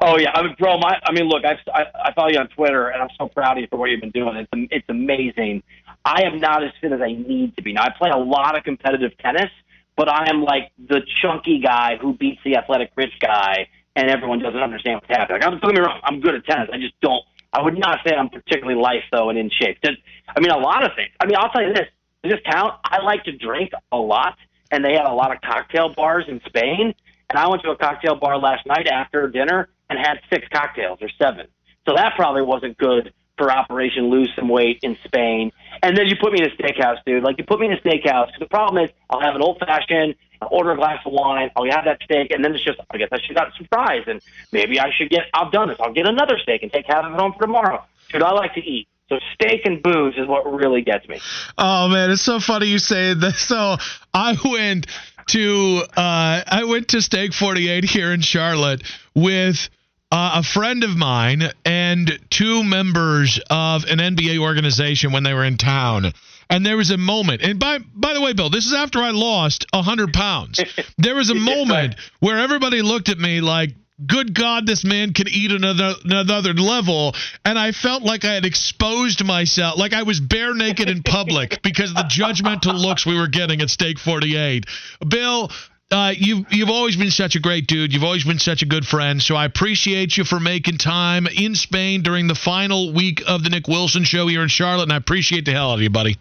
Oh 0.02 0.18
yeah, 0.18 0.32
I 0.34 0.44
mean, 0.44 0.56
bro. 0.58 0.78
My, 0.78 0.98
I 1.04 1.12
mean, 1.12 1.26
look, 1.28 1.44
I, 1.44 1.58
I 1.74 1.84
I 2.06 2.14
follow 2.14 2.30
you 2.30 2.40
on 2.40 2.48
Twitter, 2.50 2.88
and 2.88 3.02
I'm 3.02 3.10
so 3.18 3.28
proud 3.28 3.58
of 3.58 3.62
you 3.62 3.68
for 3.70 3.78
what 3.78 3.90
you've 3.90 4.00
been 4.00 4.12
doing. 4.12 4.38
It's 4.38 4.50
it's 4.72 4.90
amazing. 4.90 5.62
I 6.06 6.24
am 6.24 6.40
not 6.40 6.64
as 6.64 6.72
fit 6.80 6.94
as 6.94 7.02
I 7.02 7.12
need 7.12 7.58
to 7.58 7.62
be. 7.62 7.74
Now 7.74 7.84
I 7.84 7.90
play 7.98 8.10
a 8.10 8.18
lot 8.18 8.58
of 8.58 8.64
competitive 8.64 9.18
tennis, 9.18 9.52
but 9.98 10.08
I 10.08 10.30
am 10.30 10.42
like 10.42 10.72
the 10.78 11.02
chunky 11.22 11.60
guy 11.60 11.98
who 12.02 12.14
beats 12.14 12.40
the 12.46 12.56
athletic 12.56 12.92
rich 12.96 13.12
guy, 13.20 13.68
and 13.96 14.10
everyone 14.10 14.40
doesn't 14.40 14.62
understand 14.62 15.02
what's 15.02 15.10
happening. 15.10 15.42
Like, 15.42 15.52
I'm, 15.52 15.60
don't 15.60 15.74
get 15.74 15.82
me 15.82 15.86
wrong, 15.86 16.00
I'm 16.04 16.22
good 16.22 16.36
at 16.36 16.46
tennis. 16.46 16.70
I 16.72 16.78
just 16.78 16.98
don't. 17.02 17.24
I 17.52 17.62
would 17.62 17.78
not 17.78 18.00
say 18.08 18.16
I'm 18.16 18.30
particularly 18.30 18.80
light 18.80 19.04
though 19.12 19.30
and 19.30 19.38
in 19.38 19.50
shape. 19.50 19.80
Just, 19.84 19.98
I 20.34 20.40
mean, 20.40 20.52
a 20.52 20.58
lot 20.58 20.86
of 20.86 20.92
things. 20.96 21.12
I 21.20 21.26
mean, 21.26 21.36
I'll 21.36 21.50
tell 21.50 21.64
you 21.64 21.74
this. 21.74 21.88
Does 22.24 22.34
this 22.34 22.42
count? 22.50 22.76
I 22.86 23.02
like 23.04 23.26
to 23.26 23.34
drink 23.34 23.72
a 23.92 23.98
lot, 23.98 24.38
and 24.72 24.86
they 24.86 24.94
had 24.94 25.06
a 25.06 25.14
lot 25.14 25.36
of 25.36 25.42
cocktail 25.42 25.94
bars 25.94 26.24
in 26.30 26.40
Spain. 26.46 26.94
And 27.30 27.38
I 27.38 27.48
went 27.50 27.62
to 27.64 27.72
a 27.72 27.78
cocktail 27.78 28.16
bar 28.16 28.38
last 28.38 28.66
night 28.66 28.88
after 28.88 29.28
dinner 29.28 29.68
and 29.90 30.00
had 30.00 30.20
six 30.30 30.48
cocktails 30.52 31.00
or 31.02 31.10
seven. 31.22 31.48
So 31.88 31.96
that 31.96 32.14
probably 32.16 32.42
wasn't 32.42 32.78
good 32.78 33.14
for 33.38 33.52
Operation 33.52 34.10
Lose 34.10 34.30
Some 34.36 34.50
Weight 34.50 34.80
in 34.84 34.98
Spain. 35.06 35.52
And 35.82 35.98
then 35.98 36.08
you 36.08 36.16
put 36.22 36.34
me 36.34 36.42
in 36.42 36.52
a 36.52 36.56
steakhouse, 36.56 36.98
dude. 37.06 37.24
Like 37.24 37.38
you 37.38 37.46
put 37.46 37.60
me 37.60 37.68
in 37.68 37.74
a 37.74 37.78
steakhouse. 37.78 38.28
The 38.38 38.46
problem 38.46 38.84
is 38.84 38.92
I'll 39.10 39.22
have 39.22 39.36
an 39.36 39.42
old 39.42 39.60
fashioned, 39.60 40.16
I'll 40.42 40.50
order 40.52 40.72
a 40.72 40.76
glass 40.76 41.00
of 41.06 41.14
wine, 41.14 41.50
I'll 41.56 41.66
have 41.72 41.86
that 41.86 42.02
steak, 42.04 42.32
and 42.32 42.44
then 42.44 42.54
it's 42.54 42.64
just 42.64 42.80
I 42.92 42.98
guess 42.98 43.10
I 43.12 43.20
should 43.22 43.36
got 43.36 43.54
some 43.58 43.68
fries, 43.72 44.04
and 44.08 44.22
maybe 44.52 44.80
I 44.80 44.92
should 44.96 45.10
get 45.10 45.24
I've 45.34 45.52
done 45.52 45.70
this. 45.70 45.78
I'll 45.80 45.94
get 45.94 46.06
another 46.06 46.38
steak 46.38 46.64
and 46.64 46.72
take 46.72 46.86
half 46.86 47.06
of 47.06 47.14
it 47.14 47.20
home 47.20 47.34
for 47.34 47.46
tomorrow. 47.46 47.84
Dude, 48.12 48.22
I 48.22 48.32
like 48.32 48.54
to 48.56 48.62
eat. 48.62 48.88
So 49.08 49.18
steak 49.34 49.62
and 49.66 49.82
booze 49.82 50.14
is 50.18 50.28
what 50.28 50.46
really 50.46 50.82
gets 50.82 51.08
me. 51.08 51.20
Oh 51.58 51.88
man, 51.88 52.12
it's 52.12 52.22
so 52.22 52.40
funny 52.40 52.68
you 52.68 52.80
say 52.80 53.14
that. 53.14 53.36
So 53.40 53.78
I 54.14 54.38
went 54.44 54.86
to 55.30 55.84
uh, 55.96 56.44
I 56.46 56.66
went 56.66 56.90
to 56.90 57.02
Steak 57.02 57.34
48 57.34 57.84
here 57.84 58.12
in 58.12 58.22
Charlotte 58.22 58.84
with 59.16 59.70
uh, 60.12 60.32
a 60.36 60.44
friend 60.44 60.84
of 60.84 60.98
mine 60.98 61.44
and 61.66 62.20
two 62.30 62.64
members 62.64 63.40
of 63.50 63.86
an 63.86 64.00
NBA 64.00 64.40
organization 64.40 65.12
when 65.12 65.24
they 65.24 65.34
were 65.34 65.44
in 65.44 65.58
town. 65.58 66.12
And 66.50 66.66
there 66.66 66.78
was 66.78 66.90
a 66.90 66.98
moment, 66.98 67.44
and 67.44 67.60
by 67.60 67.78
by 67.94 68.16
the 68.16 68.22
way, 68.22 68.34
Bill, 68.34 68.50
this 68.50 68.66
is 68.66 68.74
after 68.74 69.00
I 69.00 69.12
lost 69.12 69.68
hundred 69.74 70.14
pounds. 70.14 70.60
There 70.98 71.16
was 71.16 71.30
a 71.30 71.36
moment 71.36 71.96
where 72.20 72.40
everybody 72.40 72.82
looked 72.82 73.10
at 73.10 73.20
me 73.20 73.40
like, 73.40 73.76
"Good 74.06 74.34
God, 74.34 74.66
this 74.66 74.84
man 74.84 75.14
can 75.14 75.28
eat 75.30 75.52
another 75.52 75.94
another 76.04 76.54
level," 76.56 77.16
and 77.46 77.60
I 77.60 77.72
felt 77.72 78.02
like 78.02 78.26
I 78.26 78.34
had 78.34 78.46
exposed 78.46 79.24
myself, 79.24 79.78
like 79.78 79.94
I 79.94 80.04
was 80.04 80.20
bare 80.20 80.56
naked 80.56 80.90
in 80.90 81.04
public 81.04 81.62
because 81.64 81.92
of 81.92 81.98
the 81.98 82.04
judgmental 82.04 82.74
looks 82.74 83.06
we 83.06 83.16
were 83.16 83.28
getting 83.28 83.62
at 83.62 83.70
Steak 83.70 84.00
Forty 84.00 84.36
Eight. 84.36 84.66
Bill, 85.08 85.52
uh, 85.92 86.14
you've 86.16 86.46
you've 86.52 86.70
always 86.70 86.96
been 86.96 87.10
such 87.10 87.36
a 87.36 87.40
great 87.40 87.66
dude. 87.66 87.94
You've 87.94 88.04
always 88.04 88.24
been 88.24 88.38
such 88.40 88.62
a 88.62 88.66
good 88.66 88.86
friend. 88.86 89.22
So 89.22 89.36
I 89.36 89.46
appreciate 89.46 90.18
you 90.18 90.24
for 90.24 90.40
making 90.40 90.78
time 90.78 91.26
in 91.28 91.56
Spain 91.56 92.04
during 92.04 92.28
the 92.28 92.36
final 92.36 92.94
week 92.94 93.24
of 93.28 93.44
the 93.44 93.50
Nick 93.50 93.68
Wilson 93.68 94.04
show 94.04 94.28
here 94.28 94.44
in 94.44 94.50
Charlotte, 94.50 94.84
and 94.84 94.94
I 94.94 94.98
appreciate 94.98 95.46
the 95.46 95.52
hell 95.52 95.72
out 95.72 95.76
of 95.76 95.82
you, 95.82 95.90
buddy. 95.90 96.18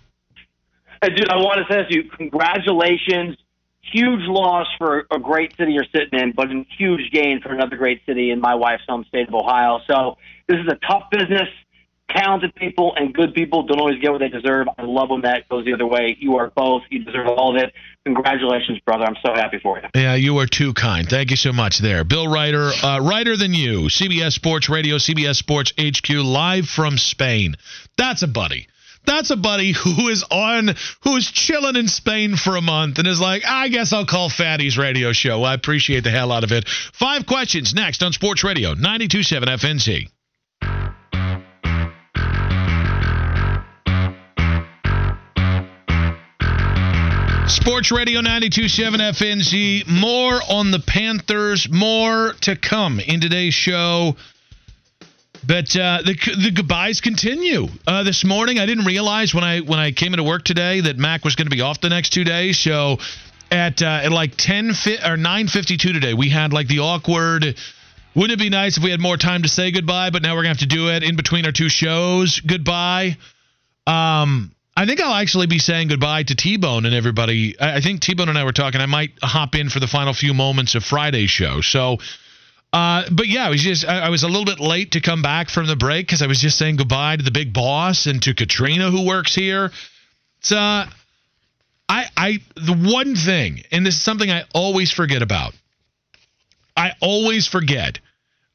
Hey, 1.02 1.10
dude, 1.10 1.28
I 1.28 1.36
want 1.36 1.60
to 1.66 1.72
say 1.72 1.84
to 1.84 1.94
you, 1.94 2.10
congratulations. 2.10 3.36
Huge 3.92 4.22
loss 4.26 4.66
for 4.76 5.06
a 5.10 5.18
great 5.18 5.56
city 5.56 5.72
you're 5.72 5.84
sitting 5.94 6.18
in, 6.18 6.32
but 6.32 6.50
a 6.50 6.64
huge 6.76 7.10
gain 7.10 7.40
for 7.40 7.50
another 7.52 7.76
great 7.76 8.00
city 8.04 8.30
in 8.30 8.40
my 8.40 8.54
wife's 8.54 8.82
home 8.88 9.04
state 9.08 9.28
of 9.28 9.34
Ohio. 9.34 9.80
So 9.86 10.18
this 10.46 10.58
is 10.58 10.66
a 10.66 10.76
tough 10.86 11.04
business. 11.10 11.48
talented 12.10 12.54
people 12.54 12.94
and 12.96 13.14
good 13.14 13.34
people 13.34 13.62
don't 13.64 13.80
always 13.80 14.00
get 14.00 14.10
what 14.10 14.20
they 14.20 14.28
deserve. 14.28 14.66
I 14.78 14.82
love 14.82 15.10
when 15.10 15.22
that 15.22 15.48
goes 15.48 15.64
the 15.64 15.74
other 15.74 15.86
way. 15.86 16.16
You 16.18 16.36
are 16.36 16.50
both. 16.50 16.82
You 16.90 17.04
deserve 17.04 17.28
all 17.28 17.56
of 17.56 17.62
it. 17.62 17.72
Congratulations, 18.14 18.78
brother. 18.86 19.04
I'm 19.04 19.16
so 19.22 19.34
happy 19.34 19.58
for 19.62 19.78
you. 19.78 19.88
Yeah, 19.94 20.14
you 20.14 20.38
are 20.38 20.46
too 20.46 20.72
kind. 20.72 21.06
Thank 21.06 21.30
you 21.30 21.36
so 21.36 21.52
much 21.52 21.78
there. 21.78 22.04
Bill 22.04 22.26
Reiter, 22.26 22.70
uh, 22.82 23.00
Reiter 23.02 23.36
than 23.36 23.52
you, 23.52 23.90
CBS 23.90 24.32
Sports 24.32 24.70
Radio, 24.70 24.96
CBS 24.96 25.36
Sports 25.36 25.74
HQ, 25.78 26.08
live 26.08 26.66
from 26.66 26.96
Spain. 26.96 27.56
That's 27.98 28.22
a 28.22 28.26
buddy. 28.26 28.66
That's 29.04 29.30
a 29.30 29.36
buddy 29.36 29.72
who 29.72 30.08
is 30.08 30.24
on, 30.30 30.74
who 31.02 31.16
is 31.16 31.30
chilling 31.30 31.76
in 31.76 31.88
Spain 31.88 32.36
for 32.36 32.56
a 32.56 32.62
month 32.62 32.98
and 32.98 33.06
is 33.06 33.20
like, 33.20 33.42
I 33.46 33.68
guess 33.68 33.92
I'll 33.92 34.06
call 34.06 34.30
Fatty's 34.30 34.78
radio 34.78 35.12
show. 35.12 35.42
I 35.42 35.52
appreciate 35.52 36.04
the 36.04 36.10
hell 36.10 36.32
out 36.32 36.44
of 36.44 36.52
it. 36.52 36.66
Five 36.66 37.26
questions 37.26 37.74
next 37.74 38.02
on 38.02 38.14
Sports 38.14 38.42
Radio, 38.42 38.74
92.7 38.74 39.44
FNZ. 39.44 40.08
Sports 47.68 47.92
Radio 47.92 48.22
927 48.22 48.98
FNZ. 48.98 49.86
More 49.88 50.40
on 50.48 50.70
the 50.70 50.78
Panthers, 50.78 51.68
more 51.70 52.32
to 52.40 52.56
come 52.56 52.98
in 52.98 53.20
today's 53.20 53.52
show. 53.52 54.16
But 55.46 55.76
uh, 55.76 56.00
the 56.02 56.14
the 56.42 56.50
goodbyes 56.50 57.02
continue. 57.02 57.66
Uh, 57.86 58.04
this 58.04 58.24
morning, 58.24 58.58
I 58.58 58.64
didn't 58.64 58.86
realize 58.86 59.34
when 59.34 59.44
I 59.44 59.60
when 59.60 59.78
I 59.78 59.92
came 59.92 60.14
into 60.14 60.24
work 60.24 60.44
today 60.44 60.80
that 60.80 60.96
Mac 60.96 61.26
was 61.26 61.36
going 61.36 61.44
to 61.44 61.54
be 61.54 61.60
off 61.60 61.78
the 61.82 61.90
next 61.90 62.14
two 62.14 62.24
days. 62.24 62.58
So 62.58 62.96
at 63.50 63.82
uh, 63.82 64.00
at 64.04 64.12
like 64.12 64.36
ten 64.38 64.72
fi- 64.72 65.06
or 65.06 65.18
nine 65.18 65.46
fifty 65.46 65.76
two 65.76 65.92
today, 65.92 66.14
we 66.14 66.30
had 66.30 66.54
like 66.54 66.68
the 66.68 66.78
awkward. 66.78 67.54
Wouldn't 68.14 68.40
it 68.40 68.42
be 68.42 68.48
nice 68.48 68.78
if 68.78 68.82
we 68.82 68.92
had 68.92 69.00
more 69.00 69.18
time 69.18 69.42
to 69.42 69.48
say 69.48 69.72
goodbye? 69.72 70.08
But 70.08 70.22
now 70.22 70.36
we're 70.36 70.44
gonna 70.44 70.54
have 70.54 70.58
to 70.60 70.66
do 70.66 70.88
it 70.88 71.02
in 71.02 71.16
between 71.16 71.44
our 71.44 71.52
two 71.52 71.68
shows. 71.68 72.40
Goodbye. 72.40 73.18
Um, 73.86 74.52
I 74.78 74.86
think 74.86 75.00
I'll 75.00 75.12
actually 75.12 75.48
be 75.48 75.58
saying 75.58 75.88
goodbye 75.88 76.22
to 76.22 76.36
T 76.36 76.56
Bone 76.56 76.86
and 76.86 76.94
everybody. 76.94 77.56
I 77.60 77.80
think 77.80 78.00
T 78.00 78.14
Bone 78.14 78.28
and 78.28 78.38
I 78.38 78.44
were 78.44 78.52
talking. 78.52 78.80
I 78.80 78.86
might 78.86 79.10
hop 79.20 79.56
in 79.56 79.70
for 79.70 79.80
the 79.80 79.88
final 79.88 80.14
few 80.14 80.32
moments 80.32 80.76
of 80.76 80.84
Friday's 80.84 81.30
show. 81.30 81.62
So, 81.62 81.96
uh, 82.72 83.02
but 83.10 83.26
yeah, 83.26 83.44
I 83.44 83.50
was 83.50 83.60
just 83.60 83.84
I, 83.84 84.02
I 84.02 84.08
was 84.10 84.22
a 84.22 84.28
little 84.28 84.44
bit 84.44 84.60
late 84.60 84.92
to 84.92 85.00
come 85.00 85.20
back 85.20 85.50
from 85.50 85.66
the 85.66 85.74
break 85.74 86.06
because 86.06 86.22
I 86.22 86.28
was 86.28 86.40
just 86.40 86.56
saying 86.56 86.76
goodbye 86.76 87.16
to 87.16 87.24
the 87.24 87.32
big 87.32 87.52
boss 87.52 88.06
and 88.06 88.22
to 88.22 88.34
Katrina 88.34 88.88
who 88.92 89.04
works 89.04 89.34
here. 89.34 89.72
It's 90.38 90.52
uh, 90.52 90.86
I 91.88 92.04
I 92.16 92.38
the 92.54 92.92
one 92.94 93.16
thing, 93.16 93.64
and 93.72 93.84
this 93.84 93.96
is 93.96 94.02
something 94.02 94.30
I 94.30 94.44
always 94.54 94.92
forget 94.92 95.22
about. 95.22 95.54
I 96.76 96.92
always 97.00 97.48
forget. 97.48 97.98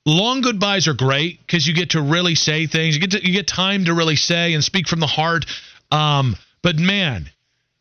Long 0.06 0.40
goodbyes 0.40 0.88
are 0.88 0.94
great 0.94 1.42
because 1.42 1.68
you 1.68 1.74
get 1.74 1.92
to 1.92 2.02
really 2.02 2.36
say 2.36 2.68
things. 2.68 2.96
You 2.96 3.02
get 3.02 3.12
to, 3.12 3.26
you 3.26 3.34
get 3.34 3.48
time 3.48 3.86
to 3.86 3.94
really 3.94 4.16
say 4.16 4.54
and 4.54 4.64
speak 4.64 4.88
from 4.88 5.02
the 5.02 5.08
heart. 5.08 5.46
Um, 5.94 6.36
but 6.64 6.78
man, 6.78 7.30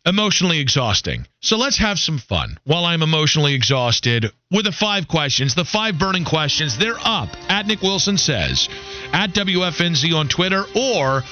emotionally 0.05 0.61
exhausting. 0.61 1.27
So 1.41 1.57
let's 1.57 1.79
have 1.79 1.99
some 1.99 2.19
fun 2.19 2.59
while 2.65 2.85
I'm 2.85 3.03
emotionally 3.03 3.55
exhausted 3.55 4.31
with 4.51 4.67
the 4.67 4.73
five 4.73 5.09
questions, 5.09 5.55
the 5.55 5.65
five 5.65 5.99
burning 5.99 6.25
questions. 6.25 6.77
They're 6.77 6.99
up 7.01 7.31
at 7.49 7.67
Nick 7.67 7.83
Wilson 7.83 8.19
says, 8.19 8.69
at 9.13 9.31
WFNZ 9.31 10.15
on 10.15 10.29
Twitter, 10.29 10.65
or 10.75 11.23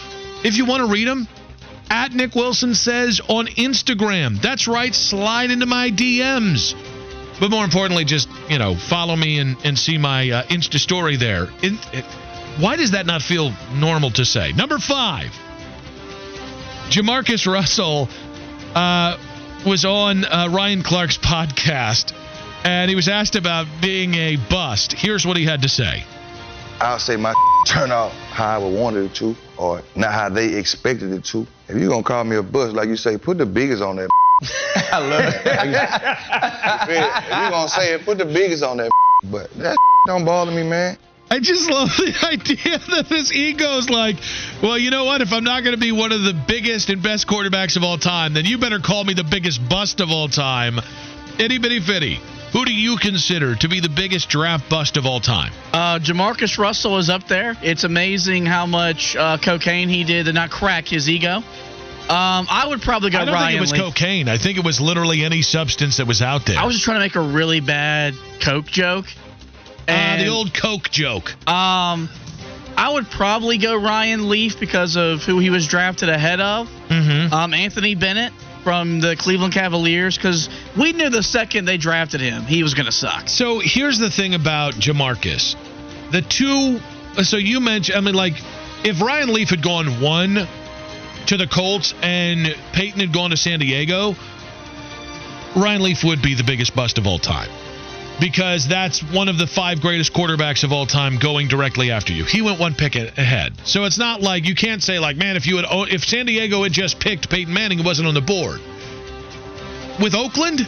if 0.45 0.57
you 0.57 0.65
want 0.65 0.87
to 0.87 0.93
read 0.93 1.09
them, 1.09 1.29
at 1.91 2.13
Nick 2.13 2.35
Wilson 2.35 2.75
says 2.75 3.21
on 3.29 3.47
Instagram. 3.47 4.41
That's 4.41 4.69
right, 4.69 4.95
slide 4.95 5.51
into 5.51 5.67
my 5.67 5.91
DMs. 5.91 6.75
But 7.41 7.51
more 7.51 7.65
importantly, 7.65 8.05
just, 8.05 8.29
you 8.49 8.59
know, 8.59 8.77
follow 8.77 9.17
me 9.17 9.39
and, 9.39 9.57
and 9.65 9.79
see 9.79 9.99
my 9.99 10.31
uh, 10.31 10.43
Insta 10.45 10.79
story 10.79 11.17
there. 11.17 11.49
It, 11.63 12.05
why 12.59 12.77
does 12.77 12.93
that 12.93 13.07
not 13.07 13.23
feel 13.23 13.53
normal 13.75 14.11
to 14.13 14.25
say? 14.25 14.53
Number 14.53 14.79
five. 14.79 15.31
Jamarcus 16.91 17.47
Russell 17.47 18.09
uh, 18.75 19.17
was 19.65 19.85
on 19.85 20.25
uh, 20.25 20.49
Ryan 20.51 20.83
Clark's 20.83 21.19
podcast, 21.19 22.13
and 22.65 22.89
he 22.89 22.97
was 22.97 23.07
asked 23.07 23.37
about 23.37 23.69
being 23.81 24.15
a 24.17 24.37
bust. 24.51 24.93
Here's 24.93 25.25
what 25.25 25.37
he 25.37 25.45
had 25.45 25.63
to 25.63 25.69
say. 25.69 26.03
I'll 26.81 26.99
say 26.99 27.15
my 27.15 27.33
turn 27.69 27.93
out 27.93 28.11
how 28.11 28.49
I 28.49 28.59
would 28.59 28.77
want 28.77 28.97
it 28.97 29.15
to, 29.17 29.37
or 29.57 29.83
not 29.95 30.13
how 30.13 30.31
they 30.31 30.55
expected 30.57 31.13
it 31.13 31.25
to. 31.27 31.47
If 31.69 31.77
you're 31.77 31.91
gonna 31.91 32.03
call 32.03 32.25
me 32.25 32.35
a 32.35 32.43
bust, 32.43 32.75
like 32.75 32.89
you 32.89 32.97
say, 32.97 33.17
put 33.17 33.39
the 33.39 33.47
biggest 33.47 33.85
on 33.85 33.95
that. 33.95 34.11
I 34.93 34.99
love 34.99 35.25
it. 35.27 35.43
if 35.47 37.29
you're 37.29 37.51
gonna 37.51 37.69
say 37.69 37.95
it, 37.95 38.05
put 38.05 38.19
the 38.19 38.25
biggest 38.25 38.65
on 38.65 38.79
that. 38.79 38.91
But 39.31 39.49
that 39.59 39.77
don't 40.09 40.25
bother 40.25 40.51
me, 40.51 40.65
man. 40.65 40.99
I 41.33 41.39
just 41.39 41.71
love 41.71 41.89
the 41.97 42.13
idea 42.33 42.79
that 42.79 43.07
this 43.09 43.33
ego's 43.33 43.89
like, 43.89 44.17
well, 44.63 44.77
you 44.77 44.91
know 44.91 45.05
what? 45.05 45.21
If 45.21 45.33
I'm 45.33 45.45
not 45.45 45.63
going 45.63 45.75
to 45.75 45.81
be 45.81 45.93
one 45.93 46.11
of 46.11 46.23
the 46.23 46.35
biggest 46.35 46.91
and 46.91 47.01
best 47.03 47.29
quarterbacks 47.29 47.77
of 47.77 47.85
all 47.85 47.99
time, 47.99 48.35
then 48.35 48.45
you 48.45 48.59
better 48.59 48.81
call 48.81 49.05
me 49.05 49.15
the 49.15 49.25
biggest 49.25 49.67
bust 49.69 50.01
of 50.01 50.11
all 50.11 50.29
time. 50.29 50.81
Itty 51.39 51.59
bitty 51.59 51.81
fitty. 51.81 52.19
Who 52.53 52.65
do 52.65 52.75
you 52.75 52.97
consider 52.97 53.55
to 53.55 53.69
be 53.69 53.79
the 53.79 53.89
biggest 53.89 54.29
draft 54.29 54.69
bust 54.69 54.97
of 54.97 55.07
all 55.07 55.21
time? 55.21 55.53
Uh, 55.73 56.01
Jamarcus 56.01 56.59
Russell 56.59 56.99
is 56.99 57.09
up 57.09 57.29
there. 57.29 57.57
It's 57.63 57.85
amazing 57.85 58.45
how 58.45 58.67
much 58.67 59.15
uh, 59.15 59.39
cocaine 59.39 59.89
he 59.89 60.03
did 60.03 60.27
to 60.27 60.33
not 60.33 60.51
crack 60.51 60.89
his 60.89 61.09
ego. 61.09 61.37
Um, 61.37 61.45
I 62.09 62.65
would 62.67 62.83
probably 62.83 63.11
go 63.11 63.19
I 63.19 63.25
don't 63.25 63.35
Ryan 63.35 63.47
think 63.51 63.59
it 63.59 63.61
was 63.61 63.73
Leaf. 63.73 63.83
cocaine. 63.83 64.29
I 64.29 64.37
think 64.37 64.59
it 64.59 64.65
was 64.65 64.81
literally 64.81 65.23
any 65.23 65.43
substance 65.43 65.99
that 65.99 66.09
was 66.09 66.23
out 66.23 66.45
there. 66.45 66.59
I 66.59 66.65
was 66.65 66.75
just 66.75 66.85
trying 66.85 66.97
to 66.97 67.05
make 67.05 67.15
a 67.15 67.21
really 67.21 67.61
bad 67.61 68.15
coke 68.41 68.67
joke. 68.67 69.07
Uh, 69.91 70.17
the 70.19 70.29
old 70.29 70.55
Coke 70.55 70.91
joke. 70.91 71.33
um, 71.49 72.09
I 72.77 72.91
would 72.95 73.11
probably 73.11 73.59
go 73.59 73.77
Ryan 73.77 74.29
Leaf 74.31 74.59
because 74.59 74.97
of 74.97 75.23
who 75.23 75.39
he 75.39 75.51
was 75.51 75.67
drafted 75.67 76.09
ahead 76.09 76.41
of. 76.41 76.67
Mm-hmm. 76.89 77.33
Um, 77.33 77.53
Anthony 77.53 77.95
Bennett 77.95 78.33
from 78.65 79.01
the 79.01 79.17
Cleveland 79.17 79.53
Cavaliers 79.53 80.17
because 80.17 80.49
we 80.79 80.93
knew 80.93 81.11
the 81.11 81.23
second 81.23 81.67
they 81.67 81.77
drafted 81.77 82.21
him 82.21 82.43
he 82.45 82.63
was 82.63 82.75
going 82.75 82.87
to 82.87 82.93
suck. 82.93 83.29
So 83.29 83.59
here's 83.59 83.99
the 83.99 84.11
thing 84.11 84.35
about 84.35 84.75
Jamarcus. 84.75 85.57
The 86.11 86.23
two, 86.23 86.81
so 87.23 87.37
you 87.37 87.61
mentioned, 87.61 87.99
I 87.99 88.01
mean, 88.01 88.15
like, 88.15 88.35
if 88.83 89.01
Ryan 89.01 89.33
Leaf 89.33 89.51
had 89.51 89.63
gone 89.63 90.01
one 90.01 90.49
to 91.27 91.37
the 91.37 91.47
Colts 91.47 91.95
and 92.03 92.55
Peyton 92.73 93.01
had 93.01 93.13
gone 93.13 93.31
to 93.31 93.37
San 93.37 93.59
Diego, 93.59 94.15
Ryan 95.55 95.83
Leaf 95.83 96.03
would 96.05 96.23
be 96.23 96.35
the 96.35 96.45
biggest 96.45 96.75
bust 96.75 96.99
of 96.99 97.07
all 97.07 97.19
time. 97.19 97.51
Because 98.19 98.67
that's 98.69 99.03
one 99.03 99.29
of 99.29 99.39
the 99.39 99.47
five 99.47 99.81
greatest 99.81 100.13
quarterbacks 100.13 100.65
of 100.65 100.73
all 100.73 100.85
time 100.85 101.19
going 101.19 101.49
directly 101.49 101.91
after 101.91 102.13
you. 102.13 102.25
He 102.25 102.43
went 102.43 102.61
one 102.61 102.75
pick 102.75 102.95
ahead. 102.97 103.55
So 103.65 103.85
it's 103.85 103.99
not 103.99 104.21
like 104.21 104.47
you 104.47 104.55
can't 104.55 104.83
say 104.83 104.99
like, 104.99 105.17
man, 105.17 105.37
if 105.37 105.47
you 105.47 105.57
had 105.57 105.65
oh, 105.71 105.85
if 105.85 106.05
San 106.05 106.27
Diego 106.27 106.63
had 106.63 106.73
just 106.73 107.01
picked 107.01 107.31
Peyton 107.31 107.55
Manning, 107.55 107.79
it 107.79 107.85
wasn't 107.85 108.09
on 108.09 108.15
the 108.15 108.21
board. 108.21 108.61
With 110.01 110.15
Oakland, 110.15 110.67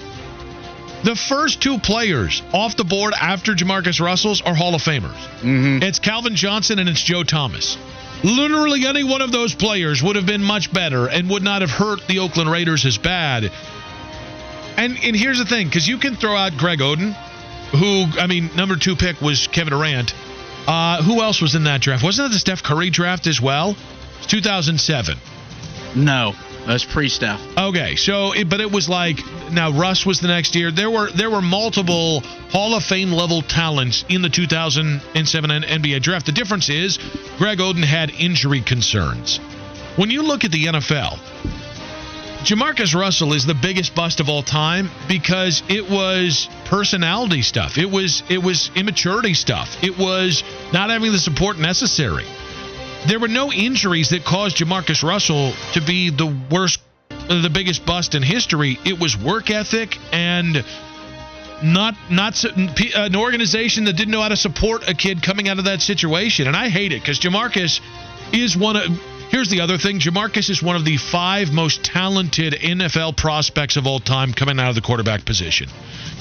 the 1.04 1.16
first 1.16 1.60
two 1.60 1.78
players 1.78 2.42
off 2.52 2.76
the 2.76 2.84
board 2.84 3.12
after 3.20 3.54
Jamarcus 3.54 4.00
Russell's 4.00 4.40
are 4.40 4.54
Hall 4.54 4.74
of 4.74 4.82
Famers. 4.82 5.16
Mm-hmm. 5.40 5.82
It's 5.82 5.98
Calvin 5.98 6.36
Johnson 6.36 6.78
and 6.78 6.88
it's 6.88 7.02
Joe 7.02 7.22
Thomas. 7.24 7.76
Literally 8.24 8.86
any 8.86 9.02
one 9.02 9.20
of 9.20 9.32
those 9.32 9.54
players 9.54 10.02
would 10.02 10.16
have 10.16 10.26
been 10.26 10.44
much 10.44 10.72
better 10.72 11.08
and 11.08 11.28
would 11.30 11.42
not 11.42 11.60
have 11.60 11.70
hurt 11.70 12.06
the 12.06 12.20
Oakland 12.20 12.50
Raiders 12.50 12.86
as 12.86 12.98
bad. 12.98 13.50
And 14.76 14.96
and 15.02 15.16
here's 15.16 15.38
the 15.38 15.44
thing, 15.44 15.66
because 15.66 15.88
you 15.88 15.98
can 15.98 16.14
throw 16.14 16.36
out 16.36 16.56
Greg 16.56 16.78
Oden, 16.78 17.16
who 17.72 18.06
I 18.18 18.26
mean, 18.26 18.50
number 18.56 18.76
two 18.76 18.96
pick 18.96 19.20
was 19.20 19.46
Kevin 19.48 19.72
Durant. 19.72 20.14
Uh, 20.66 21.02
who 21.02 21.22
else 21.22 21.40
was 21.40 21.54
in 21.54 21.64
that 21.64 21.80
draft? 21.80 22.04
Wasn't 22.04 22.26
it 22.26 22.32
the 22.32 22.38
Steph 22.38 22.62
Curry 22.62 22.90
draft 22.90 23.26
as 23.26 23.40
well? 23.40 23.76
It's 24.18 24.26
2007. 24.28 25.18
No, 25.96 26.34
that's 26.66 26.84
pre-Steph. 26.84 27.40
Okay, 27.58 27.96
so 27.96 28.32
it, 28.32 28.48
but 28.48 28.60
it 28.60 28.70
was 28.70 28.88
like 28.88 29.18
now 29.50 29.72
Russ 29.72 30.06
was 30.06 30.20
the 30.20 30.28
next 30.28 30.54
year. 30.54 30.70
There 30.70 30.90
were 30.90 31.10
there 31.10 31.30
were 31.30 31.42
multiple 31.42 32.20
Hall 32.50 32.74
of 32.74 32.84
Fame 32.84 33.12
level 33.12 33.42
talents 33.42 34.04
in 34.08 34.22
the 34.22 34.28
2007 34.28 35.50
NBA 35.50 36.02
draft. 36.02 36.26
The 36.26 36.32
difference 36.32 36.68
is 36.68 36.98
Greg 37.38 37.58
Oden 37.58 37.84
had 37.84 38.10
injury 38.10 38.60
concerns. 38.60 39.38
When 39.96 40.10
you 40.10 40.22
look 40.22 40.44
at 40.44 40.52
the 40.52 40.66
NFL, 40.66 41.18
Jamarcus 42.44 42.92
Russell 42.92 43.34
is 43.34 43.46
the 43.46 43.54
biggest 43.54 43.94
bust 43.94 44.18
of 44.18 44.28
all 44.28 44.42
time 44.42 44.90
because 45.06 45.62
it 45.68 45.88
was 45.88 46.48
personality 46.64 47.42
stuff. 47.42 47.78
It 47.78 47.88
was 47.88 48.24
it 48.28 48.42
was 48.42 48.68
immaturity 48.74 49.34
stuff. 49.34 49.82
It 49.84 49.96
was 49.96 50.42
not 50.72 50.90
having 50.90 51.12
the 51.12 51.20
support 51.20 51.58
necessary. 51.58 52.24
There 53.06 53.20
were 53.20 53.28
no 53.28 53.52
injuries 53.52 54.10
that 54.10 54.24
caused 54.24 54.56
Jamarcus 54.56 55.04
Russell 55.04 55.52
to 55.74 55.80
be 55.80 56.10
the 56.10 56.26
worst 56.50 56.80
the 57.28 57.50
biggest 57.52 57.86
bust 57.86 58.16
in 58.16 58.24
history. 58.24 58.76
It 58.84 58.98
was 58.98 59.16
work 59.16 59.48
ethic 59.50 59.96
and 60.12 60.64
not 61.62 61.94
not 62.10 62.42
an 62.44 63.14
organization 63.14 63.84
that 63.84 63.92
didn't 63.92 64.10
know 64.10 64.22
how 64.22 64.30
to 64.30 64.36
support 64.36 64.88
a 64.88 64.94
kid 64.94 65.22
coming 65.22 65.48
out 65.48 65.60
of 65.60 65.66
that 65.66 65.80
situation. 65.80 66.48
And 66.48 66.56
I 66.56 66.70
hate 66.70 66.92
it 66.92 67.02
because 67.02 67.20
Jamarcus 67.20 67.80
is 68.32 68.56
one 68.56 68.76
of. 68.76 69.11
Here's 69.32 69.48
the 69.48 69.62
other 69.62 69.78
thing: 69.78 69.98
Jamarcus 69.98 70.50
is 70.50 70.62
one 70.62 70.76
of 70.76 70.84
the 70.84 70.98
five 70.98 71.54
most 71.54 71.82
talented 71.82 72.52
NFL 72.52 73.16
prospects 73.16 73.76
of 73.76 73.86
all 73.86 73.98
time 73.98 74.34
coming 74.34 74.60
out 74.60 74.68
of 74.68 74.74
the 74.74 74.82
quarterback 74.82 75.24
position. 75.24 75.70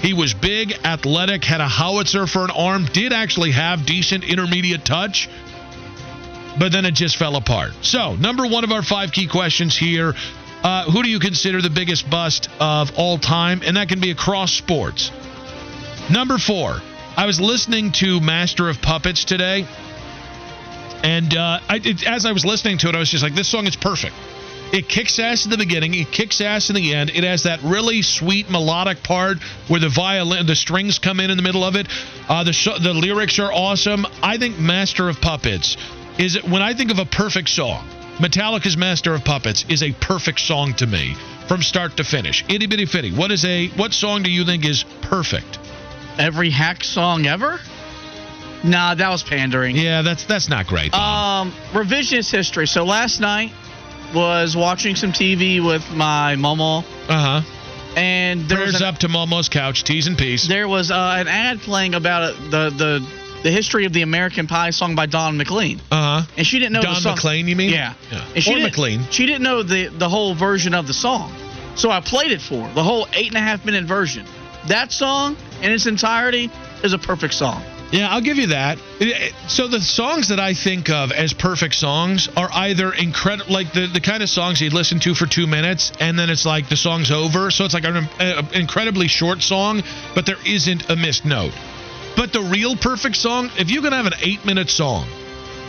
He 0.01 0.13
was 0.13 0.33
big, 0.33 0.71
athletic, 0.85 1.43
had 1.43 1.59
a 1.59 1.67
howitzer 1.67 2.25
for 2.25 2.45
an 2.45 2.51
arm, 2.51 2.85
did 2.85 3.11
actually 3.11 3.51
have 3.51 3.85
decent 3.85 4.23
intermediate 4.23 4.85
touch. 4.85 5.29
but 6.57 6.71
then 6.71 6.85
it 6.85 6.93
just 6.93 7.17
fell 7.17 7.35
apart. 7.35 7.73
So, 7.81 8.15
number 8.15 8.47
one 8.47 8.63
of 8.63 8.71
our 8.71 8.81
five 8.81 9.11
key 9.11 9.27
questions 9.27 9.77
here 9.77 10.13
uh, 10.63 10.89
who 10.89 11.03
do 11.03 11.09
you 11.09 11.19
consider 11.19 11.61
the 11.61 11.69
biggest 11.69 12.09
bust 12.09 12.47
of 12.59 12.97
all 12.97 13.17
time? 13.17 13.61
And 13.65 13.75
that 13.75 13.89
can 13.89 13.99
be 13.99 14.11
across 14.11 14.53
sports. 14.53 15.11
Number 16.09 16.37
four, 16.37 16.77
I 17.17 17.25
was 17.25 17.41
listening 17.41 17.91
to 17.93 18.21
Master 18.21 18.69
of 18.69 18.81
Puppets 18.81 19.25
today, 19.25 19.67
and 21.03 21.35
uh, 21.35 21.59
I, 21.67 21.81
it, 21.83 22.07
as 22.07 22.25
I 22.25 22.31
was 22.31 22.45
listening 22.45 22.77
to 22.79 22.89
it, 22.89 22.95
I 22.95 22.99
was 22.99 23.09
just 23.09 23.23
like, 23.23 23.35
this 23.35 23.47
song 23.47 23.67
is 23.67 23.75
perfect. 23.75 24.15
It 24.73 24.87
kicks 24.87 25.19
ass 25.19 25.43
in 25.43 25.51
the 25.51 25.57
beginning. 25.57 25.93
It 25.95 26.11
kicks 26.11 26.39
ass 26.39 26.69
in 26.69 26.75
the 26.75 26.93
end. 26.93 27.09
It 27.09 27.25
has 27.25 27.43
that 27.43 27.61
really 27.61 28.01
sweet 28.01 28.49
melodic 28.49 29.03
part 29.03 29.39
where 29.67 29.81
the 29.81 29.89
violin, 29.89 30.45
the 30.45 30.55
strings 30.55 30.97
come 30.97 31.19
in 31.19 31.29
in 31.29 31.35
the 31.35 31.43
middle 31.43 31.65
of 31.65 31.75
it. 31.75 31.87
Uh, 32.29 32.45
the 32.45 32.53
sh- 32.53 32.79
the 32.81 32.93
lyrics 32.93 33.37
are 33.39 33.51
awesome. 33.51 34.05
I 34.23 34.37
think 34.37 34.57
Master 34.59 35.09
of 35.09 35.19
Puppets 35.19 35.75
is 36.17 36.41
when 36.43 36.61
I 36.61 36.73
think 36.73 36.89
of 36.89 36.99
a 36.99 37.05
perfect 37.05 37.49
song. 37.49 37.85
Metallica's 38.19 38.77
Master 38.77 39.13
of 39.13 39.25
Puppets 39.25 39.65
is 39.67 39.83
a 39.83 39.91
perfect 39.91 40.39
song 40.39 40.73
to 40.75 40.87
me 40.87 41.15
from 41.47 41.61
start 41.61 41.97
to 41.97 42.05
finish. 42.05 42.45
Itty 42.47 42.67
bitty 42.67 42.85
fitty. 42.85 43.11
What 43.11 43.31
is 43.31 43.43
a 43.43 43.67
what 43.69 43.91
song 43.91 44.23
do 44.23 44.31
you 44.31 44.45
think 44.45 44.63
is 44.63 44.85
perfect? 45.01 45.59
Every 46.17 46.49
hack 46.49 46.85
song 46.85 47.25
ever? 47.25 47.59
Nah, 48.63 48.93
that 48.95 49.09
was 49.09 49.23
pandering. 49.23 49.75
Yeah, 49.75 50.01
that's 50.03 50.23
that's 50.25 50.47
not 50.49 50.67
great. 50.67 50.93
Um, 50.93 51.51
revisionist 51.71 52.31
history. 52.31 52.67
So 52.67 52.83
last 52.85 53.19
night 53.19 53.51
was 54.13 54.55
watching 54.55 54.95
some 54.95 55.11
TV 55.11 55.65
with 55.65 55.89
my 55.91 56.35
momo, 56.37 56.83
uh 57.09 57.41
huh. 57.41 57.41
and 57.95 58.47
there 58.47 58.57
Prayers 58.59 58.73
was 58.73 58.81
an, 58.81 58.87
up 58.87 58.97
to 58.99 59.07
Momo's 59.07 59.49
couch. 59.49 59.83
Teas 59.83 60.05
and 60.07 60.17
peace. 60.17 60.47
there 60.47 60.67
was 60.67 60.91
uh, 60.91 61.15
an 61.17 61.27
ad 61.27 61.59
playing 61.61 61.95
about 61.95 62.33
it, 62.33 62.51
the 62.51 62.69
the 62.69 63.07
the 63.43 63.49
history 63.51 63.85
of 63.85 63.93
the 63.93 64.03
American 64.03 64.45
Pie 64.45 64.69
song 64.69 64.93
by 64.95 65.07
Don 65.07 65.37
McLean, 65.37 65.79
Uh 65.91 66.21
huh. 66.21 66.31
and 66.37 66.45
she 66.45 66.59
didn't 66.59 66.73
know 66.73 66.81
Don 66.83 66.93
the 66.93 67.01
song. 67.01 67.15
McLean, 67.15 67.47
you 67.47 67.55
mean? 67.55 67.71
Yeah. 67.71 67.95
Yeah. 68.11 68.23
And 68.35 68.43
she 68.43 68.51
Or 68.51 68.55
didn't- 68.57 68.69
McLean. 68.71 69.01
She 69.09 69.25
didn't 69.25 69.41
know 69.43 69.63
the 69.63 69.87
the 69.87 70.07
whole 70.09 70.35
version 70.35 70.75
of 70.75 70.85
the 70.85 70.93
song, 70.93 71.33
so 71.75 71.89
I 71.89 71.99
played 72.01 72.31
it 72.31 72.41
for 72.41 72.67
her, 72.67 72.73
the 72.75 72.83
whole 72.83 73.07
eight 73.13 73.29
and 73.29 73.37
a 73.37 73.41
half 73.41 73.65
minute 73.65 73.85
version. 73.85 74.25
That 74.67 74.91
song 74.91 75.35
in 75.63 75.71
its 75.71 75.87
entirety 75.87 76.51
is 76.83 76.93
a 76.93 76.99
perfect 76.99 77.33
song. 77.33 77.63
Yeah, 77.91 78.09
I'll 78.09 78.21
give 78.21 78.37
you 78.37 78.47
that. 78.47 78.77
So 79.47 79.67
the 79.67 79.81
songs 79.81 80.29
that 80.29 80.39
I 80.39 80.53
think 80.53 80.89
of 80.89 81.11
as 81.11 81.33
perfect 81.33 81.75
songs 81.75 82.29
are 82.37 82.49
either 82.51 82.93
incredible, 82.93 83.51
like 83.53 83.73
the, 83.73 83.87
the 83.87 83.99
kind 83.99 84.23
of 84.23 84.29
songs 84.29 84.61
you 84.61 84.69
listen 84.69 84.99
to 85.01 85.13
for 85.13 85.25
two 85.25 85.45
minutes 85.45 85.91
and 85.99 86.17
then 86.17 86.29
it's 86.29 86.45
like 86.45 86.69
the 86.69 86.77
song's 86.77 87.11
over. 87.11 87.51
So 87.51 87.65
it's 87.65 87.73
like 87.73 87.83
an, 87.83 88.07
an 88.19 88.47
incredibly 88.53 89.07
short 89.07 89.41
song, 89.41 89.83
but 90.15 90.25
there 90.25 90.37
isn't 90.45 90.89
a 90.89 90.95
missed 90.95 91.25
note. 91.25 91.53
But 92.15 92.31
the 92.31 92.41
real 92.41 92.75
perfect 92.75 93.17
song, 93.17 93.49
if 93.57 93.69
you 93.69 93.81
can 93.81 93.91
have 93.91 94.05
an 94.05 94.13
eight 94.21 94.45
minute 94.45 94.69
song, 94.69 95.07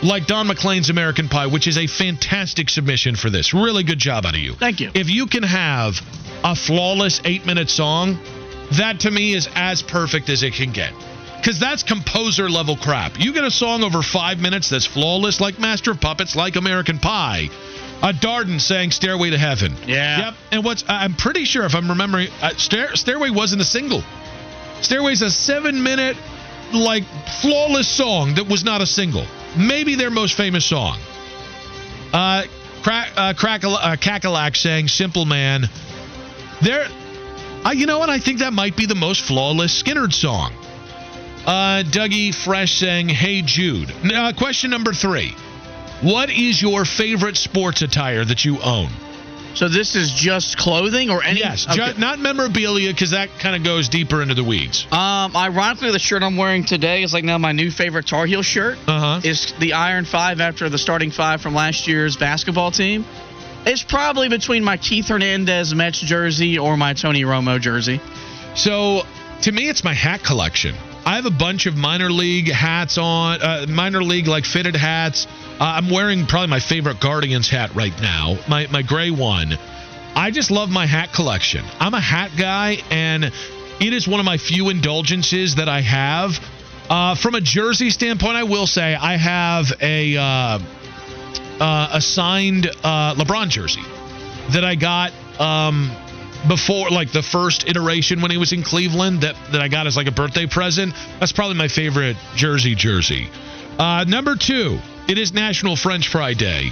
like 0.01 0.25
Don 0.25 0.47
McLean's 0.47 0.89
American 0.89 1.29
Pie, 1.29 1.47
which 1.47 1.67
is 1.67 1.77
a 1.77 1.87
fantastic 1.87 2.69
submission 2.69 3.15
for 3.15 3.29
this, 3.29 3.53
really 3.53 3.83
good 3.83 3.99
job 3.99 4.25
out 4.25 4.35
of 4.35 4.39
you. 4.39 4.53
Thank 4.53 4.79
you. 4.79 4.91
If 4.93 5.09
you 5.09 5.27
can 5.27 5.43
have 5.43 6.01
a 6.43 6.55
flawless 6.55 7.21
eight 7.25 7.45
minute 7.45 7.69
song, 7.69 8.19
that 8.73 9.01
to 9.01 9.11
me 9.11 9.33
is 9.33 9.49
as 9.55 9.81
perfect 9.81 10.29
as 10.29 10.43
it 10.43 10.53
can 10.53 10.71
get. 10.71 10.93
Because 11.43 11.59
that's 11.59 11.83
composer 11.83 12.49
level 12.49 12.77
crap. 12.77 13.19
You 13.19 13.33
get 13.33 13.43
a 13.43 13.51
song 13.51 13.83
over 13.83 14.01
five 14.01 14.39
minutes 14.39 14.69
that's 14.69 14.85
flawless, 14.85 15.41
like 15.41 15.59
Master 15.59 15.91
of 15.91 15.99
Puppets, 15.99 16.37
like 16.37 16.55
American 16.55 16.99
Pie. 16.99 17.49
A 18.01 18.13
Darden 18.13 18.61
saying 18.61 18.91
Stairway 18.91 19.29
to 19.31 19.37
Heaven. 19.37 19.75
Yeah. 19.85 20.19
Yep. 20.19 20.33
And 20.53 20.63
what's, 20.63 20.85
I'm 20.87 21.15
pretty 21.15 21.43
sure, 21.43 21.65
if 21.65 21.75
I'm 21.75 21.89
remembering, 21.89 22.29
uh, 22.41 22.51
Stair, 22.55 22.95
Stairway 22.95 23.29
wasn't 23.29 23.61
a 23.61 23.65
single. 23.65 24.03
Stairway's 24.79 25.21
a 25.21 25.29
seven 25.29 25.83
minute, 25.83 26.15
like, 26.71 27.03
flawless 27.41 27.89
song 27.89 28.35
that 28.35 28.47
was 28.47 28.63
not 28.63 28.81
a 28.81 28.85
single. 28.85 29.25
Maybe 29.57 29.95
their 29.95 30.11
most 30.11 30.37
famous 30.37 30.65
song. 30.65 30.97
Uh, 32.13 32.43
crack, 32.83 33.11
uh, 33.17 33.33
crackle, 33.33 33.75
uh, 33.75 33.97
Cackalack 33.97 34.55
saying 34.55 34.87
Simple 34.87 35.25
Man. 35.25 35.69
There, 36.61 36.87
I, 37.65 37.73
you 37.73 37.85
know 37.85 37.99
what? 37.99 38.09
I 38.09 38.19
think 38.19 38.39
that 38.39 38.53
might 38.53 38.77
be 38.77 38.85
the 38.85 38.95
most 38.95 39.25
flawless 39.25 39.83
Skynyrd 39.83 40.13
song. 40.13 40.53
Uh, 41.45 41.83
Dougie 41.83 42.33
Fresh 42.33 42.73
saying, 42.73 43.09
Hey 43.09 43.41
Jude. 43.41 43.91
Uh, 44.13 44.31
question 44.37 44.69
number 44.69 44.93
three 44.93 45.35
What 46.01 46.29
is 46.29 46.61
your 46.61 46.85
favorite 46.85 47.35
sports 47.37 47.81
attire 47.81 48.23
that 48.23 48.45
you 48.45 48.59
own? 48.61 48.89
So 49.55 49.67
this 49.69 49.95
is 49.95 50.11
just 50.11 50.57
clothing 50.57 51.11
or 51.11 51.21
any? 51.23 51.39
Yes, 51.41 51.67
Okay. 51.69 51.93
ju- 51.93 51.99
not 51.99 52.17
memorabilia 52.17 52.91
because 52.91 53.11
that 53.11 53.29
kind 53.37 53.55
of 53.55 53.63
goes 53.63 53.87
deeper 53.87 54.21
into 54.23 54.33
the 54.33 54.43
weeds. 54.43 54.87
Um, 54.91 55.35
ironically, 55.35 55.91
the 55.91 55.99
shirt 55.99 56.23
I'm 56.23 56.37
wearing 56.37 56.63
today 56.63 57.03
is 57.03 57.13
like 57.13 57.23
now 57.23 57.37
my 57.37 57.51
new 57.51 57.69
favorite 57.69 58.07
Tar 58.07 58.25
Heel 58.25 58.41
shirt. 58.41 58.79
Uh 58.87 58.99
huh. 58.99 59.21
Is 59.23 59.53
the 59.59 59.73
Iron 59.73 60.05
Five 60.05 60.39
after 60.41 60.69
the 60.69 60.79
starting 60.79 61.11
five 61.11 61.41
from 61.41 61.53
last 61.53 61.87
year's 61.87 62.17
basketball 62.17 62.71
team? 62.71 63.05
It's 63.65 63.83
probably 63.83 64.27
between 64.27 64.63
my 64.63 64.77
Keith 64.77 65.07
Hernandez 65.09 65.75
Mets 65.75 65.99
jersey 65.99 66.57
or 66.57 66.75
my 66.75 66.93
Tony 66.93 67.21
Romo 67.23 67.59
jersey. 67.61 68.01
So 68.55 69.03
to 69.43 69.51
me, 69.51 69.69
it's 69.69 69.83
my 69.83 69.93
hat 69.93 70.23
collection. 70.23 70.73
I 71.05 71.15
have 71.15 71.25
a 71.25 71.31
bunch 71.31 71.65
of 71.65 71.75
minor 71.75 72.09
league 72.09 72.49
hats 72.49 72.97
on, 72.97 73.41
uh, 73.41 73.65
minor 73.67 74.01
league 74.01 74.27
like 74.27 74.45
fitted 74.45 74.75
hats. 74.75 75.27
Uh, 75.59 75.65
I'm 75.65 75.89
wearing 75.89 76.25
probably 76.25 76.47
my 76.47 76.61
favorite 76.61 77.01
Guardians 77.01 77.49
hat 77.49 77.75
right 77.75 77.93
now, 78.01 78.37
my 78.47 78.67
my 78.67 78.81
gray 78.81 79.11
one. 79.11 79.57
I 80.15 80.31
just 80.31 80.49
love 80.49 80.69
my 80.69 80.85
hat 80.85 81.11
collection. 81.11 81.65
I'm 81.79 81.93
a 81.93 81.99
hat 81.99 82.31
guy, 82.37 82.77
and 82.89 83.25
it 83.25 83.93
is 83.93 84.07
one 84.07 84.21
of 84.21 84.25
my 84.25 84.37
few 84.37 84.69
indulgences 84.69 85.55
that 85.55 85.67
I 85.67 85.81
have. 85.81 86.39
Uh, 86.89 87.15
from 87.15 87.35
a 87.35 87.41
jersey 87.41 87.89
standpoint, 87.89 88.37
I 88.37 88.43
will 88.43 88.67
say 88.67 88.95
I 88.95 89.17
have 89.17 89.73
a 89.81 90.15
uh, 90.15 90.59
uh, 91.59 91.89
a 91.93 92.01
signed 92.01 92.67
uh, 92.67 93.15
LeBron 93.15 93.49
jersey 93.49 93.83
that 94.51 94.63
I 94.63 94.75
got 94.75 95.11
um, 95.39 95.91
before, 96.47 96.89
like 96.89 97.11
the 97.11 97.23
first 97.23 97.67
iteration 97.67 98.21
when 98.21 98.31
he 98.31 98.37
was 98.37 98.51
in 98.53 98.63
Cleveland, 98.63 99.21
that 99.21 99.35
that 99.51 99.61
I 99.61 99.67
got 99.67 99.87
as 99.87 99.95
like 99.97 100.07
a 100.07 100.11
birthday 100.11 100.45
present. 100.47 100.93
That's 101.19 101.31
probably 101.31 101.55
my 101.57 101.67
favorite 101.67 102.17
jersey 102.35 102.75
jersey. 102.75 103.29
Uh, 103.79 104.05
number 104.07 104.35
two, 104.35 104.77
it 105.07 105.17
is 105.17 105.33
National 105.33 105.75
French 105.75 106.07
Fry 106.09 106.33
Day. 106.33 106.71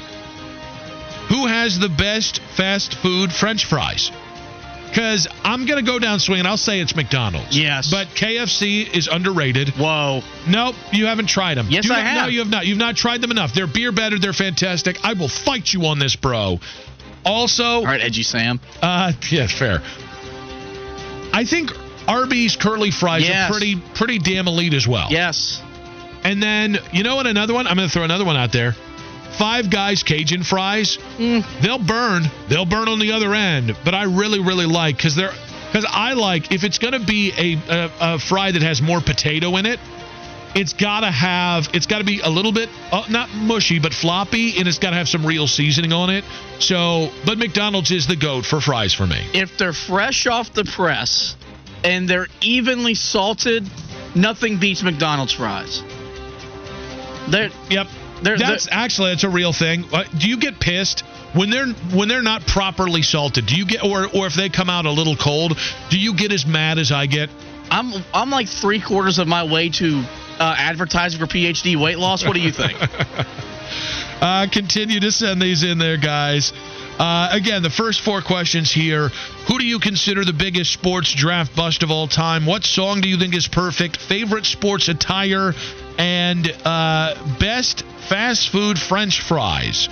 Who 1.29 1.47
has 1.47 1.79
the 1.79 1.89
best 1.89 2.41
fast 2.57 2.95
food 2.95 3.31
French 3.31 3.65
fries? 3.65 4.11
Because 4.89 5.29
I'm 5.45 5.65
gonna 5.65 5.83
go 5.83 5.99
down 5.99 6.19
swinging. 6.19 6.41
And 6.41 6.47
i'll 6.49 6.57
say 6.57 6.81
it's 6.81 6.93
McDonald's. 6.97 7.57
Yes. 7.57 7.89
But 7.89 8.07
KFC 8.07 8.93
is 8.93 9.07
underrated. 9.07 9.69
Whoa. 9.69 10.21
Nope, 10.49 10.75
you 10.91 11.05
haven't 11.05 11.27
tried 11.27 11.55
them. 11.55 11.67
Yes, 11.69 11.85
You 11.85 11.93
I 11.93 12.01
No, 12.03 12.19
have. 12.21 12.31
you 12.31 12.39
have 12.39 12.49
not. 12.49 12.65
You've 12.67 12.77
not 12.77 12.97
tried 12.97 13.21
them 13.21 13.31
enough. 13.31 13.53
They're 13.53 13.67
beer 13.67 13.93
better. 13.93 14.19
They're 14.19 14.33
fantastic. 14.33 14.97
I 15.05 15.13
will 15.13 15.29
fight 15.29 15.71
you 15.71 15.85
on 15.85 15.97
this, 15.99 16.17
bro. 16.17 16.59
Also, 17.25 17.63
All 17.63 17.83
right, 17.85 18.01
edgy 18.01 18.23
Sam. 18.23 18.59
uh, 18.81 19.11
yeah, 19.29 19.47
fair. 19.47 19.81
I 21.33 21.45
think 21.45 21.71
Arby's 22.07 22.55
curly 22.55 22.91
fries 22.91 23.23
Yes. 23.23 23.49
are 23.49 23.53
pretty 23.53 23.75
pretty 23.95 24.19
damn 24.19 24.47
elite 24.47 24.73
as 24.73 24.87
well. 24.87 25.07
Yes. 25.09 25.61
And 26.23 26.41
then 26.41 26.77
you 26.91 27.03
know 27.03 27.15
what? 27.15 27.27
Another 27.27 27.53
one. 27.53 27.67
I'm 27.67 27.75
going 27.77 27.87
to 27.87 27.93
throw 27.93 28.03
another 28.03 28.25
one 28.25 28.37
out 28.37 28.51
there. 28.51 28.73
Five 29.37 29.69
Guys 29.69 30.03
Cajun 30.03 30.43
fries. 30.43 30.97
Mm. 31.17 31.43
They'll 31.61 31.79
burn. 31.79 32.23
They'll 32.49 32.65
burn 32.65 32.89
on 32.89 32.99
the 32.99 33.13
other 33.13 33.33
end. 33.33 33.75
But 33.85 33.95
I 33.95 34.03
really 34.03 34.39
really 34.39 34.65
like 34.65 34.97
because 34.97 35.15
they're 35.15 35.31
because 35.71 35.85
I 35.89 36.13
like 36.13 36.51
if 36.51 36.63
it's 36.63 36.79
going 36.79 36.93
to 36.99 37.05
be 37.05 37.31
a, 37.37 37.73
a 37.73 37.91
a 38.15 38.19
fry 38.19 38.51
that 38.51 38.61
has 38.61 38.81
more 38.81 38.99
potato 38.99 39.55
in 39.57 39.65
it. 39.65 39.79
It's 40.53 40.73
got 40.73 41.01
to 41.01 41.11
have, 41.11 41.69
it's 41.73 41.85
got 41.85 41.99
to 41.99 42.03
be 42.03 42.19
a 42.19 42.29
little 42.29 42.51
bit, 42.51 42.69
uh, 42.91 43.05
not 43.09 43.29
mushy, 43.33 43.79
but 43.79 43.93
floppy, 43.93 44.57
and 44.57 44.67
it's 44.67 44.79
got 44.79 44.89
to 44.89 44.97
have 44.97 45.07
some 45.07 45.25
real 45.25 45.47
seasoning 45.47 45.93
on 45.93 46.09
it. 46.09 46.25
So, 46.59 47.09
but 47.25 47.37
McDonald's 47.37 47.91
is 47.91 48.05
the 48.05 48.17
goat 48.17 48.45
for 48.45 48.59
fries 48.59 48.93
for 48.93 49.07
me. 49.07 49.25
If 49.33 49.57
they're 49.57 49.71
fresh 49.71 50.27
off 50.27 50.53
the 50.53 50.65
press 50.65 51.35
and 51.85 52.07
they're 52.07 52.27
evenly 52.41 52.95
salted, 52.95 53.69
nothing 54.13 54.57
beats 54.59 54.83
McDonald's 54.83 55.31
fries. 55.33 55.81
They're 57.29 57.49
Yep. 57.69 57.87
They're- 58.21 58.37
That's 58.37 58.65
they're- 58.65 58.73
actually 58.77 59.09
that's 59.11 59.23
a 59.23 59.29
real 59.29 59.53
thing. 59.53 59.85
Uh, 59.91 60.03
Do 60.17 60.27
you 60.27 60.37
get 60.37 60.59
pissed 60.59 61.01
when 61.33 61.49
they're 61.49 61.67
when 61.91 62.07
they're 62.07 62.21
not 62.21 62.45
properly 62.45 63.01
salted? 63.01 63.45
Do 63.47 63.55
you 63.55 63.65
get 63.65 63.83
or 63.83 64.07
or 64.13 64.27
if 64.27 64.35
they 64.35 64.49
come 64.49 64.69
out 64.69 64.85
a 64.85 64.91
little 64.91 65.15
cold, 65.15 65.57
do 65.89 65.97
you 65.97 66.13
get 66.13 66.31
as 66.31 66.45
mad 66.45 66.77
as 66.77 66.91
I 66.91 67.05
get? 67.07 67.29
I'm 67.71 67.93
I'm 68.13 68.29
like 68.29 68.47
three 68.47 68.79
quarters 68.79 69.17
of 69.17 69.27
my 69.27 69.43
way 69.43 69.69
to 69.69 70.03
uh, 70.41 70.55
advertising 70.57 71.19
for 71.19 71.27
PhD 71.27 71.79
weight 71.81 71.99
loss. 71.99 72.25
What 72.25 72.33
do 72.33 72.41
you 72.41 72.51
think? 72.51 72.77
Uh, 74.21 74.45
continue 74.51 74.99
to 74.99 75.11
send 75.11 75.41
these 75.41 75.63
in 75.63 75.79
there, 75.79 75.97
guys. 75.97 76.53
Uh, 76.99 77.29
again, 77.31 77.63
the 77.63 77.71
first 77.71 78.01
four 78.01 78.21
questions 78.21 78.71
here. 78.71 79.09
Who 79.47 79.57
do 79.57 79.65
you 79.65 79.79
consider 79.79 80.23
the 80.23 80.33
biggest 80.33 80.71
sports 80.71 81.11
draft 81.15 81.55
bust 81.55 81.81
of 81.81 81.89
all 81.89 82.07
time? 82.07 82.45
What 82.45 82.63
song 82.63 83.01
do 83.01 83.09
you 83.09 83.17
think 83.17 83.33
is 83.33 83.47
perfect? 83.47 83.97
Favorite 83.97 84.45
sports 84.45 84.89
attire? 84.89 85.55
And 85.97 86.47
uh, 86.63 87.15
best 87.39 87.83
fast 88.09 88.49
food 88.49 88.77
French 88.77 89.21
fries? 89.21 89.89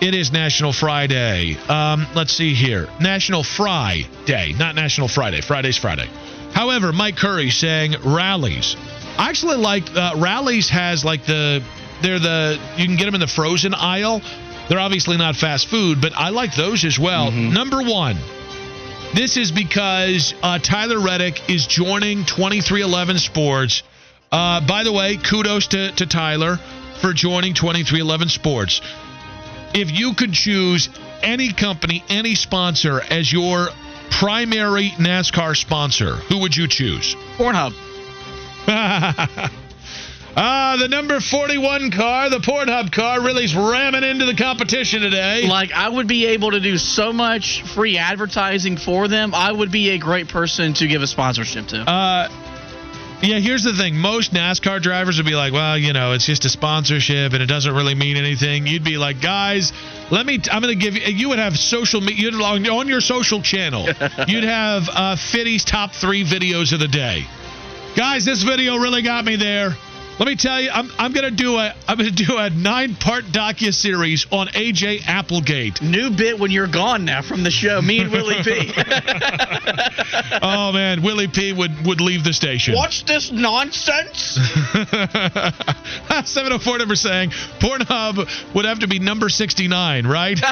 It 0.00 0.14
is 0.14 0.32
National 0.32 0.72
Friday. 0.72 1.56
Um, 1.68 2.08
let's 2.16 2.32
see 2.32 2.54
here. 2.54 2.88
National 3.00 3.44
Fry 3.44 4.02
Day, 4.24 4.52
not 4.58 4.74
National 4.74 5.06
Friday. 5.06 5.42
Friday's 5.42 5.76
Friday. 5.76 6.08
However, 6.52 6.92
Mike 6.92 7.16
Curry 7.16 7.50
saying 7.50 7.94
Rally's. 8.04 8.74
I 9.20 9.28
actually 9.28 9.58
like 9.58 9.94
uh, 9.94 10.14
Rally's 10.16 10.70
has 10.70 11.04
like 11.04 11.26
the 11.26 11.62
they're 12.00 12.18
the 12.18 12.58
you 12.78 12.86
can 12.86 12.96
get 12.96 13.04
them 13.04 13.14
in 13.14 13.20
the 13.20 13.26
frozen 13.26 13.74
aisle. 13.74 14.22
They're 14.70 14.80
obviously 14.80 15.18
not 15.18 15.36
fast 15.36 15.68
food, 15.68 16.00
but 16.00 16.14
I 16.16 16.30
like 16.30 16.54
those 16.54 16.86
as 16.86 16.98
well. 16.98 17.30
Number 17.30 17.82
one, 17.82 18.16
this 19.14 19.36
is 19.36 19.52
because 19.52 20.32
uh, 20.42 20.58
Tyler 20.58 20.98
Reddick 20.98 21.50
is 21.50 21.66
joining 21.66 22.24
2311 22.24 23.18
Sports. 23.18 23.82
Uh, 24.32 24.66
by 24.66 24.84
the 24.84 24.92
way, 24.92 25.18
kudos 25.18 25.66
to, 25.66 25.92
to 25.92 26.06
Tyler 26.06 26.56
for 27.02 27.12
joining 27.12 27.52
2311 27.52 28.28
Sports. 28.30 28.80
If 29.74 29.90
you 29.90 30.14
could 30.14 30.32
choose 30.32 30.88
any 31.22 31.52
company, 31.52 32.02
any 32.08 32.36
sponsor 32.36 33.02
as 33.02 33.30
your 33.30 33.68
primary 34.12 34.90
NASCAR 34.96 35.54
sponsor, 35.54 36.14
who 36.14 36.38
would 36.38 36.56
you 36.56 36.68
choose? 36.68 37.14
Pornhub. 37.36 37.89
Ah, 40.36 40.76
the 40.78 40.88
number 40.88 41.18
41 41.20 41.90
car, 41.90 42.30
the 42.30 42.38
Pornhub 42.38 42.92
car, 42.92 43.20
really's 43.20 43.54
ramming 43.54 44.04
into 44.04 44.26
the 44.26 44.34
competition 44.34 45.02
today. 45.02 45.46
Like 45.48 45.72
I 45.72 45.88
would 45.88 46.06
be 46.06 46.26
able 46.26 46.52
to 46.52 46.60
do 46.60 46.78
so 46.78 47.12
much 47.12 47.62
free 47.62 47.98
advertising 47.98 48.76
for 48.76 49.08
them. 49.08 49.34
I 49.34 49.50
would 49.50 49.72
be 49.72 49.90
a 49.90 49.98
great 49.98 50.28
person 50.28 50.72
to 50.74 50.86
give 50.86 51.02
a 51.02 51.08
sponsorship 51.08 51.66
to. 51.68 51.78
Uh, 51.80 52.28
yeah, 53.22 53.38
here's 53.38 53.64
the 53.64 53.74
thing. 53.74 53.96
Most 53.98 54.32
NASCAR 54.32 54.80
drivers 54.80 55.18
would 55.18 55.26
be 55.26 55.34
like, 55.34 55.52
well, 55.52 55.76
you 55.76 55.92
know, 55.92 56.12
it's 56.12 56.24
just 56.24 56.44
a 56.44 56.48
sponsorship 56.48 57.32
and 57.32 57.42
it 57.42 57.46
doesn't 57.46 57.74
really 57.74 57.94
mean 57.94 58.16
anything. 58.16 58.66
You'd 58.66 58.84
be 58.84 58.96
like, 58.96 59.20
guys, 59.20 59.72
let 60.10 60.24
me, 60.24 60.40
I'm 60.50 60.62
going 60.62 60.78
to 60.78 60.82
give 60.82 60.94
you, 60.94 61.02
you 61.02 61.28
would 61.30 61.38
have 61.38 61.58
social 61.58 62.00
media, 62.00 62.30
on 62.30 62.88
your 62.88 63.00
social 63.00 63.42
channel, 63.42 63.86
you'd 64.28 64.44
have 64.44 64.88
uh, 64.88 65.16
Fitty's 65.16 65.64
top 65.64 65.92
three 65.92 66.24
videos 66.24 66.72
of 66.72 66.80
the 66.80 66.88
day. 66.88 67.26
Guys, 68.00 68.24
this 68.24 68.42
video 68.42 68.78
really 68.78 69.02
got 69.02 69.26
me 69.26 69.36
there. 69.36 69.76
Let 70.20 70.28
me 70.28 70.36
tell 70.36 70.60
you, 70.60 70.68
I'm, 70.68 70.90
I'm 70.98 71.12
gonna 71.14 71.30
do 71.30 71.56
a 71.56 71.74
I'm 71.88 71.96
gonna 71.96 72.10
do 72.10 72.36
a 72.36 72.50
nine 72.50 72.94
part 72.94 73.24
docu 73.24 73.72
series 73.72 74.26
on 74.30 74.48
AJ 74.48 75.06
Applegate. 75.06 75.80
New 75.80 76.10
bit 76.10 76.38
when 76.38 76.50
you're 76.50 76.66
gone 76.66 77.06
now 77.06 77.22
from 77.22 77.42
the 77.42 77.50
show. 77.50 77.80
Me 77.80 78.00
and 78.00 78.12
Willie 78.12 78.42
P. 78.44 78.70
oh 80.42 80.72
man, 80.72 81.02
Willie 81.02 81.26
P 81.26 81.54
would 81.54 81.86
would 81.86 82.02
leave 82.02 82.22
the 82.22 82.34
station. 82.34 82.74
Watch 82.74 83.06
this 83.06 83.32
nonsense. 83.32 84.38
704 86.28 86.78
number 86.78 86.96
saying 86.96 87.30
Pornhub 87.58 88.54
would 88.54 88.66
have 88.66 88.80
to 88.80 88.88
be 88.88 88.98
number 88.98 89.30
69, 89.30 90.06
right? 90.06 90.38
uh, 90.44 90.50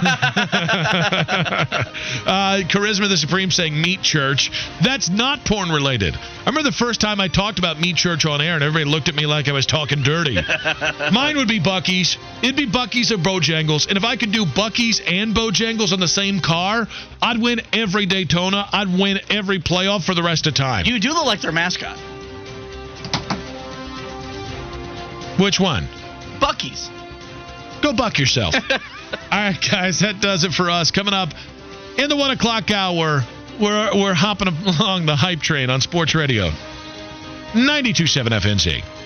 Charisma 2.69 3.07
the 3.11 3.19
Supreme 3.19 3.51
saying 3.51 3.79
Meat 3.79 4.01
Church. 4.01 4.51
That's 4.83 5.11
not 5.11 5.45
porn 5.45 5.69
related. 5.69 6.17
I 6.17 6.47
remember 6.47 6.71
the 6.71 6.77
first 6.77 7.03
time 7.03 7.21
I 7.21 7.29
talked 7.29 7.59
about 7.59 7.79
Meat 7.79 7.97
Church 7.97 8.25
on 8.25 8.41
air 8.41 8.55
and 8.55 8.65
everybody 8.65 8.91
looked 8.91 9.11
at 9.11 9.15
me 9.15 9.27
like 9.27 9.49
I 9.49 9.58
was 9.59 9.67
talking 9.67 10.05
dirty. 10.05 10.39
Mine 11.13 11.37
would 11.37 11.49
be 11.49 11.59
Buc-ee's. 11.59 12.17
It'd 12.43 12.55
be 12.55 12.69
Buc-ee's 12.69 13.11
or 13.11 13.17
Bojangles. 13.17 13.89
And 13.89 13.97
if 13.97 14.05
I 14.05 14.15
could 14.15 14.31
do 14.31 14.45
Buc-ee's 14.45 15.01
and 15.05 15.35
Bojangles 15.35 15.93
on 15.93 15.99
the 15.99 16.07
same 16.07 16.39
car, 16.39 16.87
I'd 17.21 17.43
win 17.43 17.61
every 17.73 18.07
Daytona. 18.07 18.69
I'd 18.73 18.87
win 18.87 19.19
every 19.31 19.59
playoff 19.59 20.05
for 20.05 20.15
the 20.15 20.23
rest 20.23 20.47
of 20.47 20.55
time. 20.55 20.87
You 20.87 21.01
do 21.01 21.13
look 21.13 21.27
like 21.27 21.41
their 21.41 21.51
mascot. 21.51 21.99
Which 25.41 25.59
one? 25.59 25.89
Buc-ee's. 26.39 26.89
Go 27.83 27.93
buck 27.93 28.19
yourself. 28.21 28.55
All 28.71 28.79
right, 29.33 29.59
guys, 29.71 30.01
that 30.01 30.21
does 30.21 30.45
it 30.45 30.53
for 30.53 30.71
us. 30.71 30.93
Coming 30.93 31.15
up 31.15 31.31
in 31.97 32.09
the 32.09 32.17
one 32.17 32.31
o'clock 32.31 32.71
hour, 32.71 33.23
we're 33.61 33.91
we're 33.93 34.15
hopping 34.15 34.49
along 34.49 35.07
the 35.07 35.17
hype 35.17 35.41
train 35.41 35.69
on 35.69 35.81
Sports 35.81 36.15
Radio. 36.15 36.51
92.7 37.55 38.29
FNZ. 38.29 38.98